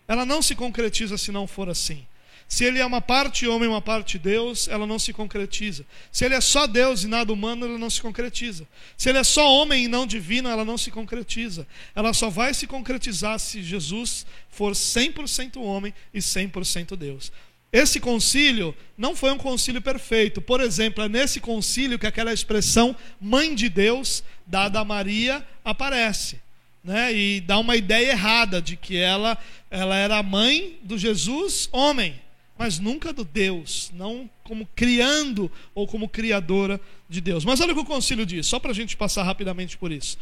Ela 0.06 0.26
não 0.26 0.42
se 0.42 0.54
concretiza 0.54 1.16
se 1.16 1.32
não 1.32 1.46
for 1.46 1.70
assim. 1.70 2.06
Se 2.48 2.64
ele 2.64 2.78
é 2.78 2.86
uma 2.86 3.00
parte 3.00 3.46
homem, 3.46 3.68
uma 3.68 3.80
parte 3.80 4.18
Deus, 4.18 4.68
ela 4.68 4.86
não 4.86 4.98
se 4.98 5.12
concretiza. 5.12 5.84
Se 6.12 6.24
ele 6.24 6.34
é 6.34 6.40
só 6.40 6.66
Deus 6.66 7.02
e 7.02 7.08
nada 7.08 7.32
humano, 7.32 7.66
ela 7.66 7.78
não 7.78 7.90
se 7.90 8.00
concretiza. 8.00 8.66
Se 8.96 9.08
ele 9.08 9.18
é 9.18 9.24
só 9.24 9.50
homem 9.50 9.84
e 9.84 9.88
não 9.88 10.06
divino, 10.06 10.48
ela 10.48 10.64
não 10.64 10.78
se 10.78 10.90
concretiza. 10.90 11.66
Ela 11.94 12.12
só 12.12 12.30
vai 12.30 12.54
se 12.54 12.66
concretizar 12.66 13.38
se 13.40 13.62
Jesus 13.62 14.26
for 14.48 14.72
100% 14.72 15.56
homem 15.60 15.92
e 16.12 16.18
100% 16.18 16.96
Deus. 16.96 17.32
Esse 17.72 17.98
concílio 17.98 18.72
não 18.96 19.16
foi 19.16 19.32
um 19.32 19.38
concílio 19.38 19.82
perfeito. 19.82 20.40
Por 20.40 20.60
exemplo, 20.60 21.02
é 21.02 21.08
nesse 21.08 21.40
concílio 21.40 21.98
que 21.98 22.06
aquela 22.06 22.32
expressão 22.32 22.94
mãe 23.20 23.52
de 23.52 23.68
Deus, 23.68 24.22
dada 24.46 24.78
a 24.78 24.84
Maria, 24.84 25.44
aparece. 25.64 26.38
Né? 26.84 27.12
E 27.12 27.40
dá 27.40 27.58
uma 27.58 27.74
ideia 27.74 28.12
errada 28.12 28.62
de 28.62 28.76
que 28.76 28.96
ela, 28.96 29.36
ela 29.72 29.96
era 29.96 30.18
a 30.18 30.22
mãe 30.22 30.78
do 30.84 30.96
Jesus 30.96 31.68
homem 31.72 32.22
mas 32.56 32.78
nunca 32.78 33.12
do 33.12 33.24
Deus, 33.24 33.90
não 33.94 34.30
como 34.44 34.68
criando 34.74 35.50
ou 35.74 35.86
como 35.86 36.08
criadora 36.08 36.80
de 37.08 37.20
Deus. 37.20 37.44
Mas 37.44 37.60
olha 37.60 37.72
o 37.72 37.74
que 37.74 37.82
o 37.82 37.84
concílio 37.84 38.24
diz, 38.24 38.46
só 38.46 38.58
para 38.58 38.70
a 38.70 38.74
gente 38.74 38.96
passar 38.96 39.24
rapidamente 39.24 39.76
por 39.76 39.90
isso. 39.90 40.16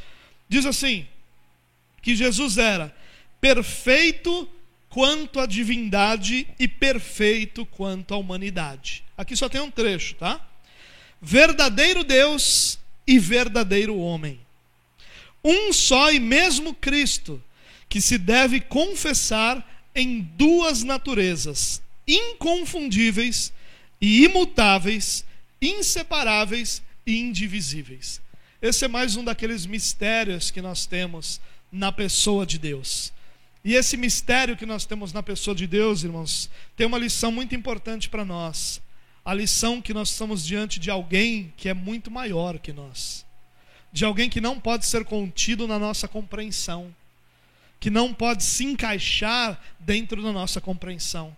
Diz 0.49 0.65
assim: 0.67 1.07
que 2.03 2.17
Jesus 2.17 2.59
era 2.59 2.95
perfeito 3.41 4.49
quanto 4.91 5.41
à 5.41 5.47
divindade 5.47 6.47
e 6.59 6.69
perfeito 6.69 7.65
quanto 7.65 8.13
à 8.13 8.17
humanidade. 8.17 9.05
Aqui 9.17 9.35
só 9.35 9.49
tem 9.49 9.61
um 9.61 9.71
trecho, 9.71 10.17
tá? 10.17 10.45
Verdadeiro 11.21 12.05
Deus 12.05 12.79
e 13.07 13.19
verdadeiro 13.19 13.97
homem. 13.97 14.41
Um 15.43 15.73
só 15.73 16.13
e 16.13 16.21
mesmo 16.21 16.75
Cristo, 16.75 17.43
que 17.89 18.01
se 18.01 18.19
deve 18.19 18.61
confessar 18.61 19.67
em 19.95 20.21
duas 20.21 20.83
naturezas, 20.83 21.83
inconfundíveis 22.07 23.53
e 24.01 24.25
imutáveis, 24.25 25.25
inseparáveis 25.61 26.83
e 27.07 27.19
indivisíveis. 27.19 28.21
Esse 28.61 28.85
é 28.85 28.89
mais 28.89 29.17
um 29.17 29.25
daqueles 29.25 29.67
mistérios 29.67 30.51
que 30.51 30.63
nós 30.63 30.87
temos 30.87 31.41
na 31.71 31.91
pessoa 31.91 32.45
de 32.45 32.59
Deus. 32.59 33.13
E 33.65 33.75
esse 33.75 33.97
mistério 33.97 34.57
que 34.57 34.67
nós 34.67 34.85
temos 34.85 35.13
na 35.13 35.23
pessoa 35.23 35.55
de 35.55 35.67
Deus, 35.67 36.03
irmãos, 36.03 36.51
tem 36.77 36.87
uma 36.87 36.99
lição 36.99 37.31
muito 37.31 37.55
importante 37.55 38.09
para 38.09 38.25
nós. 38.25 38.81
A 39.25 39.33
lição 39.33 39.81
que 39.81 39.95
nós 39.95 40.11
estamos 40.11 40.45
diante 40.45 40.81
de 40.81 40.91
alguém 40.91 41.53
que 41.57 41.69
é 41.69 41.75
muito 41.75 42.11
maior 42.11 42.59
que 42.59 42.73
nós. 42.73 43.25
De 43.93 44.05
alguém 44.05 44.29
que 44.29 44.41
não 44.41 44.59
pode 44.59 44.87
ser 44.87 45.05
contido 45.05 45.69
na 45.69 45.79
nossa 45.79 46.09
compreensão. 46.09 46.93
Que 47.79 47.89
não 47.89 48.13
pode 48.13 48.43
se 48.43 48.65
encaixar 48.65 49.61
dentro 49.79 50.21
da 50.23 50.33
nossa 50.33 50.61
compreensão 50.61 51.37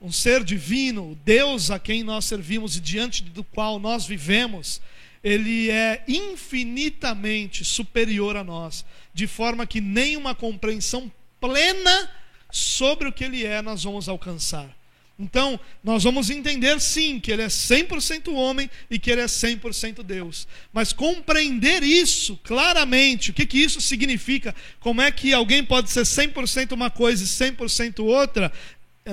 um 0.00 0.10
ser 0.10 0.42
divino, 0.42 1.18
Deus 1.24 1.70
a 1.70 1.78
quem 1.78 2.02
nós 2.02 2.24
servimos 2.24 2.76
e 2.76 2.80
diante 2.80 3.22
do 3.22 3.44
qual 3.44 3.78
nós 3.78 4.06
vivemos, 4.06 4.80
ele 5.22 5.70
é 5.70 6.02
infinitamente 6.08 7.64
superior 7.64 8.36
a 8.36 8.42
nós, 8.42 8.84
de 9.12 9.26
forma 9.26 9.66
que 9.66 9.80
nenhuma 9.80 10.34
compreensão 10.34 11.12
plena 11.38 12.10
sobre 12.50 13.08
o 13.08 13.12
que 13.12 13.24
ele 13.24 13.44
é 13.44 13.60
nós 13.60 13.84
vamos 13.84 14.08
alcançar. 14.08 14.74
Então, 15.18 15.60
nós 15.84 16.02
vamos 16.02 16.30
entender 16.30 16.80
sim 16.80 17.20
que 17.20 17.30
ele 17.30 17.42
é 17.42 17.46
100% 17.46 18.32
homem 18.32 18.70
e 18.90 18.98
que 18.98 19.10
ele 19.10 19.20
é 19.20 19.26
100% 19.26 20.02
Deus. 20.02 20.48
Mas 20.72 20.94
compreender 20.94 21.82
isso 21.82 22.40
claramente, 22.42 23.30
o 23.30 23.34
que, 23.34 23.44
que 23.44 23.58
isso 23.58 23.82
significa, 23.82 24.54
como 24.80 25.02
é 25.02 25.10
que 25.10 25.34
alguém 25.34 25.62
pode 25.62 25.90
ser 25.90 26.04
100% 26.04 26.72
uma 26.72 26.90
coisa 26.90 27.22
e 27.22 27.26
100% 27.26 28.02
outra, 28.02 28.50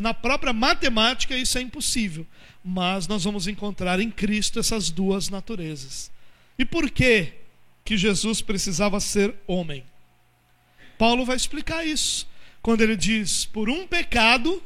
na 0.01 0.13
própria 0.13 0.53
matemática 0.53 1.35
isso 1.35 1.57
é 1.57 1.61
impossível, 1.61 2.25
mas 2.63 3.07
nós 3.07 3.23
vamos 3.23 3.47
encontrar 3.47 3.99
em 3.99 4.11
Cristo 4.11 4.59
essas 4.59 4.89
duas 4.89 5.29
naturezas. 5.29 6.11
E 6.57 6.65
por 6.65 6.89
que 6.89 7.33
que 7.85 7.97
Jesus 7.97 8.41
precisava 8.41 8.99
ser 8.99 9.33
homem? 9.47 9.83
Paulo 10.97 11.25
vai 11.25 11.35
explicar 11.35 11.85
isso 11.85 12.27
quando 12.61 12.81
ele 12.81 12.95
diz: 12.95 13.45
por 13.45 13.69
um 13.69 13.87
pecado, 13.87 14.61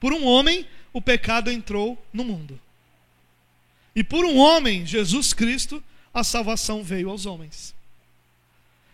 por 0.00 0.12
um 0.12 0.24
homem, 0.24 0.66
o 0.92 1.00
pecado 1.00 1.50
entrou 1.50 2.02
no 2.12 2.24
mundo. 2.24 2.58
E 3.94 4.02
por 4.02 4.24
um 4.24 4.38
homem, 4.38 4.86
Jesus 4.86 5.32
Cristo, 5.32 5.82
a 6.12 6.24
salvação 6.24 6.82
veio 6.82 7.10
aos 7.10 7.26
homens. 7.26 7.74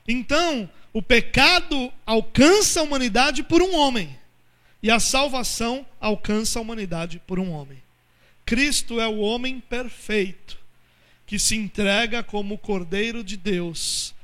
Então, 0.06 0.68
o 0.92 1.02
pecado 1.02 1.92
alcança 2.04 2.80
a 2.80 2.82
humanidade 2.82 3.42
por 3.42 3.62
um 3.62 3.74
homem. 3.74 4.16
E 4.84 4.90
a 4.90 5.00
salvação 5.00 5.86
alcança 5.98 6.58
a 6.58 6.62
humanidade 6.62 7.18
por 7.26 7.38
um 7.38 7.52
homem. 7.52 7.82
Cristo 8.44 9.00
é 9.00 9.08
o 9.08 9.20
homem 9.20 9.58
perfeito. 9.58 10.62
que 11.26 11.38
se 11.38 11.56
entrega 11.56 12.22
como 12.22 12.58
Cordeiro 12.58 13.24
de 13.24 13.34
Deus 13.34 14.14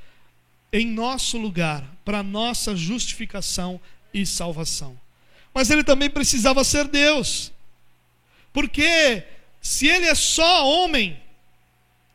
em 0.70 0.86
nosso 0.86 1.38
lugar, 1.38 1.82
para 2.04 2.22
nossa 2.22 2.76
justificação 2.76 3.80
e 4.12 4.26
salvação. 4.26 5.00
Mas 5.54 5.70
ele 5.70 5.82
também 5.82 6.10
precisava 6.10 6.62
ser 6.62 6.86
Deus. 6.88 7.50
Porque 8.52 9.24
se 9.62 9.88
ele 9.88 10.04
é 10.04 10.14
só 10.14 10.68
homem, 10.68 11.18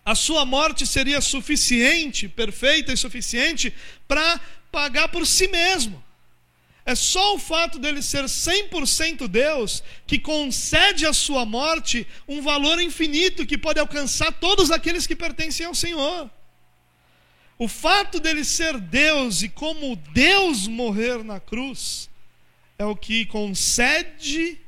a 0.06 0.14
sua 0.14 0.46
morte 0.46 0.86
seria 0.86 1.20
suficiente, 1.20 2.30
perfeita 2.30 2.93
e 2.93 2.98
suficiente, 2.98 3.74
para 4.08 4.39
pagar 4.72 5.08
por 5.08 5.26
si 5.26 5.48
mesmo. 5.48 6.05
É 6.86 6.94
só 6.94 7.34
o 7.34 7.40
fato 7.40 7.80
dele 7.80 8.02
ser 8.04 8.26
100% 8.26 9.28
Deus 9.28 9.84
que 10.06 10.20
concede 10.20 11.08
à 11.08 11.14
sua 11.14 11.44
morte 11.44 12.06
um 12.28 12.44
valor 12.44 12.80
infinito 12.80 13.46
que 13.46 13.58
pode 13.58 13.80
alcançar 13.80 14.32
todos 14.34 14.70
aqueles 14.70 15.08
que 15.08 15.16
pertencem 15.16 15.66
ao 15.66 15.74
Senhor. 15.74 16.30
O 17.58 17.68
fato 17.68 18.20
dele 18.20 18.46
ser 18.46 18.80
Deus 18.80 19.42
e 19.42 19.50
como 19.50 19.96
Deus 20.14 20.68
morrer 20.68 21.24
na 21.24 21.40
cruz 21.40 22.08
é 22.78 22.86
o 22.86 22.96
que 22.96 23.26
concede 23.26 24.60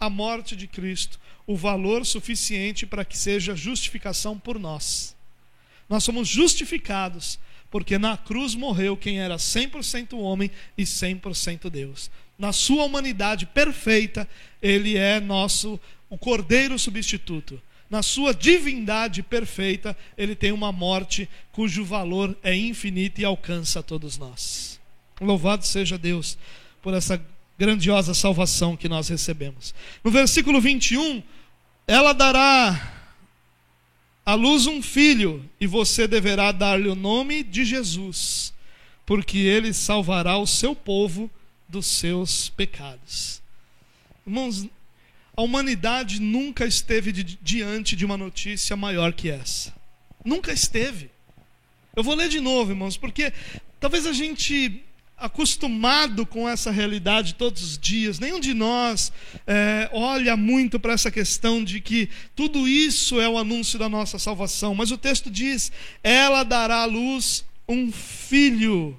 à 0.00 0.10
morte 0.10 0.56
de 0.56 0.66
Cristo 0.66 1.20
o 1.46 1.54
valor 1.54 2.04
suficiente 2.04 2.86
para 2.86 3.04
que 3.04 3.16
seja 3.16 3.54
justificação 3.54 4.36
por 4.36 4.58
nós. 4.58 5.14
Nós 5.88 6.02
somos 6.02 6.26
justificados 6.26 7.38
porque 7.72 7.96
na 7.96 8.18
cruz 8.18 8.54
morreu 8.54 8.98
quem 8.98 9.18
era 9.18 9.36
100% 9.36 10.12
homem 10.18 10.50
e 10.76 10.82
100% 10.82 11.70
Deus. 11.70 12.10
Na 12.38 12.52
sua 12.52 12.84
humanidade 12.84 13.46
perfeita, 13.46 14.28
ele 14.60 14.98
é 14.98 15.18
nosso 15.18 15.80
o 16.10 16.18
cordeiro 16.18 16.78
substituto. 16.78 17.58
Na 17.88 18.02
sua 18.02 18.34
divindade 18.34 19.22
perfeita, 19.22 19.96
ele 20.18 20.34
tem 20.34 20.52
uma 20.52 20.70
morte 20.70 21.26
cujo 21.50 21.82
valor 21.82 22.36
é 22.42 22.54
infinito 22.54 23.22
e 23.22 23.24
alcança 23.24 23.80
a 23.80 23.82
todos 23.82 24.18
nós. 24.18 24.78
Louvado 25.18 25.64
seja 25.66 25.96
Deus 25.96 26.36
por 26.82 26.92
essa 26.92 27.24
grandiosa 27.58 28.12
salvação 28.12 28.76
que 28.76 28.88
nós 28.88 29.08
recebemos. 29.08 29.74
No 30.04 30.10
versículo 30.10 30.60
21, 30.60 31.22
ela 31.86 32.12
dará 32.12 33.01
à 34.24 34.34
luz 34.34 34.66
um 34.66 34.80
filho, 34.82 35.48
e 35.60 35.66
você 35.66 36.06
deverá 36.06 36.52
dar-lhe 36.52 36.88
o 36.88 36.94
nome 36.94 37.42
de 37.42 37.64
Jesus, 37.64 38.52
porque 39.04 39.38
ele 39.38 39.72
salvará 39.72 40.38
o 40.38 40.46
seu 40.46 40.74
povo 40.74 41.30
dos 41.68 41.86
seus 41.86 42.48
pecados. 42.50 43.42
Irmãos, 44.26 44.66
a 45.36 45.42
humanidade 45.42 46.20
nunca 46.20 46.66
esteve 46.66 47.12
diante 47.12 47.96
de 47.96 48.04
uma 48.04 48.16
notícia 48.16 48.76
maior 48.76 49.12
que 49.12 49.30
essa. 49.30 49.74
Nunca 50.24 50.52
esteve. 50.52 51.10
Eu 51.96 52.02
vou 52.02 52.14
ler 52.14 52.28
de 52.28 52.40
novo, 52.40 52.72
irmãos, 52.72 52.96
porque 52.96 53.32
talvez 53.80 54.06
a 54.06 54.12
gente 54.12 54.82
acostumado 55.22 56.26
com 56.26 56.48
essa 56.48 56.72
realidade 56.72 57.34
todos 57.34 57.62
os 57.62 57.78
dias. 57.78 58.18
Nenhum 58.18 58.40
de 58.40 58.52
nós 58.52 59.12
é, 59.46 59.88
olha 59.92 60.36
muito 60.36 60.80
para 60.80 60.92
essa 60.92 61.12
questão 61.12 61.62
de 61.62 61.80
que 61.80 62.08
tudo 62.34 62.66
isso 62.66 63.20
é 63.20 63.28
o 63.28 63.38
anúncio 63.38 63.78
da 63.78 63.88
nossa 63.88 64.18
salvação. 64.18 64.74
Mas 64.74 64.90
o 64.90 64.98
texto 64.98 65.30
diz: 65.30 65.70
ela 66.02 66.42
dará 66.42 66.82
à 66.82 66.84
luz 66.84 67.44
um 67.68 67.92
filho. 67.92 68.98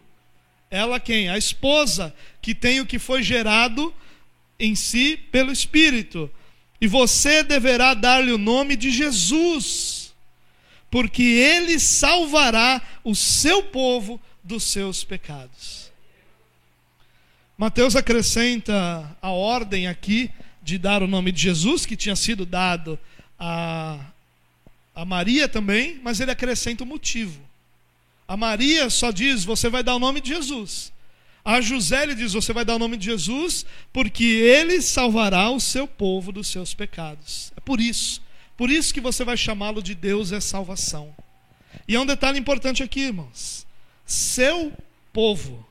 Ela 0.72 0.98
quem? 0.98 1.30
A 1.30 1.38
esposa, 1.38 2.16
que 2.42 2.56
tem 2.56 2.80
o 2.80 2.86
que 2.86 2.98
foi 2.98 3.22
gerado 3.22 3.94
em 4.58 4.76
si 4.76 5.18
pelo 5.30 5.52
Espírito. 5.52 6.32
E 6.80 6.88
você 6.88 7.44
deverá 7.44 7.94
dar-lhe 7.94 8.32
o 8.32 8.38
nome 8.38 8.78
de 8.78 8.90
Jesus, 8.92 10.14
porque 10.90 11.22
ele 11.22 11.80
salvará 11.80 12.82
o 13.04 13.14
seu 13.14 13.64
povo 13.64 14.20
dos 14.42 14.64
seus 14.64 15.04
pecados. 15.04 15.83
Mateus 17.58 17.96
acrescenta 17.96 19.16
a 19.22 19.30
ordem 19.30 19.88
aqui 19.88 20.32
de 20.62 20.78
dar 20.78 21.04
o 21.04 21.08
nome 21.08 21.32
de 21.32 21.42
Jesus, 21.42 21.86
que 21.86 21.96
tinha 21.96 22.16
sido 22.16 22.46
dado 22.46 22.98
a, 23.38 24.00
a 24.96 25.06
Maria 25.06 25.48
também, 25.48 26.00
mas 26.02 26.20
ele 26.20 26.32
acrescenta 26.32 26.84
o 26.84 26.88
motivo. 26.88 27.40
A 28.28 28.36
Maria 28.36 28.90
só 28.90 29.12
diz: 29.12 29.44
Você 29.44 29.70
vai 29.70 29.84
dar 29.84 29.96
o 29.96 30.00
nome 30.00 30.20
de 30.20 30.30
Jesus. 30.30 30.92
A 31.46 31.62
José 31.62 32.04
ele 32.04 32.16
diz: 32.16 32.34
Você 32.34 32.54
vai 32.54 32.66
dar 32.66 32.76
o 32.76 32.80
nome 32.80 32.98
de 32.98 33.06
Jesus, 33.06 33.66
porque 33.92 34.24
ele 34.24 34.82
salvará 34.82 35.50
o 35.52 35.60
seu 35.60 35.88
povo 35.88 36.32
dos 36.32 36.48
seus 36.48 36.74
pecados. 36.74 37.52
É 37.56 37.60
por 37.60 37.80
isso. 37.80 38.22
Por 38.58 38.70
isso 38.70 38.94
que 38.94 39.02
você 39.02 39.24
vai 39.24 39.38
chamá-lo 39.38 39.84
de 39.84 39.94
Deus 39.94 40.32
é 40.32 40.40
salvação. 40.40 41.14
E 41.88 41.96
há 41.96 42.02
um 42.02 42.06
detalhe 42.06 42.40
importante 42.40 42.82
aqui, 42.82 43.02
irmãos. 43.02 43.68
Seu 44.06 44.72
povo. 45.12 45.68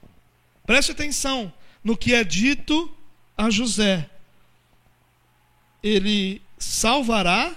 Preste 0.65 0.93
atenção 0.93 1.53
no 1.83 1.97
que 1.97 2.15
é 2.15 2.23
dito 2.23 2.91
a 3.37 3.51
José. 3.51 4.09
Ele 5.83 6.41
salvará 6.59 7.57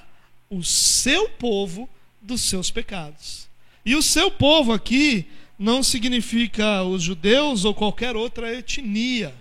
o 0.50 0.64
seu 0.64 1.30
povo 1.30 1.90
dos 2.22 2.42
seus 2.42 2.72
pecados. 2.72 3.48
E 3.86 3.96
o 3.96 4.02
seu 4.02 4.32
povo 4.32 4.74
aqui 4.74 5.28
não 5.58 5.84
significa 5.84 6.84
os 6.84 7.04
judeus 7.04 7.66
ou 7.66 7.74
qualquer 7.74 8.16
outra 8.16 8.54
etnia. 8.54 9.34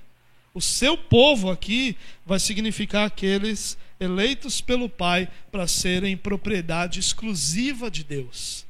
O 0.53 0.61
seu 0.61 0.97
povo 0.97 1.51
aqui 1.51 1.97
vai 2.24 2.39
significar 2.39 3.07
aqueles 3.07 3.76
eleitos 3.99 4.61
pelo 4.61 4.89
Pai 4.89 5.28
para 5.51 5.66
serem 5.66 6.16
propriedade 6.16 7.01
exclusiva 7.01 7.91
de 7.91 8.05
Deus. 8.05 8.64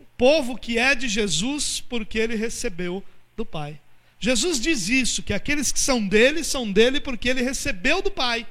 O 0.00 0.04
povo 0.16 0.56
que 0.56 0.78
é 0.78 0.94
de 0.94 1.08
Jesus 1.08 1.80
porque 1.80 2.18
ele 2.18 2.34
recebeu 2.34 3.04
do 3.36 3.44
Pai. 3.44 3.78
Jesus 4.24 4.60
diz 4.60 4.88
isso, 4.88 5.20
que 5.20 5.34
aqueles 5.34 5.72
que 5.72 5.80
são 5.80 6.06
dele, 6.06 6.44
são 6.44 6.70
dele 6.70 7.00
porque 7.00 7.28
ele 7.28 7.42
recebeu 7.42 8.00
do 8.00 8.08
Pai. 8.08 8.46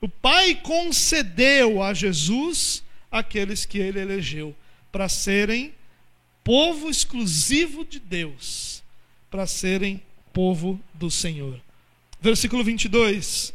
O 0.00 0.08
Pai 0.08 0.54
concedeu 0.54 1.82
a 1.82 1.92
Jesus 1.92 2.84
aqueles 3.10 3.64
que 3.66 3.76
ele 3.76 3.98
elegeu 3.98 4.54
para 4.92 5.08
serem 5.08 5.74
povo 6.44 6.88
exclusivo 6.88 7.84
de 7.84 7.98
Deus, 7.98 8.84
para 9.28 9.48
serem 9.48 10.00
povo 10.32 10.80
do 10.94 11.10
Senhor. 11.10 11.60
Versículo 12.20 12.62
22. 12.62 13.52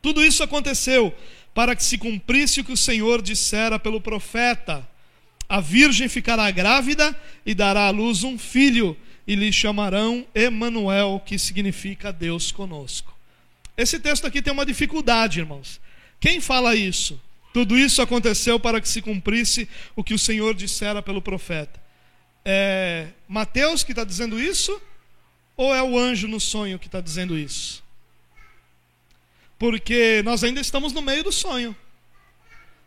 Tudo 0.00 0.24
isso 0.24 0.44
aconteceu 0.44 1.12
para 1.52 1.74
que 1.74 1.82
se 1.82 1.98
cumprisse 1.98 2.60
o 2.60 2.64
que 2.64 2.72
o 2.72 2.76
Senhor 2.76 3.20
dissera 3.20 3.76
pelo 3.76 4.00
profeta: 4.00 4.88
A 5.48 5.60
virgem 5.60 6.08
ficará 6.08 6.48
grávida 6.52 7.20
e 7.44 7.56
dará 7.56 7.88
à 7.88 7.90
luz 7.90 8.22
um 8.22 8.38
filho 8.38 8.96
e 9.26 9.34
lhe 9.34 9.52
chamarão 9.52 10.26
Emanuel, 10.34 11.22
que 11.24 11.38
significa 11.38 12.12
Deus 12.12 12.52
conosco. 12.52 13.14
Esse 13.76 13.98
texto 13.98 14.26
aqui 14.26 14.40
tem 14.42 14.52
uma 14.52 14.66
dificuldade, 14.66 15.40
irmãos. 15.40 15.80
Quem 16.20 16.40
fala 16.40 16.74
isso? 16.74 17.20
Tudo 17.52 17.78
isso 17.78 18.02
aconteceu 18.02 18.58
para 18.58 18.80
que 18.80 18.88
se 18.88 19.00
cumprisse 19.00 19.68
o 19.94 20.02
que 20.02 20.14
o 20.14 20.18
Senhor 20.18 20.54
dissera 20.54 21.02
pelo 21.02 21.22
profeta. 21.22 21.80
É 22.44 23.08
Mateus 23.28 23.82
que 23.82 23.92
está 23.92 24.04
dizendo 24.04 24.40
isso? 24.40 24.80
Ou 25.56 25.74
é 25.74 25.82
o 25.82 25.98
anjo 25.98 26.26
no 26.28 26.40
sonho 26.40 26.78
que 26.78 26.86
está 26.86 27.00
dizendo 27.00 27.38
isso? 27.38 27.82
Porque 29.58 30.20
nós 30.24 30.42
ainda 30.42 30.60
estamos 30.60 30.92
no 30.92 31.00
meio 31.00 31.24
do 31.24 31.32
sonho. 31.32 31.74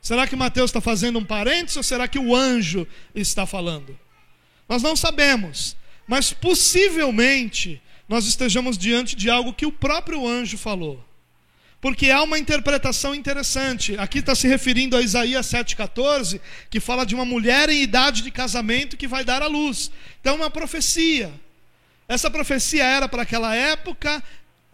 Será 0.01 0.27
que 0.27 0.35
Mateus 0.35 0.69
está 0.69 0.79
fazendo 0.79 1.17
um 1.17 1.25
parênteses 1.25 1.77
ou 1.77 1.83
será 1.83 2.07
que 2.07 2.19
o 2.19 2.35
anjo 2.35 2.88
está 3.15 3.45
falando? 3.45 3.97
Nós 4.67 4.83
não 4.83 4.95
sabemos. 4.95 5.75
Mas 6.07 6.31
possivelmente 6.31 7.81
nós 8.07 8.25
estejamos 8.25 8.77
diante 8.77 9.15
de 9.15 9.29
algo 9.29 9.53
que 9.53 9.65
o 9.65 9.71
próprio 9.71 10.25
anjo 10.25 10.57
falou. 10.57 11.03
Porque 11.79 12.09
há 12.09 12.23
uma 12.23 12.39
interpretação 12.39 13.13
interessante. 13.13 13.95
Aqui 13.97 14.19
está 14.19 14.33
se 14.33 14.47
referindo 14.47 14.97
a 14.97 15.01
Isaías 15.01 15.45
7,14, 15.47 16.39
que 16.69 16.79
fala 16.79 17.05
de 17.05 17.13
uma 17.13 17.25
mulher 17.25 17.69
em 17.69 17.81
idade 17.81 18.23
de 18.23 18.31
casamento 18.31 18.97
que 18.97 19.07
vai 19.07 19.23
dar 19.23 19.43
à 19.43 19.47
luz. 19.47 19.91
Então, 20.19 20.35
é 20.35 20.37
uma 20.37 20.49
profecia. 20.49 21.31
Essa 22.07 22.31
profecia 22.31 22.83
era 22.83 23.07
para 23.07 23.23
aquela 23.23 23.53
época, 23.53 24.23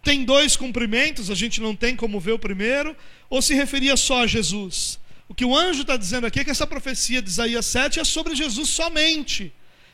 tem 0.04 0.24
dois 0.24 0.56
cumprimentos, 0.56 1.30
a 1.32 1.36
gente 1.36 1.60
não 1.60 1.76
tem 1.76 1.96
como 1.96 2.20
ver 2.20 2.34
o 2.34 2.40
primeiro, 2.40 2.96
ou 3.30 3.42
se 3.42 3.54
referia 3.54 3.98
só 3.98 4.24
a 4.24 4.28
Jesus. 4.28 5.00
O 5.28 5.34
que 5.34 5.44
o 5.44 5.56
anjo 5.56 5.82
está 5.82 5.98
dizendo 5.98 6.28
aqui 6.28 6.40
é 6.40 6.44
que 6.44 6.52
essa 6.52 6.68
profecia 6.68 7.22
de 7.22 7.30
Isaías 7.30 7.66
7 7.66 8.00
é 8.00 8.04
sobre 8.04 8.36
Jesus 8.36 8.70
somente. 8.70 9.52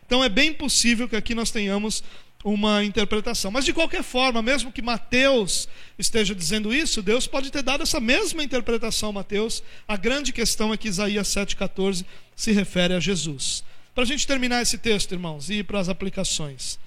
Então 0.09 0.23
é 0.23 0.27
bem 0.27 0.51
possível 0.51 1.07
que 1.07 1.15
aqui 1.15 1.35
nós 1.35 1.51
tenhamos 1.51 2.03
uma 2.43 2.83
interpretação. 2.83 3.51
Mas 3.51 3.63
de 3.63 3.71
qualquer 3.71 4.01
forma, 4.01 4.41
mesmo 4.41 4.71
que 4.71 4.81
Mateus 4.81 5.69
esteja 5.99 6.33
dizendo 6.33 6.73
isso, 6.73 7.03
Deus 7.03 7.27
pode 7.27 7.51
ter 7.51 7.61
dado 7.61 7.83
essa 7.83 7.99
mesma 7.99 8.43
interpretação 8.43 9.09
a 9.09 9.13
Mateus. 9.13 9.61
A 9.87 9.95
grande 9.95 10.33
questão 10.33 10.73
é 10.73 10.77
que 10.77 10.87
Isaías 10.87 11.27
7,14 11.27 12.03
se 12.35 12.51
refere 12.51 12.95
a 12.95 12.99
Jesus. 12.99 13.63
Para 13.93 14.03
a 14.03 14.07
gente 14.07 14.25
terminar 14.25 14.63
esse 14.63 14.79
texto, 14.79 15.11
irmãos, 15.11 15.47
e 15.47 15.59
ir 15.59 15.63
para 15.63 15.79
as 15.79 15.89
aplicações. 15.89 16.79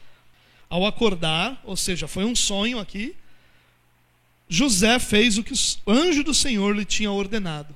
Ao 0.69 0.85
acordar, 0.85 1.63
ou 1.63 1.77
seja, 1.77 2.09
foi 2.09 2.25
um 2.25 2.35
sonho 2.35 2.81
aqui, 2.81 3.15
José 4.49 4.99
fez 4.99 5.39
o 5.39 5.45
que 5.45 5.55
o 5.55 5.93
anjo 5.93 6.25
do 6.25 6.35
Senhor 6.35 6.75
lhe 6.75 6.85
tinha 6.85 7.13
ordenado. 7.13 7.73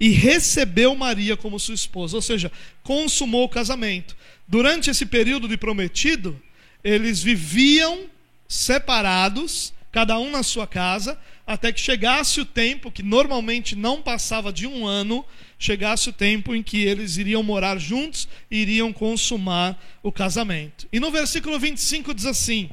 E 0.00 0.08
recebeu 0.08 0.96
Maria 0.96 1.36
como 1.36 1.60
sua 1.60 1.74
esposa, 1.74 2.16
ou 2.16 2.22
seja, 2.22 2.50
consumou 2.82 3.44
o 3.44 3.48
casamento. 3.48 4.16
Durante 4.48 4.88
esse 4.88 5.04
período 5.04 5.46
de 5.46 5.58
prometido, 5.58 6.40
eles 6.82 7.22
viviam 7.22 8.06
separados, 8.48 9.74
cada 9.92 10.18
um 10.18 10.30
na 10.30 10.42
sua 10.42 10.66
casa, 10.66 11.18
até 11.46 11.70
que 11.72 11.80
chegasse 11.80 12.40
o 12.40 12.46
tempo, 12.46 12.90
que 12.90 13.02
normalmente 13.02 13.76
não 13.76 14.00
passava 14.00 14.52
de 14.52 14.66
um 14.66 14.86
ano, 14.86 15.24
chegasse 15.58 16.08
o 16.08 16.12
tempo 16.12 16.54
em 16.54 16.62
que 16.62 16.82
eles 16.82 17.18
iriam 17.18 17.42
morar 17.42 17.76
juntos 17.78 18.26
e 18.50 18.62
iriam 18.62 18.92
consumar 18.92 19.78
o 20.02 20.10
casamento. 20.10 20.88
E 20.90 20.98
no 20.98 21.10
versículo 21.10 21.58
25 21.58 22.14
diz 22.14 22.24
assim: 22.24 22.70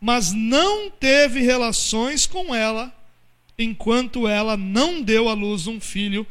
Mas 0.00 0.32
não 0.32 0.90
teve 0.90 1.40
relações 1.40 2.26
com 2.26 2.54
ela, 2.54 2.92
enquanto 3.58 4.28
ela 4.28 4.56
não 4.56 5.00
deu 5.00 5.28
à 5.28 5.32
luz 5.32 5.66
um 5.66 5.80
filho, 5.80 6.26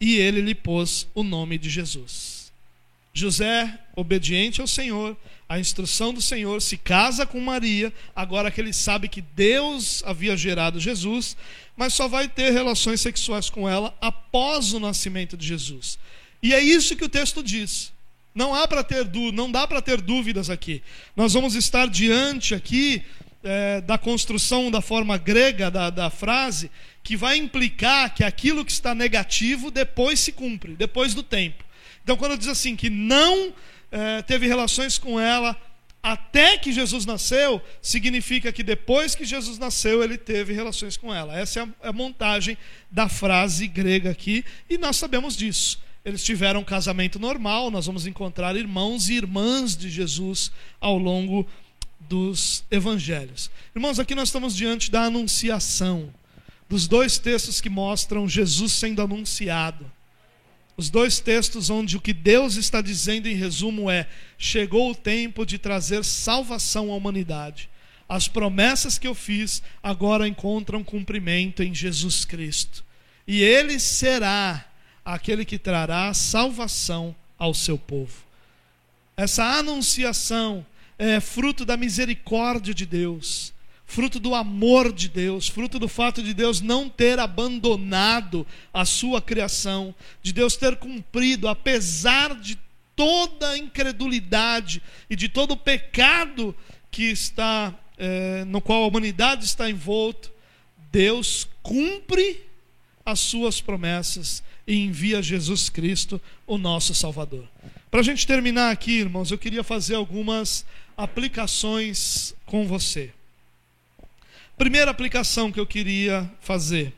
e 0.00 0.16
ele 0.16 0.40
lhe 0.40 0.54
pôs 0.54 1.06
o 1.14 1.22
nome 1.22 1.58
de 1.58 1.68
Jesus. 1.68 2.52
José, 3.12 3.78
obediente 3.96 4.60
ao 4.60 4.66
Senhor, 4.66 5.16
a 5.48 5.58
instrução 5.58 6.12
do 6.12 6.22
Senhor, 6.22 6.60
se 6.62 6.76
casa 6.76 7.26
com 7.26 7.40
Maria, 7.40 7.92
agora 8.14 8.50
que 8.50 8.60
ele 8.60 8.72
sabe 8.72 9.08
que 9.08 9.22
Deus 9.22 10.02
havia 10.04 10.36
gerado 10.36 10.78
Jesus, 10.78 11.36
mas 11.76 11.94
só 11.94 12.06
vai 12.06 12.28
ter 12.28 12.50
relações 12.50 13.00
sexuais 13.00 13.48
com 13.48 13.68
ela 13.68 13.96
após 14.00 14.72
o 14.72 14.80
nascimento 14.80 15.36
de 15.36 15.46
Jesus. 15.46 15.98
E 16.42 16.54
é 16.54 16.60
isso 16.60 16.94
que 16.94 17.04
o 17.04 17.08
texto 17.08 17.42
diz. 17.42 17.92
Não 18.34 18.54
há 18.54 18.68
para 18.68 18.84
ter 18.84 19.08
não 19.32 19.50
dá 19.50 19.66
para 19.66 19.82
ter 19.82 20.00
dúvidas 20.00 20.48
aqui. 20.48 20.82
Nós 21.16 21.32
vamos 21.32 21.54
estar 21.54 21.88
diante 21.88 22.54
aqui 22.54 23.02
é, 23.42 23.80
da 23.80 23.96
construção 23.96 24.70
da 24.70 24.80
forma 24.80 25.16
grega 25.16 25.70
da, 25.70 25.90
da 25.90 26.10
frase, 26.10 26.70
que 27.02 27.16
vai 27.16 27.36
implicar 27.36 28.14
que 28.14 28.24
aquilo 28.24 28.64
que 28.64 28.72
está 28.72 28.94
negativo 28.94 29.70
depois 29.70 30.20
se 30.20 30.32
cumpre, 30.32 30.74
depois 30.74 31.14
do 31.14 31.22
tempo. 31.22 31.64
Então, 32.02 32.16
quando 32.16 32.38
diz 32.38 32.48
assim 32.48 32.74
que 32.74 32.90
não 32.90 33.52
é, 33.90 34.22
teve 34.22 34.46
relações 34.46 34.98
com 34.98 35.18
ela 35.18 35.56
até 36.02 36.56
que 36.56 36.72
Jesus 36.72 37.04
nasceu, 37.04 37.60
significa 37.82 38.52
que 38.52 38.62
depois 38.62 39.14
que 39.14 39.24
Jesus 39.24 39.58
nasceu, 39.58 40.02
ele 40.02 40.16
teve 40.16 40.52
relações 40.52 40.96
com 40.96 41.12
ela. 41.14 41.36
Essa 41.36 41.60
é 41.60 41.62
a, 41.62 41.68
é 41.82 41.88
a 41.88 41.92
montagem 41.92 42.56
da 42.90 43.08
frase 43.08 43.66
grega 43.66 44.10
aqui, 44.10 44.44
e 44.70 44.78
nós 44.78 44.96
sabemos 44.96 45.36
disso. 45.36 45.80
Eles 46.04 46.24
tiveram 46.24 46.60
um 46.60 46.64
casamento 46.64 47.18
normal, 47.18 47.70
nós 47.70 47.86
vamos 47.86 48.06
encontrar 48.06 48.56
irmãos 48.56 49.08
e 49.08 49.14
irmãs 49.14 49.76
de 49.76 49.90
Jesus 49.90 50.50
ao 50.80 50.96
longo 50.96 51.46
dos 52.08 52.64
evangelhos. 52.70 53.50
Irmãos, 53.74 53.98
aqui 53.98 54.14
nós 54.14 54.28
estamos 54.28 54.56
diante 54.56 54.90
da 54.90 55.02
anunciação, 55.02 56.12
dos 56.68 56.88
dois 56.88 57.18
textos 57.18 57.60
que 57.60 57.68
mostram 57.68 58.28
Jesus 58.28 58.72
sendo 58.72 59.02
anunciado. 59.02 59.90
Os 60.76 60.88
dois 60.90 61.18
textos 61.18 61.70
onde 61.70 61.96
o 61.96 62.00
que 62.00 62.12
Deus 62.12 62.54
está 62.54 62.80
dizendo 62.80 63.26
em 63.26 63.34
resumo 63.34 63.90
é: 63.90 64.08
chegou 64.38 64.90
o 64.90 64.94
tempo 64.94 65.44
de 65.44 65.58
trazer 65.58 66.04
salvação 66.04 66.92
à 66.92 66.94
humanidade. 66.94 67.68
As 68.08 68.26
promessas 68.26 68.96
que 68.96 69.06
eu 69.06 69.14
fiz 69.14 69.62
agora 69.82 70.26
encontram 70.26 70.82
cumprimento 70.84 71.62
em 71.62 71.74
Jesus 71.74 72.24
Cristo. 72.24 72.84
E 73.26 73.42
ele 73.42 73.78
será 73.78 74.64
aquele 75.04 75.44
que 75.44 75.58
trará 75.58 76.14
salvação 76.14 77.14
ao 77.38 77.52
seu 77.52 77.76
povo. 77.76 78.14
Essa 79.16 79.44
anunciação 79.58 80.64
é 80.98 81.20
fruto 81.20 81.64
da 81.64 81.76
misericórdia 81.76 82.74
de 82.74 82.84
Deus 82.84 83.52
fruto 83.88 84.20
do 84.20 84.34
amor 84.34 84.92
de 84.92 85.08
Deus, 85.08 85.48
fruto 85.48 85.78
do 85.78 85.88
fato 85.88 86.22
de 86.22 86.34
Deus 86.34 86.60
não 86.60 86.90
ter 86.90 87.18
abandonado 87.18 88.46
a 88.72 88.84
sua 88.84 89.20
criação, 89.20 89.94
de 90.22 90.30
Deus 90.30 90.58
ter 90.58 90.76
cumprido, 90.76 91.48
apesar 91.48 92.38
de 92.38 92.58
toda 92.94 93.48
a 93.48 93.58
incredulidade 93.58 94.82
e 95.08 95.16
de 95.16 95.26
todo 95.26 95.52
o 95.52 95.56
pecado 95.56 96.54
que 96.90 97.04
está, 97.04 97.74
é, 97.96 98.44
no 98.44 98.60
qual 98.60 98.82
a 98.82 98.86
humanidade 98.86 99.46
está 99.46 99.70
envolta, 99.70 100.30
Deus 100.92 101.48
cumpre 101.62 102.44
as 103.06 103.20
suas 103.20 103.58
promessas 103.58 104.42
e 104.66 104.76
envia 104.76 105.22
Jesus 105.22 105.70
Cristo, 105.70 106.20
o 106.46 106.58
nosso 106.58 106.94
Salvador. 106.94 107.48
Para 107.90 108.00
a 108.00 108.04
gente 108.04 108.26
terminar 108.26 108.70
aqui, 108.70 108.98
irmãos, 108.98 109.30
eu 109.30 109.38
queria 109.38 109.64
fazer 109.64 109.94
algumas 109.94 110.66
aplicações 110.98 112.34
com 112.44 112.66
você. 112.66 113.12
Primeira 114.56 114.90
aplicação 114.90 115.52
que 115.52 115.60
eu 115.60 115.66
queria 115.66 116.28
fazer: 116.40 116.92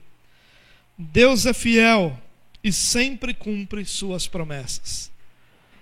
Deus 0.96 1.44
é 1.44 1.52
fiel 1.52 2.18
e 2.64 2.72
sempre 2.72 3.34
cumpre 3.34 3.84
suas 3.84 4.26
promessas. 4.26 5.10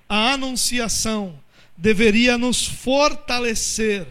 A 0.08 0.32
anunciação 0.32 1.38
deveria 1.76 2.36
nos 2.36 2.66
fortalecer. 2.66 4.04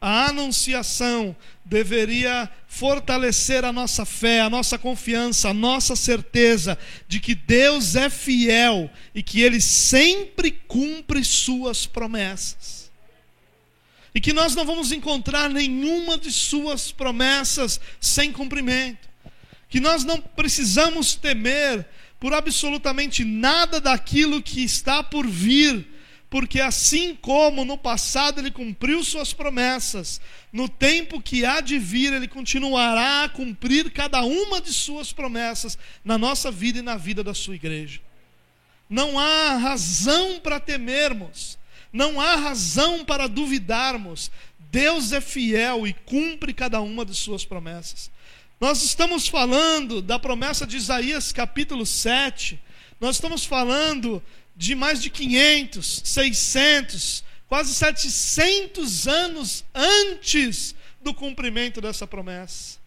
A 0.00 0.26
anunciação 0.26 1.34
deveria 1.64 2.50
fortalecer 2.66 3.64
a 3.64 3.72
nossa 3.72 4.04
fé, 4.04 4.40
a 4.40 4.50
nossa 4.50 4.76
confiança, 4.76 5.50
a 5.50 5.54
nossa 5.54 5.94
certeza 5.94 6.76
de 7.06 7.20
que 7.20 7.36
Deus 7.36 7.94
é 7.94 8.10
fiel 8.10 8.90
e 9.14 9.22
que 9.22 9.40
Ele 9.40 9.60
sempre 9.60 10.50
cumpre 10.50 11.24
suas 11.24 11.86
promessas 11.86 12.81
e 14.14 14.20
que 14.20 14.32
nós 14.32 14.54
não 14.54 14.64
vamos 14.64 14.92
encontrar 14.92 15.48
nenhuma 15.48 16.18
de 16.18 16.30
Suas 16.30 16.92
promessas 16.92 17.80
sem 18.00 18.32
cumprimento, 18.32 19.08
que 19.68 19.80
nós 19.80 20.04
não 20.04 20.20
precisamos 20.20 21.14
temer 21.14 21.86
por 22.20 22.34
absolutamente 22.34 23.24
nada 23.24 23.80
daquilo 23.80 24.42
que 24.42 24.62
está 24.62 25.02
por 25.02 25.26
vir, 25.26 25.88
porque 26.30 26.60
assim 26.60 27.14
como 27.14 27.64
no 27.64 27.76
passado 27.76 28.40
ele 28.40 28.50
cumpriu 28.50 29.02
suas 29.02 29.32
promessas, 29.32 30.20
no 30.52 30.68
tempo 30.68 31.20
que 31.20 31.44
há 31.44 31.60
de 31.60 31.78
vir 31.78 32.12
ele 32.12 32.28
continuará 32.28 33.24
a 33.24 33.28
cumprir 33.28 33.90
cada 33.90 34.22
uma 34.22 34.60
de 34.60 34.72
suas 34.72 35.12
promessas 35.12 35.76
na 36.04 36.16
nossa 36.16 36.50
vida 36.50 36.78
e 36.78 36.82
na 36.82 36.96
vida 36.96 37.24
da 37.24 37.34
sua 37.34 37.56
igreja. 37.56 38.00
Não 38.88 39.18
há 39.18 39.56
razão 39.56 40.38
para 40.38 40.60
temermos 40.60 41.58
não 41.92 42.20
há 42.20 42.36
razão 42.36 43.04
para 43.04 43.28
duvidarmos. 43.28 44.30
Deus 44.70 45.12
é 45.12 45.20
fiel 45.20 45.86
e 45.86 45.92
cumpre 45.92 46.54
cada 46.54 46.80
uma 46.80 47.04
de 47.04 47.14
suas 47.14 47.44
promessas. 47.44 48.10
Nós 48.58 48.82
estamos 48.82 49.28
falando 49.28 50.00
da 50.00 50.18
promessa 50.18 50.66
de 50.66 50.76
Isaías 50.76 51.32
capítulo 51.32 51.84
7. 51.84 52.58
Nós 53.00 53.16
estamos 53.16 53.44
falando 53.44 54.22
de 54.56 54.74
mais 54.74 55.02
de 55.02 55.10
500, 55.10 56.02
600, 56.04 57.24
quase 57.48 57.74
700 57.74 59.08
anos 59.08 59.64
antes 59.74 60.74
do 61.02 61.12
cumprimento 61.12 61.80
dessa 61.80 62.06
promessa. 62.06 62.78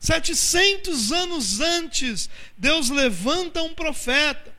700 0.00 1.12
anos 1.12 1.60
antes, 1.60 2.28
Deus 2.56 2.90
levanta 2.90 3.62
um 3.62 3.74
profeta 3.74 4.52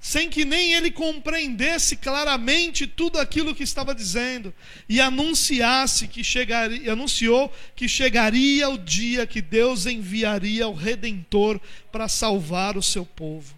sem 0.00 0.30
que 0.30 0.46
nem 0.46 0.72
ele 0.72 0.90
compreendesse 0.90 1.94
claramente 1.94 2.86
tudo 2.86 3.18
aquilo 3.18 3.54
que 3.54 3.62
estava 3.62 3.94
dizendo, 3.94 4.52
e 4.88 4.98
anunciasse 4.98 6.08
que 6.08 6.24
chegaria, 6.24 6.90
anunciou 6.90 7.52
que 7.76 7.86
chegaria 7.86 8.70
o 8.70 8.78
dia 8.78 9.26
que 9.26 9.42
Deus 9.42 9.84
enviaria 9.84 10.66
o 10.66 10.74
redentor 10.74 11.60
para 11.92 12.08
salvar 12.08 12.78
o 12.78 12.82
seu 12.82 13.04
povo. 13.04 13.54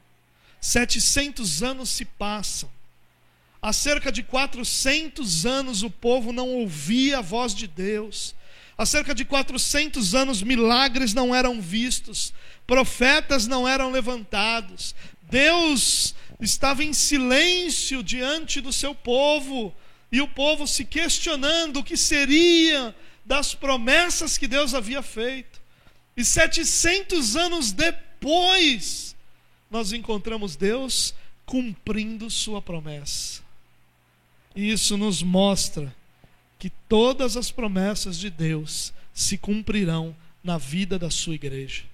700 0.60 1.62
anos 1.62 1.90
se 1.90 2.04
passam. 2.04 2.68
Há 3.60 3.72
cerca 3.72 4.10
de 4.10 4.24
400 4.24 5.46
anos 5.46 5.84
o 5.84 5.90
povo 5.90 6.32
não 6.32 6.48
ouvia 6.48 7.18
a 7.18 7.22
voz 7.22 7.54
de 7.54 7.68
Deus. 7.68 8.34
Há 8.76 8.84
cerca 8.84 9.14
de 9.14 9.24
400 9.24 10.12
anos 10.16 10.42
milagres 10.42 11.14
não 11.14 11.32
eram 11.32 11.60
vistos, 11.60 12.34
profetas 12.66 13.46
não 13.46 13.68
eram 13.68 13.92
levantados. 13.92 14.92
Deus 15.30 16.14
estava 16.42 16.82
em 16.82 16.92
silêncio 16.92 18.02
diante 18.02 18.60
do 18.60 18.72
seu 18.72 18.94
povo, 18.94 19.74
e 20.10 20.20
o 20.20 20.28
povo 20.28 20.66
se 20.66 20.84
questionando 20.84 21.78
o 21.78 21.84
que 21.84 21.96
seria 21.96 22.94
das 23.24 23.54
promessas 23.54 24.36
que 24.36 24.48
Deus 24.48 24.74
havia 24.74 25.00
feito. 25.02 25.62
E 26.16 26.24
700 26.24 27.36
anos 27.36 27.72
depois, 27.72 29.16
nós 29.70 29.92
encontramos 29.92 30.56
Deus 30.56 31.14
cumprindo 31.46 32.28
sua 32.28 32.60
promessa. 32.60 33.40
E 34.54 34.70
isso 34.70 34.98
nos 34.98 35.22
mostra 35.22 35.94
que 36.58 36.70
todas 36.88 37.36
as 37.36 37.50
promessas 37.50 38.18
de 38.18 38.28
Deus 38.28 38.92
se 39.14 39.38
cumprirão 39.38 40.14
na 40.44 40.58
vida 40.58 40.98
da 40.98 41.10
sua 41.10 41.34
igreja. 41.34 41.84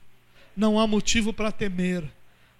Não 0.57 0.80
há 0.80 0.86
motivo 0.86 1.32
para 1.32 1.53
temer, 1.53 2.05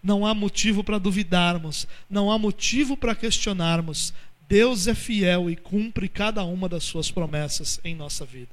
não 0.03 0.25
há 0.25 0.35
motivo 0.35 0.85
para 0.85 0.99
duvidarmos, 0.99 1.87
não 2.09 2.31
há 2.31 2.39
motivo 2.39 2.97
para 2.97 3.15
questionarmos. 3.15 4.13
Deus 4.49 4.87
é 4.87 4.95
fiel 4.95 5.51
e 5.51 5.57
cumpre 5.57 6.09
cada 6.09 6.43
uma 6.45 6.69
das 6.69 6.85
suas 6.85 7.11
promessas 7.11 7.81
em 7.85 7.95
nossa 7.95 8.25
vida. 8.25 8.51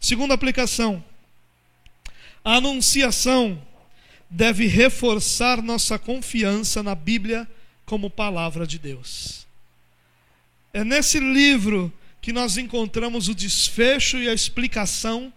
Segunda 0.00 0.34
aplicação: 0.34 1.02
a 2.44 2.56
anunciação 2.56 3.60
deve 4.28 4.66
reforçar 4.66 5.62
nossa 5.62 5.98
confiança 5.98 6.82
na 6.82 6.94
Bíblia 6.94 7.48
como 7.86 8.10
palavra 8.10 8.66
de 8.66 8.78
Deus. 8.78 9.46
É 10.72 10.82
nesse 10.82 11.20
livro 11.20 11.92
que 12.20 12.32
nós 12.32 12.56
encontramos 12.56 13.28
o 13.28 13.34
desfecho 13.34 14.16
e 14.16 14.28
a 14.28 14.34
explicação 14.34 15.32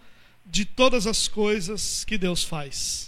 de 0.46 0.66
todas 0.66 1.06
as 1.06 1.28
coisas 1.28 2.04
que 2.06 2.18
Deus 2.18 2.44
faz. 2.44 3.07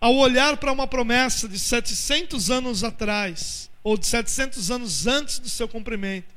Ao 0.00 0.14
olhar 0.14 0.56
para 0.56 0.72
uma 0.72 0.86
promessa 0.86 1.48
de 1.48 1.58
700 1.58 2.50
anos 2.50 2.84
atrás, 2.84 3.68
ou 3.82 3.96
de 3.96 4.06
700 4.06 4.70
anos 4.70 5.06
antes 5.06 5.38
do 5.38 5.48
seu 5.48 5.66
cumprimento, 5.66 6.28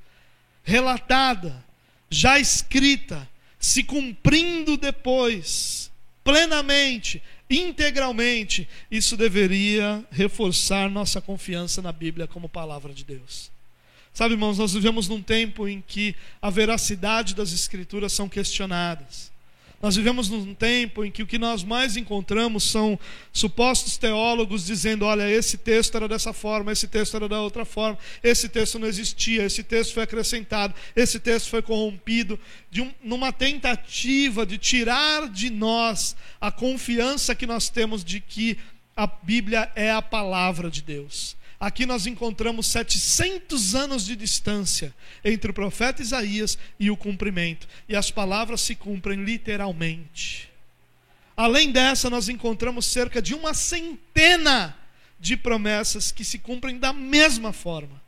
relatada, 0.63 1.63
já 2.09 2.39
escrita, 2.39 3.27
se 3.59 3.83
cumprindo 3.83 4.77
depois, 4.77 5.91
plenamente, 6.23 7.21
integralmente, 7.49 8.67
isso 8.89 9.15
deveria 9.15 10.03
reforçar 10.11 10.89
nossa 10.89 11.21
confiança 11.21 11.81
na 11.81 11.91
Bíblia 11.91 12.27
como 12.27 12.49
palavra 12.49 12.93
de 12.93 13.03
Deus. 13.03 13.51
Sabe, 14.13 14.33
irmãos, 14.33 14.57
nós 14.57 14.73
vivemos 14.73 15.07
num 15.07 15.21
tempo 15.21 15.67
em 15.67 15.81
que 15.85 16.15
a 16.41 16.49
veracidade 16.49 17.33
das 17.33 17.53
Escrituras 17.53 18.11
são 18.11 18.27
questionadas. 18.27 19.30
Nós 19.81 19.95
vivemos 19.95 20.29
num 20.29 20.53
tempo 20.53 21.03
em 21.03 21.09
que 21.09 21.23
o 21.23 21.27
que 21.27 21.39
nós 21.39 21.63
mais 21.63 21.97
encontramos 21.97 22.63
são 22.63 22.99
supostos 23.33 23.97
teólogos 23.97 24.65
dizendo: 24.65 25.05
olha, 25.05 25.29
esse 25.29 25.57
texto 25.57 25.95
era 25.95 26.07
dessa 26.07 26.31
forma, 26.31 26.71
esse 26.71 26.87
texto 26.87 27.15
era 27.15 27.27
da 27.27 27.41
outra 27.41 27.65
forma, 27.65 27.97
esse 28.23 28.47
texto 28.47 28.77
não 28.77 28.87
existia, 28.87 29.43
esse 29.43 29.63
texto 29.63 29.95
foi 29.95 30.03
acrescentado, 30.03 30.75
esse 30.95 31.19
texto 31.19 31.49
foi 31.49 31.63
corrompido, 31.63 32.39
um, 32.77 32.91
numa 33.03 33.33
tentativa 33.33 34.45
de 34.45 34.57
tirar 34.57 35.27
de 35.27 35.49
nós 35.49 36.15
a 36.39 36.51
confiança 36.51 37.33
que 37.33 37.47
nós 37.47 37.67
temos 37.67 38.03
de 38.03 38.19
que 38.19 38.57
a 38.95 39.07
Bíblia 39.07 39.71
é 39.75 39.91
a 39.91 40.01
palavra 40.01 40.69
de 40.69 40.83
Deus. 40.83 41.35
Aqui 41.61 41.85
nós 41.85 42.07
encontramos 42.07 42.65
700 42.65 43.75
anos 43.75 44.03
de 44.03 44.15
distância 44.15 44.91
entre 45.23 45.51
o 45.51 45.53
profeta 45.53 46.01
Isaías 46.01 46.57
e 46.79 46.89
o 46.89 46.97
cumprimento, 46.97 47.67
e 47.87 47.95
as 47.95 48.09
palavras 48.09 48.61
se 48.61 48.73
cumprem 48.73 49.23
literalmente. 49.23 50.49
Além 51.37 51.71
dessa, 51.71 52.09
nós 52.09 52.27
encontramos 52.29 52.87
cerca 52.87 53.21
de 53.21 53.35
uma 53.35 53.53
centena 53.53 54.75
de 55.19 55.37
promessas 55.37 56.11
que 56.11 56.25
se 56.25 56.39
cumprem 56.39 56.79
da 56.79 56.91
mesma 56.91 57.53
forma. 57.53 58.01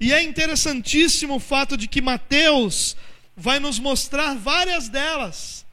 E 0.00 0.10
é 0.10 0.22
interessantíssimo 0.22 1.34
o 1.34 1.40
fato 1.40 1.76
de 1.76 1.86
que 1.86 2.00
Mateus 2.00 2.96
vai 3.36 3.60
nos 3.60 3.78
mostrar 3.78 4.34
várias 4.36 4.88
delas. 4.88 5.65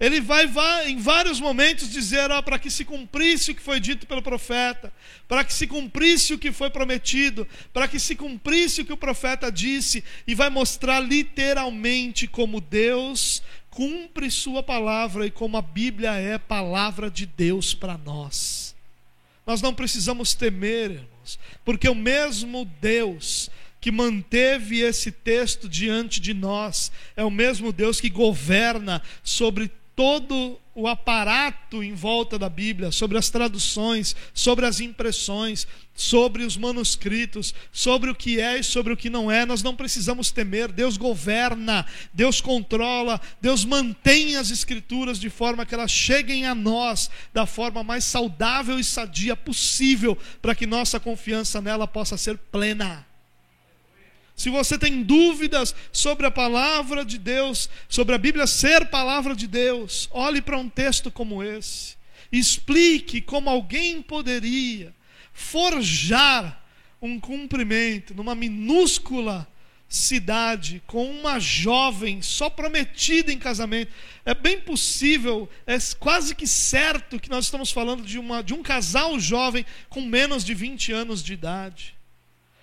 Ele 0.00 0.20
vai, 0.20 0.46
em 0.86 0.98
vários 0.98 1.40
momentos 1.40 1.90
dizer, 1.90 2.30
ó, 2.30 2.40
para 2.40 2.58
que 2.58 2.70
se 2.70 2.84
cumprisse 2.84 3.50
o 3.50 3.54
que 3.54 3.62
foi 3.62 3.80
dito 3.80 4.06
pelo 4.06 4.22
profeta, 4.22 4.92
para 5.26 5.42
que 5.42 5.52
se 5.52 5.66
cumprisse 5.66 6.34
o 6.34 6.38
que 6.38 6.52
foi 6.52 6.70
prometido, 6.70 7.46
para 7.72 7.88
que 7.88 7.98
se 7.98 8.14
cumprisse 8.14 8.80
o 8.80 8.84
que 8.84 8.92
o 8.92 8.96
profeta 8.96 9.50
disse, 9.50 10.04
e 10.24 10.36
vai 10.36 10.50
mostrar 10.50 11.00
literalmente 11.00 12.28
como 12.28 12.60
Deus 12.60 13.42
cumpre 13.70 14.30
sua 14.30 14.62
palavra 14.62 15.26
e 15.26 15.30
como 15.30 15.56
a 15.56 15.62
Bíblia 15.62 16.12
é 16.12 16.38
palavra 16.38 17.10
de 17.10 17.26
Deus 17.26 17.74
para 17.74 17.98
nós. 17.98 18.76
Nós 19.44 19.60
não 19.60 19.74
precisamos 19.74 20.32
temer, 20.34 20.90
irmãos, 20.92 21.38
porque 21.64 21.88
o 21.88 21.94
mesmo 21.94 22.64
Deus 22.80 23.50
que 23.80 23.90
manteve 23.92 24.80
esse 24.80 25.12
texto 25.12 25.68
diante 25.68 26.20
de 26.20 26.34
nós, 26.34 26.90
é 27.16 27.24
o 27.24 27.30
mesmo 27.30 27.72
Deus 27.72 28.00
que 28.00 28.10
governa 28.10 29.00
sobre 29.22 29.70
todo 29.98 30.56
o 30.76 30.86
aparato 30.86 31.82
em 31.82 31.92
volta 31.92 32.38
da 32.38 32.48
Bíblia, 32.48 32.92
sobre 32.92 33.18
as 33.18 33.30
traduções, 33.30 34.14
sobre 34.32 34.64
as 34.64 34.78
impressões, 34.78 35.66
sobre 35.92 36.44
os 36.44 36.56
manuscritos, 36.56 37.52
sobre 37.72 38.08
o 38.08 38.14
que 38.14 38.40
é 38.40 38.60
e 38.60 38.62
sobre 38.62 38.92
o 38.92 38.96
que 38.96 39.10
não 39.10 39.28
é, 39.28 39.44
nós 39.44 39.60
não 39.60 39.74
precisamos 39.74 40.30
temer. 40.30 40.70
Deus 40.70 40.96
governa, 40.96 41.84
Deus 42.14 42.40
controla, 42.40 43.20
Deus 43.40 43.64
mantém 43.64 44.36
as 44.36 44.52
Escrituras 44.52 45.18
de 45.18 45.28
forma 45.28 45.66
que 45.66 45.74
elas 45.74 45.90
cheguem 45.90 46.46
a 46.46 46.54
nós 46.54 47.10
da 47.34 47.44
forma 47.44 47.82
mais 47.82 48.04
saudável 48.04 48.78
e 48.78 48.84
sadia 48.84 49.34
possível, 49.34 50.16
para 50.40 50.54
que 50.54 50.64
nossa 50.64 51.00
confiança 51.00 51.60
nela 51.60 51.88
possa 51.88 52.16
ser 52.16 52.38
plena. 52.38 53.07
Se 54.38 54.50
você 54.50 54.78
tem 54.78 55.02
dúvidas 55.02 55.74
sobre 55.90 56.24
a 56.24 56.30
palavra 56.30 57.04
de 57.04 57.18
Deus, 57.18 57.68
sobre 57.88 58.14
a 58.14 58.18
Bíblia 58.18 58.46
ser 58.46 58.86
palavra 58.86 59.34
de 59.34 59.48
Deus, 59.48 60.08
olhe 60.12 60.40
para 60.40 60.56
um 60.56 60.68
texto 60.68 61.10
como 61.10 61.42
esse. 61.42 61.96
Explique 62.30 63.20
como 63.20 63.50
alguém 63.50 64.00
poderia 64.00 64.94
forjar 65.32 66.64
um 67.02 67.18
cumprimento 67.18 68.14
numa 68.14 68.32
minúscula 68.32 69.44
cidade 69.88 70.84
com 70.86 71.10
uma 71.10 71.40
jovem 71.40 72.22
só 72.22 72.48
prometida 72.48 73.32
em 73.32 73.40
casamento. 73.40 73.90
É 74.24 74.34
bem 74.34 74.60
possível, 74.60 75.50
é 75.66 75.76
quase 75.98 76.32
que 76.36 76.46
certo 76.46 77.18
que 77.18 77.28
nós 77.28 77.46
estamos 77.46 77.72
falando 77.72 78.04
de, 78.04 78.20
uma, 78.20 78.40
de 78.40 78.54
um 78.54 78.62
casal 78.62 79.18
jovem 79.18 79.66
com 79.88 80.02
menos 80.02 80.44
de 80.44 80.54
20 80.54 80.92
anos 80.92 81.24
de 81.24 81.32
idade. 81.32 81.97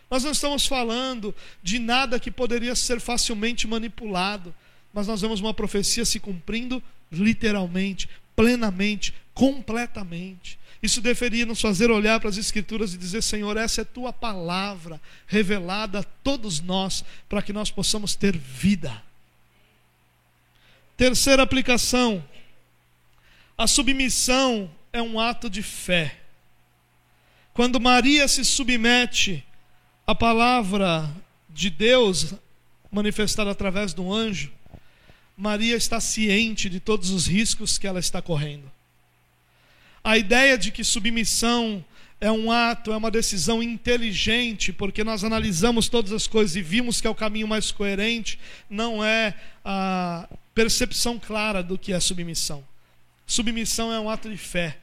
Nós 0.10 0.24
não 0.24 0.32
estamos 0.32 0.66
falando 0.66 1.34
de 1.64 1.80
nada 1.80 2.20
que 2.20 2.30
poderia 2.30 2.76
ser 2.76 3.00
facilmente 3.00 3.68
manipulado, 3.68 4.54
mas 4.94 5.08
nós 5.08 5.22
vemos 5.22 5.40
uma 5.40 5.54
profecia 5.54 6.06
se 6.06 6.20
cumprindo 6.20 6.82
literalmente, 7.12 8.10
plenamente, 8.36 9.14
completamente. 9.34 10.60
Isso 10.82 11.02
deveria 11.02 11.46
nos 11.46 11.60
fazer 11.60 11.90
olhar 11.90 12.20
para 12.20 12.30
as 12.30 12.38
Escrituras 12.38 12.94
e 12.94 12.98
dizer: 12.98 13.24
Senhor, 13.24 13.58
essa 13.58 13.82
é 13.82 13.84
tua 13.84 14.14
palavra 14.14 15.02
revelada 15.26 16.00
a 16.00 16.04
todos 16.04 16.60
nós, 16.60 17.04
para 17.28 17.42
que 17.42 17.52
nós 17.52 17.72
possamos 17.72 18.16
ter 18.16 18.38
vida. 18.38 19.04
Terceira 20.96 21.42
aplicação: 21.42 22.24
a 23.58 23.66
submissão 23.66 24.70
é 24.94 25.02
um 25.02 25.20
ato 25.20 25.50
de 25.50 25.64
fé. 25.64 26.20
Quando 27.54 27.80
Maria 27.80 28.28
se 28.28 28.46
submete 28.46 29.44
a 30.08 30.14
palavra 30.14 31.10
de 31.50 31.70
Deus 31.70 32.36
manifestada 32.92 33.50
através 33.50 33.94
do 33.94 34.14
anjo, 34.14 34.52
Maria 35.36 35.76
está 35.76 36.00
ciente 36.00 36.70
de 36.70 36.80
todos 36.80 37.10
os 37.10 37.28
riscos 37.28 37.78
que 37.78 37.88
ela 37.88 38.00
está 38.00 38.22
correndo. 38.22 38.72
A 40.04 40.18
ideia 40.18 40.58
de 40.58 40.72
que 40.72 40.84
submissão 40.84 41.84
é 42.22 42.32
um 42.32 42.52
ato, 42.52 42.94
é 42.94 42.98
uma 42.98 43.10
decisão 43.10 43.62
inteligente, 43.62 44.72
porque 44.72 45.04
nós 45.04 45.24
analisamos 45.24 45.90
todas 45.90 46.12
as 46.12 46.28
coisas 46.28 46.56
e 46.56 46.62
vimos 46.62 47.02
que 47.02 47.08
é 47.08 47.10
o 47.10 47.16
caminho 47.16 47.48
mais 47.48 47.72
coerente, 47.72 48.40
não 48.70 49.04
é 49.04 49.34
a 49.64 50.30
percepção 50.54 51.20
clara 51.20 51.64
do 51.64 51.78
que 51.78 51.92
é 51.92 52.00
submissão. 52.00 52.64
Submissão 53.26 53.92
é 53.92 54.00
um 54.00 54.10
ato 54.10 54.30
de 54.30 54.38
fé. 54.38 54.78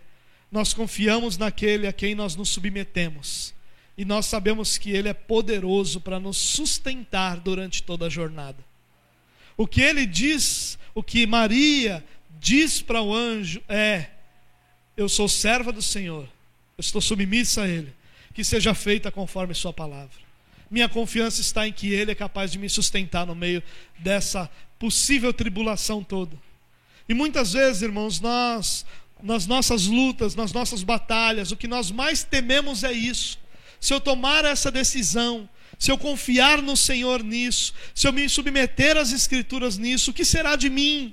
Nós 0.51 0.75
confiamos 0.75 1.39
naquele 1.39 1.87
a 1.87 1.93
quem 1.93 2.15
nós 2.15 2.35
nos 2.35 2.51
submetemos 2.51 3.55
e 4.03 4.05
nós 4.05 4.27
sabemos 4.27 4.79
que 4.79 4.91
Ele 4.91 5.09
é 5.09 5.15
poderoso 5.15 6.01
para 6.01 6.19
nos 6.19 6.37
sustentar 6.37 7.39
durante 7.39 7.85
toda 7.85 8.07
a 8.07 8.11
jornada. 8.11 8.59
O 9.57 9.65
que 9.65 9.81
ele 9.81 10.05
diz, 10.07 10.77
o 10.93 11.05
que 11.05 11.25
Maria 11.25 12.05
diz 12.41 12.83
para 12.83 13.01
o 13.01 13.15
anjo 13.15 13.63
é: 13.69 14.07
Eu 14.97 15.09
sou 15.09 15.29
serva 15.29 15.71
do 15.71 15.81
Senhor, 15.81 16.25
eu 16.77 16.81
estou 16.81 17.01
submissa 17.01 17.63
a 17.63 17.69
Ele, 17.69 17.95
que 18.35 18.43
seja 18.43 18.75
feita 18.75 19.09
conforme 19.13 19.55
Sua 19.55 19.73
palavra. 19.73 20.19
Minha 20.69 20.89
confiança 20.89 21.41
está 21.41 21.69
em 21.69 21.73
que 21.73 21.93
Ele 21.93 22.11
é 22.11 22.17
capaz 22.17 22.51
de 22.51 22.59
me 22.59 22.69
sustentar 22.69 23.25
no 23.25 23.37
meio 23.37 23.63
dessa 24.01 24.51
possível 24.81 25.33
tribulação 25.33 26.03
toda. 26.03 26.37
E 27.09 27.15
muitas 27.15 27.53
vezes, 27.53 27.83
irmãos, 27.83 28.19
nós, 28.19 28.85
nas 29.23 29.47
nossas 29.47 29.87
lutas, 29.87 30.35
nas 30.35 30.53
nossas 30.53 30.83
batalhas, 30.83 31.53
o 31.53 31.57
que 31.57 31.69
nós 31.69 31.93
mais 31.93 32.25
tememos 32.25 32.83
é 32.83 32.91
isso 32.91 33.41
se 33.83 33.93
eu 33.93 34.01
tomar 34.01 34.45
essa 34.45 34.71
decisão, 34.71 35.49
se 35.77 35.91
eu 35.91 35.99
confiar 35.99 36.63
no 36.63 36.77
Senhor 36.77 37.21
nisso, 37.21 37.75
se 37.93 38.07
eu 38.07 38.13
me 38.13 38.29
submeter 38.29 38.97
às 38.97 39.11
Escrituras 39.11 39.77
nisso, 39.77 40.13
o 40.13 40.15
que 40.15 40.25
será 40.25 40.55
de 40.55 40.71
mim? 40.71 41.13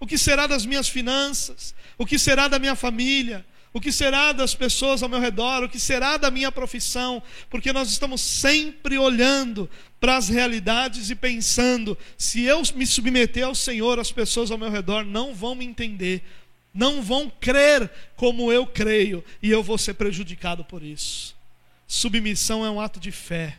O 0.00 0.06
que 0.06 0.16
será 0.16 0.46
das 0.46 0.64
minhas 0.64 0.88
finanças? 0.88 1.74
O 1.98 2.06
que 2.06 2.18
será 2.18 2.48
da 2.48 2.58
minha 2.58 2.74
família? 2.74 3.44
O 3.74 3.78
que 3.78 3.92
será 3.92 4.32
das 4.32 4.54
pessoas 4.54 5.02
ao 5.02 5.08
meu 5.10 5.20
redor? 5.20 5.62
O 5.62 5.68
que 5.68 5.78
será 5.78 6.16
da 6.16 6.30
minha 6.30 6.50
profissão? 6.50 7.22
Porque 7.50 7.74
nós 7.74 7.90
estamos 7.90 8.22
sempre 8.22 8.96
olhando 8.96 9.68
para 10.00 10.16
as 10.16 10.30
realidades 10.30 11.10
e 11.10 11.14
pensando: 11.14 11.96
se 12.16 12.40
eu 12.40 12.62
me 12.74 12.86
submeter 12.86 13.44
ao 13.44 13.54
Senhor, 13.54 13.98
as 13.98 14.10
pessoas 14.10 14.50
ao 14.50 14.56
meu 14.56 14.70
redor 14.70 15.04
não 15.04 15.34
vão 15.34 15.54
me 15.54 15.66
entender, 15.66 16.22
não 16.72 17.02
vão 17.02 17.30
crer 17.38 17.90
como 18.16 18.50
eu 18.50 18.66
creio, 18.66 19.22
e 19.42 19.50
eu 19.50 19.62
vou 19.62 19.76
ser 19.76 19.92
prejudicado 19.92 20.64
por 20.64 20.82
isso. 20.82 21.36
Submissão 21.88 22.64
é 22.66 22.70
um 22.70 22.78
ato 22.78 23.00
de 23.00 23.10
fé. 23.10 23.56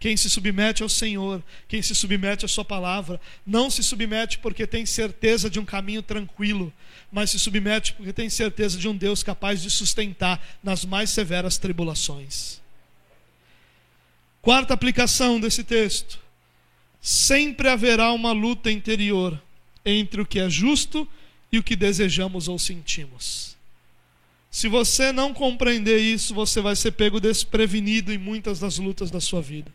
quem 0.00 0.16
se 0.16 0.30
submete 0.30 0.82
ao 0.82 0.88
Senhor, 0.88 1.42
quem 1.68 1.82
se 1.82 1.94
submete 1.94 2.44
à 2.46 2.48
Sua 2.48 2.64
palavra, 2.64 3.20
não 3.46 3.70
se 3.70 3.82
submete 3.82 4.38
porque 4.38 4.66
tem 4.66 4.86
certeza 4.86 5.50
de 5.50 5.60
um 5.60 5.64
caminho 5.64 6.02
tranquilo, 6.02 6.72
mas 7.12 7.30
se 7.30 7.38
submete 7.38 7.92
porque 7.92 8.12
tem 8.12 8.30
certeza 8.30 8.78
de 8.78 8.88
um 8.88 8.96
Deus 8.96 9.22
capaz 9.22 9.60
de 9.60 9.70
sustentar 9.70 10.42
nas 10.62 10.86
mais 10.86 11.10
severas 11.10 11.58
tribulações. 11.58 12.60
Quarta 14.40 14.72
aplicação 14.72 15.38
desse 15.38 15.62
texto: 15.62 16.18
sempre 17.00 17.68
haverá 17.68 18.10
uma 18.12 18.32
luta 18.32 18.70
interior 18.70 19.40
entre 19.84 20.22
o 20.22 20.26
que 20.26 20.40
é 20.40 20.48
justo 20.48 21.06
e 21.52 21.58
o 21.58 21.62
que 21.62 21.76
desejamos 21.76 22.48
ou 22.48 22.58
sentimos. 22.58 23.56
Se 24.50 24.68
você 24.68 25.12
não 25.12 25.32
compreender 25.32 25.98
isso, 25.98 26.34
você 26.34 26.60
vai 26.60 26.74
ser 26.74 26.92
pego 26.92 27.20
desprevenido 27.20 28.12
em 28.12 28.18
muitas 28.18 28.58
das 28.58 28.78
lutas 28.78 29.10
da 29.10 29.20
sua 29.20 29.40
vida 29.40 29.72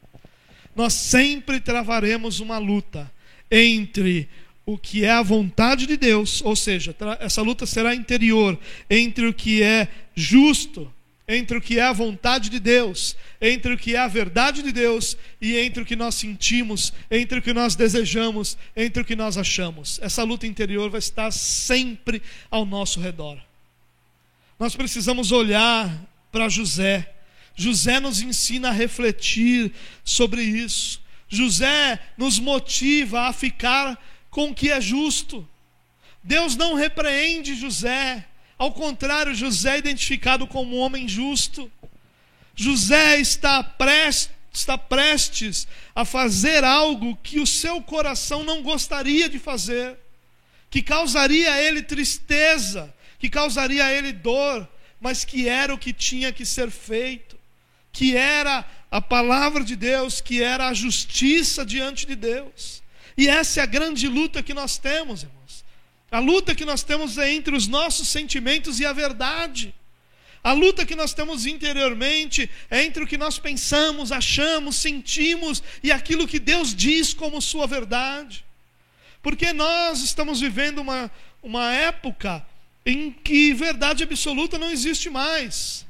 nós 0.76 0.93
sempre 0.93 1.59
travaremos 1.59 2.39
uma 2.41 2.57
luta 2.57 3.09
entre 3.49 4.28
o 4.65 4.78
que 4.78 5.05
é 5.05 5.11
a 5.11 5.21
vontade 5.21 5.86
de 5.86 5.95
Deus, 5.95 6.41
ou 6.43 6.55
seja, 6.55 6.93
essa 7.19 7.41
luta 7.41 7.65
será 7.65 7.95
interior 7.95 8.59
entre 8.89 9.28
o 9.28 9.34
que 9.34 9.63
é 9.63 9.88
justo, 10.13 10.91
entre 11.28 11.57
o 11.57 11.61
que 11.61 11.80
é 11.80 11.84
a 11.84 11.93
vontade 11.93 12.49
de 12.49 12.59
Deus, 12.59 13.15
entre 13.39 13.73
o 13.73 13.78
que 13.78 13.95
é 13.95 13.99
a 13.99 14.07
verdade 14.07 14.61
de 14.61 14.71
Deus 14.71 15.15
e 15.39 15.57
entre 15.57 15.84
o 15.84 15.86
que 15.86 15.95
nós 15.95 16.15
sentimos, 16.15 16.91
entre 17.09 17.39
o 17.39 17.41
que 17.41 17.53
nós 17.53 17.76
desejamos, 17.76 18.57
entre 18.76 19.01
o 19.01 19.05
que 19.05 19.15
nós 19.15 19.38
achamos. 19.38 19.99
Essa 20.01 20.23
luta 20.23 20.45
interior 20.45 20.89
vai 20.89 20.99
estar 20.99 21.32
sempre 21.32 22.21
ao 22.49 22.65
nosso 22.65 22.99
redor. 22.99 23.45
Nós 24.58 24.76
precisamos 24.76 25.32
olhar 25.32 25.91
para 26.32 26.49
José 26.49 27.16
José 27.56 27.99
nos 27.99 28.22
ensina 28.22 28.70
a 28.70 28.74
refletir 28.74 29.72
sobre 30.03 30.43
isso. 30.43 31.01
José 31.30 31.99
nos 32.18 32.38
motiva 32.38 33.28
a 33.28 33.34
ficar 33.34 33.97
com 34.30 34.49
o 34.49 34.53
que 34.53 34.70
é 34.72 34.82
justo. 34.82 35.47
Deus 36.22 36.56
não 36.56 36.74
repreende 36.74 37.56
José, 37.56 38.26
ao 38.58 38.72
contrário, 38.74 39.34
José 39.34 39.76
é 39.76 39.80
identificado 39.80 40.45
como 40.45 40.76
um 40.76 40.80
homem 40.80 41.08
justo. 41.08 41.72
José 42.56 43.20
está 43.20 43.64
prestes, 43.64 44.32
está 44.51 44.78
prestes 44.78 45.68
a 45.93 46.03
fazer 46.03 46.64
algo 46.64 47.18
que 47.18 47.39
o 47.39 47.47
seu 47.47 47.82
coração 47.82 48.43
não 48.43 48.62
gostaria 48.62 49.30
de 49.30 49.39
fazer, 49.39 49.97
que 50.70 50.82
causaria 50.82 51.51
a 51.53 51.62
ele 51.62 51.82
tristeza, 51.82 52.93
que 53.26 53.30
causaria 53.30 53.86
a 53.86 53.91
ele 53.91 54.13
dor, 54.13 54.67
mas 54.99 55.26
que 55.26 55.47
era 55.47 55.73
o 55.73 55.78
que 55.78 55.91
tinha 55.91 56.32
que 56.32 56.45
ser 56.45 56.69
feito 56.69 57.36
que 57.95 58.13
era 58.13 58.65
a 58.91 58.99
palavra 58.99 59.63
de 59.63 59.73
Deus, 59.73 60.19
que 60.19 60.43
era 60.43 60.67
a 60.67 60.73
justiça 60.73 61.65
diante 61.65 62.05
de 62.05 62.13
Deus. 62.13 62.84
E 63.17 63.30
essa 63.30 63.61
é 63.61 63.63
a 63.63 63.65
grande 63.65 64.05
luta 64.09 64.43
que 64.43 64.53
nós 64.53 64.78
temos, 64.78 65.23
irmãos. 65.23 65.63
A 66.11 66.19
luta 66.19 66.53
que 66.53 66.65
nós 66.65 66.84
temos 66.84 67.17
é 67.17 67.34
entre 67.34 67.55
os 67.55 67.69
nossos 67.69 68.09
sentimentos 68.09 68.82
e 68.82 68.86
a 68.86 68.91
verdade. 68.91 69.73
A 70.43 70.51
luta 70.51 70.86
que 70.86 70.93
nós 70.93 71.13
temos 71.13 71.45
interiormente 71.45 72.49
é 72.69 72.84
entre 72.84 73.01
o 73.01 73.07
que 73.07 73.17
nós 73.17 73.39
pensamos, 73.39 74.11
achamos, 74.11 74.76
sentimos 74.76 75.63
e 75.82 75.89
aquilo 75.89 76.28
que 76.28 76.38
Deus 76.38 76.76
diz 76.76 77.13
como 77.13 77.41
sua 77.41 77.65
verdade. 77.65 78.43
Porque 79.21 79.53
nós 79.53 80.01
estamos 80.01 80.41
vivendo 80.41 80.80
uma, 80.80 81.09
uma 81.41 81.71
época 81.71 82.45
em 82.86 83.11
que 83.11 83.53
verdade 83.53 84.03
absoluta 84.03 84.59
não 84.59 84.69
existe 84.69 85.09
mais. 85.09 85.86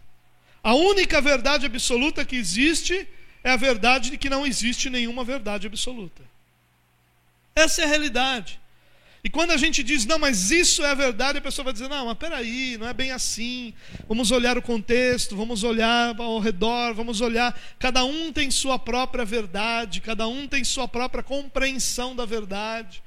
A 0.64 0.74
única 0.74 1.20
verdade 1.22 1.66
absoluta 1.66 2.24
que 2.24 2.36
existe 2.36 3.08
é 3.44 3.52
a 3.52 3.58
verdade 3.58 4.10
de 4.12 4.18
que 4.18 4.30
não 4.30 4.48
existe 4.48 4.90
nenhuma 4.90 5.24
verdade 5.24 5.68
absoluta. 5.68 6.24
Essa 7.56 7.82
é 7.82 7.86
a 7.86 7.88
realidade. 7.88 8.60
E 9.24 9.30
quando 9.30 9.52
a 9.52 9.58
gente 9.58 9.82
diz, 9.82 10.06
não, 10.06 10.20
mas 10.20 10.52
isso 10.52 10.84
é 10.84 10.92
a 10.92 10.94
verdade, 10.94 11.40
a 11.40 11.42
pessoa 11.42 11.64
vai 11.64 11.74
dizer, 11.74 11.88
não, 11.88 12.06
mas 12.06 12.18
peraí, 12.18 12.78
não 12.78 12.88
é 12.88 12.94
bem 12.94 13.12
assim. 13.12 13.74
Vamos 14.08 14.30
olhar 14.30 14.56
o 14.56 14.62
contexto, 14.62 15.36
vamos 15.36 15.64
olhar 15.64 16.16
ao 16.20 16.40
redor, 16.40 16.94
vamos 16.94 17.22
olhar. 17.22 17.60
Cada 17.80 18.06
um 18.06 18.32
tem 18.32 18.52
sua 18.52 18.78
própria 18.78 19.26
verdade, 19.26 20.00
cada 20.00 20.28
um 20.28 20.48
tem 20.48 20.64
sua 20.64 20.88
própria 20.88 21.24
compreensão 21.24 22.16
da 22.16 22.24
verdade. 22.24 23.02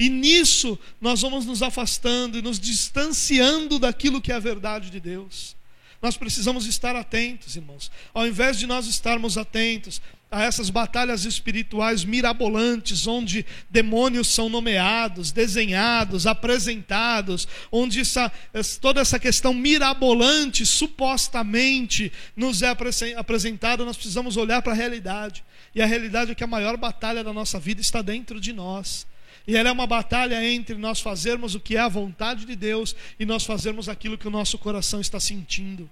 E 0.00 0.08
nisso 0.08 0.78
nós 0.98 1.20
vamos 1.20 1.44
nos 1.44 1.62
afastando 1.62 2.38
e 2.38 2.42
nos 2.42 2.58
distanciando 2.58 3.78
daquilo 3.78 4.18
que 4.18 4.32
é 4.32 4.34
a 4.34 4.38
verdade 4.38 4.88
de 4.88 4.98
Deus. 4.98 5.54
Nós 6.00 6.16
precisamos 6.16 6.64
estar 6.64 6.96
atentos, 6.96 7.54
irmãos. 7.54 7.90
Ao 8.14 8.26
invés 8.26 8.58
de 8.58 8.66
nós 8.66 8.86
estarmos 8.86 9.36
atentos 9.36 10.00
a 10.30 10.42
essas 10.42 10.70
batalhas 10.70 11.26
espirituais 11.26 12.02
mirabolantes, 12.02 13.06
onde 13.06 13.44
demônios 13.68 14.28
são 14.28 14.48
nomeados, 14.48 15.32
desenhados, 15.32 16.26
apresentados, 16.26 17.46
onde 17.70 18.00
essa, 18.00 18.32
toda 18.80 19.02
essa 19.02 19.18
questão 19.18 19.52
mirabolante 19.52 20.64
supostamente 20.64 22.10
nos 22.34 22.62
é 22.62 22.74
apresentada, 23.18 23.84
nós 23.84 23.98
precisamos 23.98 24.38
olhar 24.38 24.62
para 24.62 24.72
a 24.72 24.76
realidade. 24.76 25.44
E 25.74 25.82
a 25.82 25.86
realidade 25.86 26.30
é 26.30 26.34
que 26.34 26.44
a 26.44 26.46
maior 26.46 26.78
batalha 26.78 27.22
da 27.22 27.34
nossa 27.34 27.60
vida 27.60 27.82
está 27.82 28.00
dentro 28.00 28.40
de 28.40 28.54
nós. 28.54 29.09
E 29.46 29.56
ela 29.56 29.68
é 29.68 29.72
uma 29.72 29.86
batalha 29.86 30.44
entre 30.44 30.76
nós 30.76 31.00
fazermos 31.00 31.54
o 31.54 31.60
que 31.60 31.76
é 31.76 31.80
a 31.80 31.88
vontade 31.88 32.44
de 32.44 32.54
Deus 32.54 32.94
e 33.18 33.26
nós 33.26 33.44
fazermos 33.44 33.88
aquilo 33.88 34.18
que 34.18 34.28
o 34.28 34.30
nosso 34.30 34.58
coração 34.58 35.00
está 35.00 35.18
sentindo. 35.18 35.88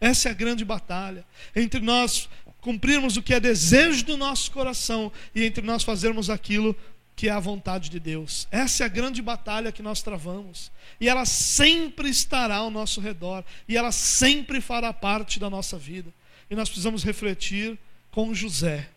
Essa 0.00 0.28
é 0.28 0.30
a 0.32 0.34
grande 0.34 0.64
batalha. 0.64 1.24
Entre 1.54 1.80
nós 1.80 2.28
cumprirmos 2.60 3.16
o 3.16 3.22
que 3.22 3.34
é 3.34 3.40
desejo 3.40 4.04
do 4.04 4.16
nosso 4.16 4.50
coração 4.50 5.12
e 5.34 5.44
entre 5.44 5.64
nós 5.64 5.82
fazermos 5.82 6.28
aquilo 6.28 6.76
que 7.14 7.28
é 7.28 7.32
a 7.32 7.40
vontade 7.40 7.88
de 7.88 7.98
Deus. 7.98 8.46
Essa 8.50 8.82
é 8.82 8.86
a 8.86 8.90
grande 8.90 9.22
batalha 9.22 9.72
que 9.72 9.82
nós 9.82 10.02
travamos. 10.02 10.70
E 11.00 11.08
ela 11.08 11.24
sempre 11.24 12.10
estará 12.10 12.56
ao 12.56 12.70
nosso 12.70 13.00
redor. 13.00 13.42
E 13.66 13.76
ela 13.76 13.90
sempre 13.90 14.60
fará 14.60 14.92
parte 14.92 15.40
da 15.40 15.48
nossa 15.48 15.78
vida. 15.78 16.12
E 16.50 16.54
nós 16.54 16.68
precisamos 16.68 17.02
refletir 17.02 17.78
com 18.10 18.34
José. 18.34 18.88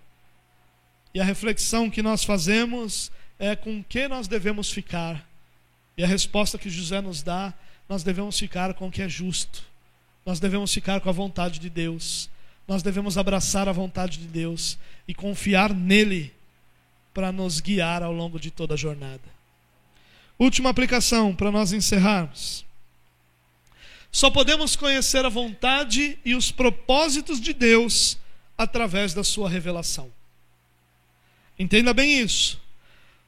E 1.14 1.22
a 1.22 1.24
reflexão 1.24 1.90
que 1.90 2.04
nós 2.04 2.24
fazemos 2.24 3.10
é 3.40 3.56
com 3.56 3.82
que 3.82 4.08
nós 4.08 4.28
devemos 4.28 4.70
ficar. 4.70 5.26
E 5.98 6.04
a 6.04 6.08
resposta 6.08 6.58
que 6.58 6.70
José 6.70 7.02
nos 7.02 7.24
dá, 7.24 7.54
nós 7.88 8.04
devemos 8.04 8.38
ficar 8.38 8.74
com 8.74 8.88
o 8.88 8.92
que 8.92 9.02
é 9.02 9.10
justo. 9.10 9.64
Nós 10.26 10.40
devemos 10.40 10.74
ficar 10.74 11.00
com 11.00 11.10
a 11.10 11.14
vontade 11.14 11.58
de 11.58 11.70
Deus. 11.70 12.30
Nós 12.68 12.84
devemos 12.84 13.18
abraçar 13.18 13.68
a 13.68 13.72
vontade 13.72 14.20
de 14.20 14.28
Deus 14.28 14.78
e 15.08 15.16
confiar 15.16 15.74
nele 15.74 16.32
para 17.14 17.32
nos 17.32 17.60
guiar 17.60 18.04
ao 18.04 18.14
longo 18.14 18.40
de 18.40 18.52
toda 18.52 18.76
a 18.76 18.78
jornada. 18.78 19.24
Última 20.38 20.70
aplicação 20.70 21.34
para 21.36 21.52
nós 21.52 21.74
encerrarmos. 21.74 22.66
Só 24.12 24.30
podemos 24.30 24.76
conhecer 24.76 25.26
a 25.26 25.30
vontade 25.30 26.18
e 26.24 26.36
os 26.36 26.52
propósitos 26.52 27.40
de 27.40 27.54
Deus 27.54 28.18
através 28.58 29.14
da 29.14 29.24
sua 29.24 29.50
revelação. 29.50 30.12
Entenda 31.58 31.94
bem 31.94 32.20
isso. 32.20 32.60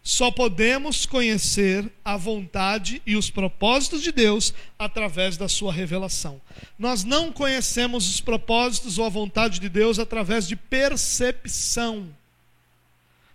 Só 0.04 0.32
podemos 0.32 1.06
conhecer 1.06 1.92
a 2.04 2.18
vontade 2.18 3.02
e 3.06 3.16
os 3.16 3.30
propósitos 3.30 4.02
de 4.02 4.12
Deus 4.12 4.52
através 4.78 5.38
da 5.38 5.48
sua 5.48 5.72
revelação. 5.72 6.42
Nós 6.78 7.04
não 7.04 7.32
conhecemos 7.32 8.10
os 8.10 8.20
propósitos 8.20 8.98
ou 8.98 9.06
a 9.06 9.10
vontade 9.10 9.60
de 9.60 9.70
Deus 9.70 10.00
através 10.00 10.48
de 10.48 10.56
percepção. 10.56 12.10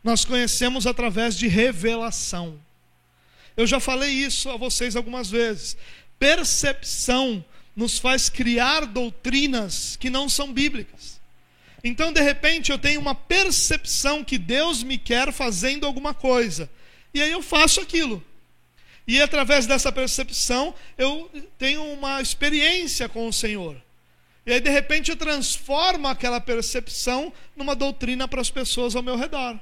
Nós 0.03 0.25
conhecemos 0.25 0.87
através 0.89 1.37
de 1.37 1.47
revelação. 1.47 2.59
Eu 3.57 3.67
já 3.67 3.79
falei 3.79 4.11
isso 4.11 4.51
a 4.51 4.57
vocês 4.57 4.97
algumas 4.97 5.31
vezes. 5.31 5.77
Percepção 6.19 7.45
nos 7.77 7.99
faz 7.99 8.29
criar 8.29 8.87
doutrinas 8.87 9.97
que 9.97 10.11
não 10.11 10.29
são 10.29 10.53
bíblicas. 10.53 11.16
Então, 11.89 12.13
de 12.13 12.21
repente, 12.21 12.73
eu 12.73 12.79
tenho 12.79 13.01
uma 13.01 13.15
percepção 13.15 14.25
que 14.25 14.39
Deus 14.39 14.83
me 14.83 14.99
quer 14.99 15.33
fazendo 15.33 15.87
alguma 15.87 16.13
coisa. 16.13 16.69
E 17.15 17.23
aí 17.23 17.31
eu 17.31 17.41
faço 17.41 17.81
aquilo. 17.81 18.21
E 19.07 19.23
através 19.23 19.67
dessa 19.67 19.93
percepção, 19.93 20.75
eu 20.99 21.31
tenho 21.57 21.85
uma 21.93 22.21
experiência 22.21 23.09
com 23.09 23.29
o 23.29 23.33
Senhor. 23.33 23.81
E 24.45 24.53
aí, 24.53 24.61
de 24.61 24.69
repente, 24.69 25.13
eu 25.13 25.17
transformo 25.17 26.09
aquela 26.09 26.41
percepção 26.41 27.33
numa 27.55 27.77
doutrina 27.77 28.27
para 28.27 28.41
as 28.41 28.51
pessoas 28.51 28.97
ao 28.97 29.03
meu 29.03 29.17
redor. 29.17 29.57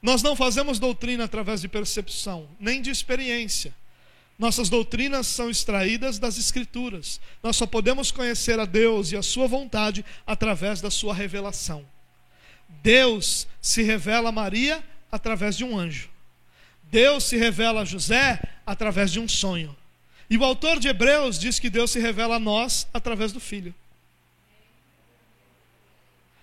Nós 0.00 0.22
não 0.22 0.34
fazemos 0.34 0.78
doutrina 0.78 1.24
através 1.24 1.60
de 1.60 1.68
percepção, 1.68 2.48
nem 2.58 2.80
de 2.80 2.88
experiência. 2.90 3.74
Nossas 4.38 4.68
doutrinas 4.68 5.26
são 5.26 5.50
extraídas 5.50 6.18
das 6.18 6.38
Escrituras. 6.38 7.20
Nós 7.42 7.56
só 7.56 7.66
podemos 7.66 8.12
conhecer 8.12 8.60
a 8.60 8.64
Deus 8.64 9.10
e 9.10 9.16
a 9.16 9.22
Sua 9.22 9.48
vontade 9.48 10.04
através 10.24 10.80
da 10.80 10.90
Sua 10.90 11.12
revelação. 11.12 11.84
Deus 12.82 13.48
se 13.60 13.82
revela 13.82 14.28
a 14.28 14.32
Maria 14.32 14.84
através 15.10 15.56
de 15.56 15.64
um 15.64 15.76
anjo. 15.76 16.08
Deus 16.84 17.24
se 17.24 17.36
revela 17.36 17.82
a 17.82 17.84
José 17.84 18.40
através 18.64 19.10
de 19.10 19.18
um 19.18 19.26
sonho. 19.26 19.76
E 20.30 20.38
o 20.38 20.44
autor 20.44 20.78
de 20.78 20.86
Hebreus 20.86 21.38
diz 21.38 21.58
que 21.58 21.68
Deus 21.68 21.90
se 21.90 21.98
revela 21.98 22.36
a 22.36 22.40
nós 22.40 22.86
através 22.94 23.32
do 23.32 23.40
Filho. 23.40 23.74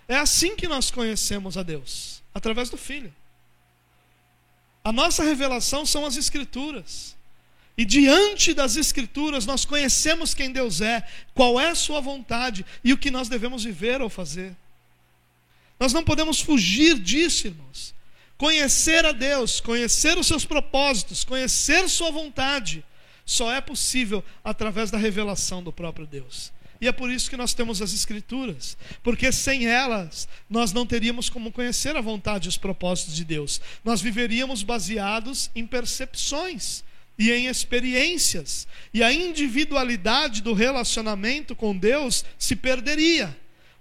É 0.06 0.16
assim 0.16 0.54
que 0.54 0.68
nós 0.68 0.90
conhecemos 0.90 1.56
a 1.56 1.62
Deus, 1.62 2.22
através 2.34 2.68
do 2.68 2.76
Filho. 2.76 3.12
A 4.84 4.92
nossa 4.92 5.24
revelação 5.24 5.86
são 5.86 6.04
as 6.04 6.16
Escrituras. 6.16 7.15
E 7.78 7.84
diante 7.84 8.54
das 8.54 8.76
Escrituras 8.76 9.44
nós 9.44 9.64
conhecemos 9.64 10.32
quem 10.32 10.50
Deus 10.50 10.80
é, 10.80 11.06
qual 11.34 11.60
é 11.60 11.68
a 11.68 11.74
Sua 11.74 12.00
vontade 12.00 12.64
e 12.82 12.92
o 12.92 12.98
que 12.98 13.10
nós 13.10 13.28
devemos 13.28 13.64
viver 13.64 14.00
ou 14.00 14.08
fazer. 14.08 14.56
Nós 15.78 15.92
não 15.92 16.02
podemos 16.02 16.40
fugir 16.40 16.98
disso, 16.98 17.48
irmãos. 17.48 17.94
Conhecer 18.38 19.04
a 19.04 19.12
Deus, 19.12 19.60
conhecer 19.60 20.16
os 20.16 20.26
seus 20.26 20.44
propósitos, 20.44 21.22
conhecer 21.22 21.88
Sua 21.88 22.10
vontade, 22.10 22.82
só 23.26 23.52
é 23.52 23.60
possível 23.60 24.24
através 24.42 24.90
da 24.90 24.96
revelação 24.96 25.62
do 25.62 25.72
próprio 25.72 26.06
Deus. 26.06 26.52
E 26.80 26.88
é 26.88 26.92
por 26.92 27.10
isso 27.10 27.28
que 27.28 27.36
nós 27.36 27.52
temos 27.52 27.82
as 27.82 27.92
Escrituras, 27.92 28.76
porque 29.02 29.30
sem 29.32 29.66
elas 29.66 30.28
nós 30.48 30.72
não 30.72 30.86
teríamos 30.86 31.28
como 31.28 31.52
conhecer 31.52 31.94
a 31.96 32.00
vontade 32.00 32.46
e 32.46 32.50
os 32.50 32.56
propósitos 32.56 33.16
de 33.16 33.24
Deus. 33.24 33.60
Nós 33.84 34.00
viveríamos 34.00 34.62
baseados 34.62 35.50
em 35.54 35.66
percepções 35.66 36.85
e 37.18 37.32
em 37.32 37.46
experiências, 37.46 38.66
e 38.92 39.02
a 39.02 39.12
individualidade 39.12 40.42
do 40.42 40.52
relacionamento 40.52 41.56
com 41.56 41.76
Deus 41.76 42.24
se 42.38 42.54
perderia 42.54 43.36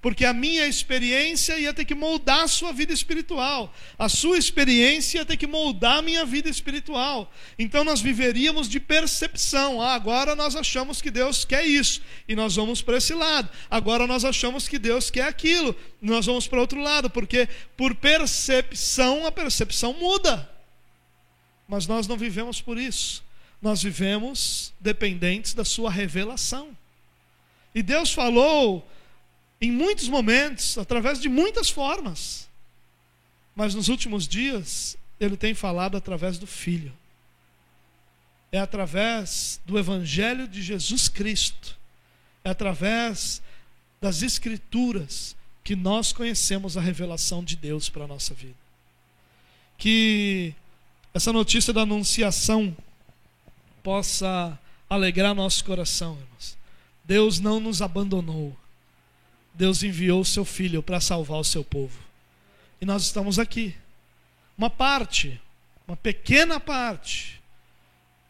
porque 0.05 0.23
a 0.23 0.33
minha 0.33 0.67
experiência 0.67 1.57
ia 1.57 1.73
ter 1.73 1.83
que 1.83 1.95
moldar 1.95 2.41
a 2.41 2.47
sua 2.47 2.71
vida 2.71 2.93
espiritual, 2.93 3.73
a 3.97 4.07
sua 4.07 4.37
experiência 4.37 5.17
ia 5.17 5.25
ter 5.25 5.35
que 5.35 5.47
moldar 5.47 5.97
a 5.97 6.01
minha 6.03 6.23
vida 6.23 6.47
espiritual. 6.47 7.33
Então 7.57 7.83
nós 7.83 8.01
viveríamos 8.01 8.69
de 8.69 8.79
percepção. 8.79 9.81
Ah, 9.81 9.95
agora 9.95 10.35
nós 10.35 10.55
achamos 10.55 11.01
que 11.01 11.09
Deus 11.09 11.43
quer 11.43 11.65
isso 11.65 12.03
e 12.27 12.35
nós 12.35 12.55
vamos 12.55 12.83
para 12.83 12.97
esse 12.97 13.15
lado. 13.15 13.49
Agora 13.67 14.05
nós 14.05 14.23
achamos 14.23 14.67
que 14.67 14.77
Deus 14.77 15.09
quer 15.09 15.27
aquilo, 15.27 15.75
nós 15.99 16.27
vamos 16.27 16.47
para 16.47 16.61
outro 16.61 16.79
lado, 16.79 17.09
porque 17.09 17.49
por 17.75 17.95
percepção 17.95 19.25
a 19.25 19.31
percepção 19.31 19.93
muda. 19.93 20.47
Mas 21.67 21.87
nós 21.87 22.07
não 22.07 22.15
vivemos 22.15 22.61
por 22.61 22.77
isso. 22.77 23.24
Nós 23.65 23.81
vivemos 23.81 24.71
dependentes 24.79 25.55
da 25.55 25.65
sua 25.65 25.89
revelação. 25.89 26.77
E 27.73 27.81
Deus 27.81 28.13
falou 28.13 28.87
em 29.59 29.71
muitos 29.71 30.07
momentos, 30.07 30.77
através 30.77 31.19
de 31.19 31.27
muitas 31.27 31.71
formas. 31.71 32.47
Mas 33.55 33.73
nos 33.73 33.87
últimos 33.87 34.27
dias, 34.27 34.95
ele 35.19 35.35
tem 35.35 35.55
falado 35.55 35.97
através 35.97 36.37
do 36.37 36.45
Filho. 36.45 36.93
É 38.51 38.59
através 38.59 39.59
do 39.65 39.79
Evangelho 39.79 40.47
de 40.47 40.61
Jesus 40.61 41.09
Cristo. 41.09 41.75
É 42.43 42.51
através 42.51 43.41
das 43.99 44.21
Escrituras 44.21 45.35
que 45.63 45.75
nós 45.75 46.13
conhecemos 46.13 46.77
a 46.77 46.81
revelação 46.81 47.43
de 47.43 47.55
Deus 47.55 47.89
para 47.89 48.03
a 48.03 48.07
nossa 48.07 48.35
vida. 48.35 48.53
Que 49.75 50.53
essa 51.15 51.33
notícia 51.33 51.73
da 51.73 51.81
anunciação 51.81 52.77
possa 53.85 54.59
alegrar 54.89 55.35
nosso 55.35 55.63
coração, 55.63 56.13
irmãos. 56.13 56.57
Deus 57.03 57.39
não 57.39 57.59
nos 57.59 57.83
abandonou. 57.83 58.57
Deus 59.53 59.83
enviou 59.83 60.21
o 60.21 60.25
seu 60.25 60.43
filho 60.43 60.81
para 60.81 60.99
salvar 60.99 61.37
o 61.39 61.43
seu 61.43 61.63
povo. 61.63 61.99
E 62.81 62.85
nós 62.85 63.03
estamos 63.03 63.37
aqui. 63.37 63.75
Uma 64.57 64.71
parte, 64.71 65.39
uma 65.87 65.95
pequena 65.95 66.59
parte 66.59 67.39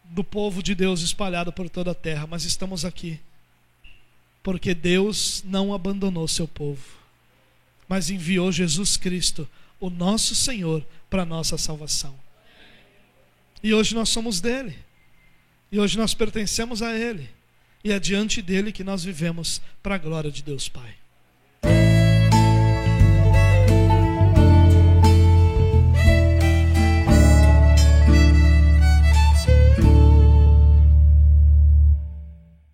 do 0.04 0.26
povo 0.26 0.62
de 0.62 0.76
Deus 0.76 1.00
espalhado 1.00 1.54
por 1.54 1.70
toda 1.70 1.92
a 1.92 1.96
terra, 1.96 2.28
mas 2.28 2.44
estamos 2.44 2.84
aqui. 2.84 3.18
Porque 4.44 4.74
Deus 4.74 5.42
não 5.46 5.74
abandonou 5.74 6.28
seu 6.28 6.50
povo, 6.50 6.84
mas 7.88 8.10
enviou 8.10 8.52
Jesus 8.52 8.98
Cristo, 8.98 9.48
o 9.80 9.90
nosso 9.90 10.36
Senhor, 10.36 10.86
para 11.10 11.24
nossa 11.24 11.58
salvação. 11.58 12.14
E 13.64 13.74
hoje 13.74 13.96
nós 13.96 14.10
somos 14.10 14.42
dele. 14.42 14.85
E 15.76 15.80
hoje 15.80 15.98
nós 15.98 16.14
pertencemos 16.14 16.82
a 16.82 16.98
ele. 16.98 17.30
E 17.84 17.92
é 17.92 18.00
diante 18.00 18.42
dele 18.42 18.72
que 18.72 18.82
nós 18.82 19.04
vivemos 19.04 19.62
para 19.84 19.96
a 19.96 19.98
glória 19.98 20.32
de 20.32 20.42
Deus 20.42 20.70
Pai. 20.70 20.96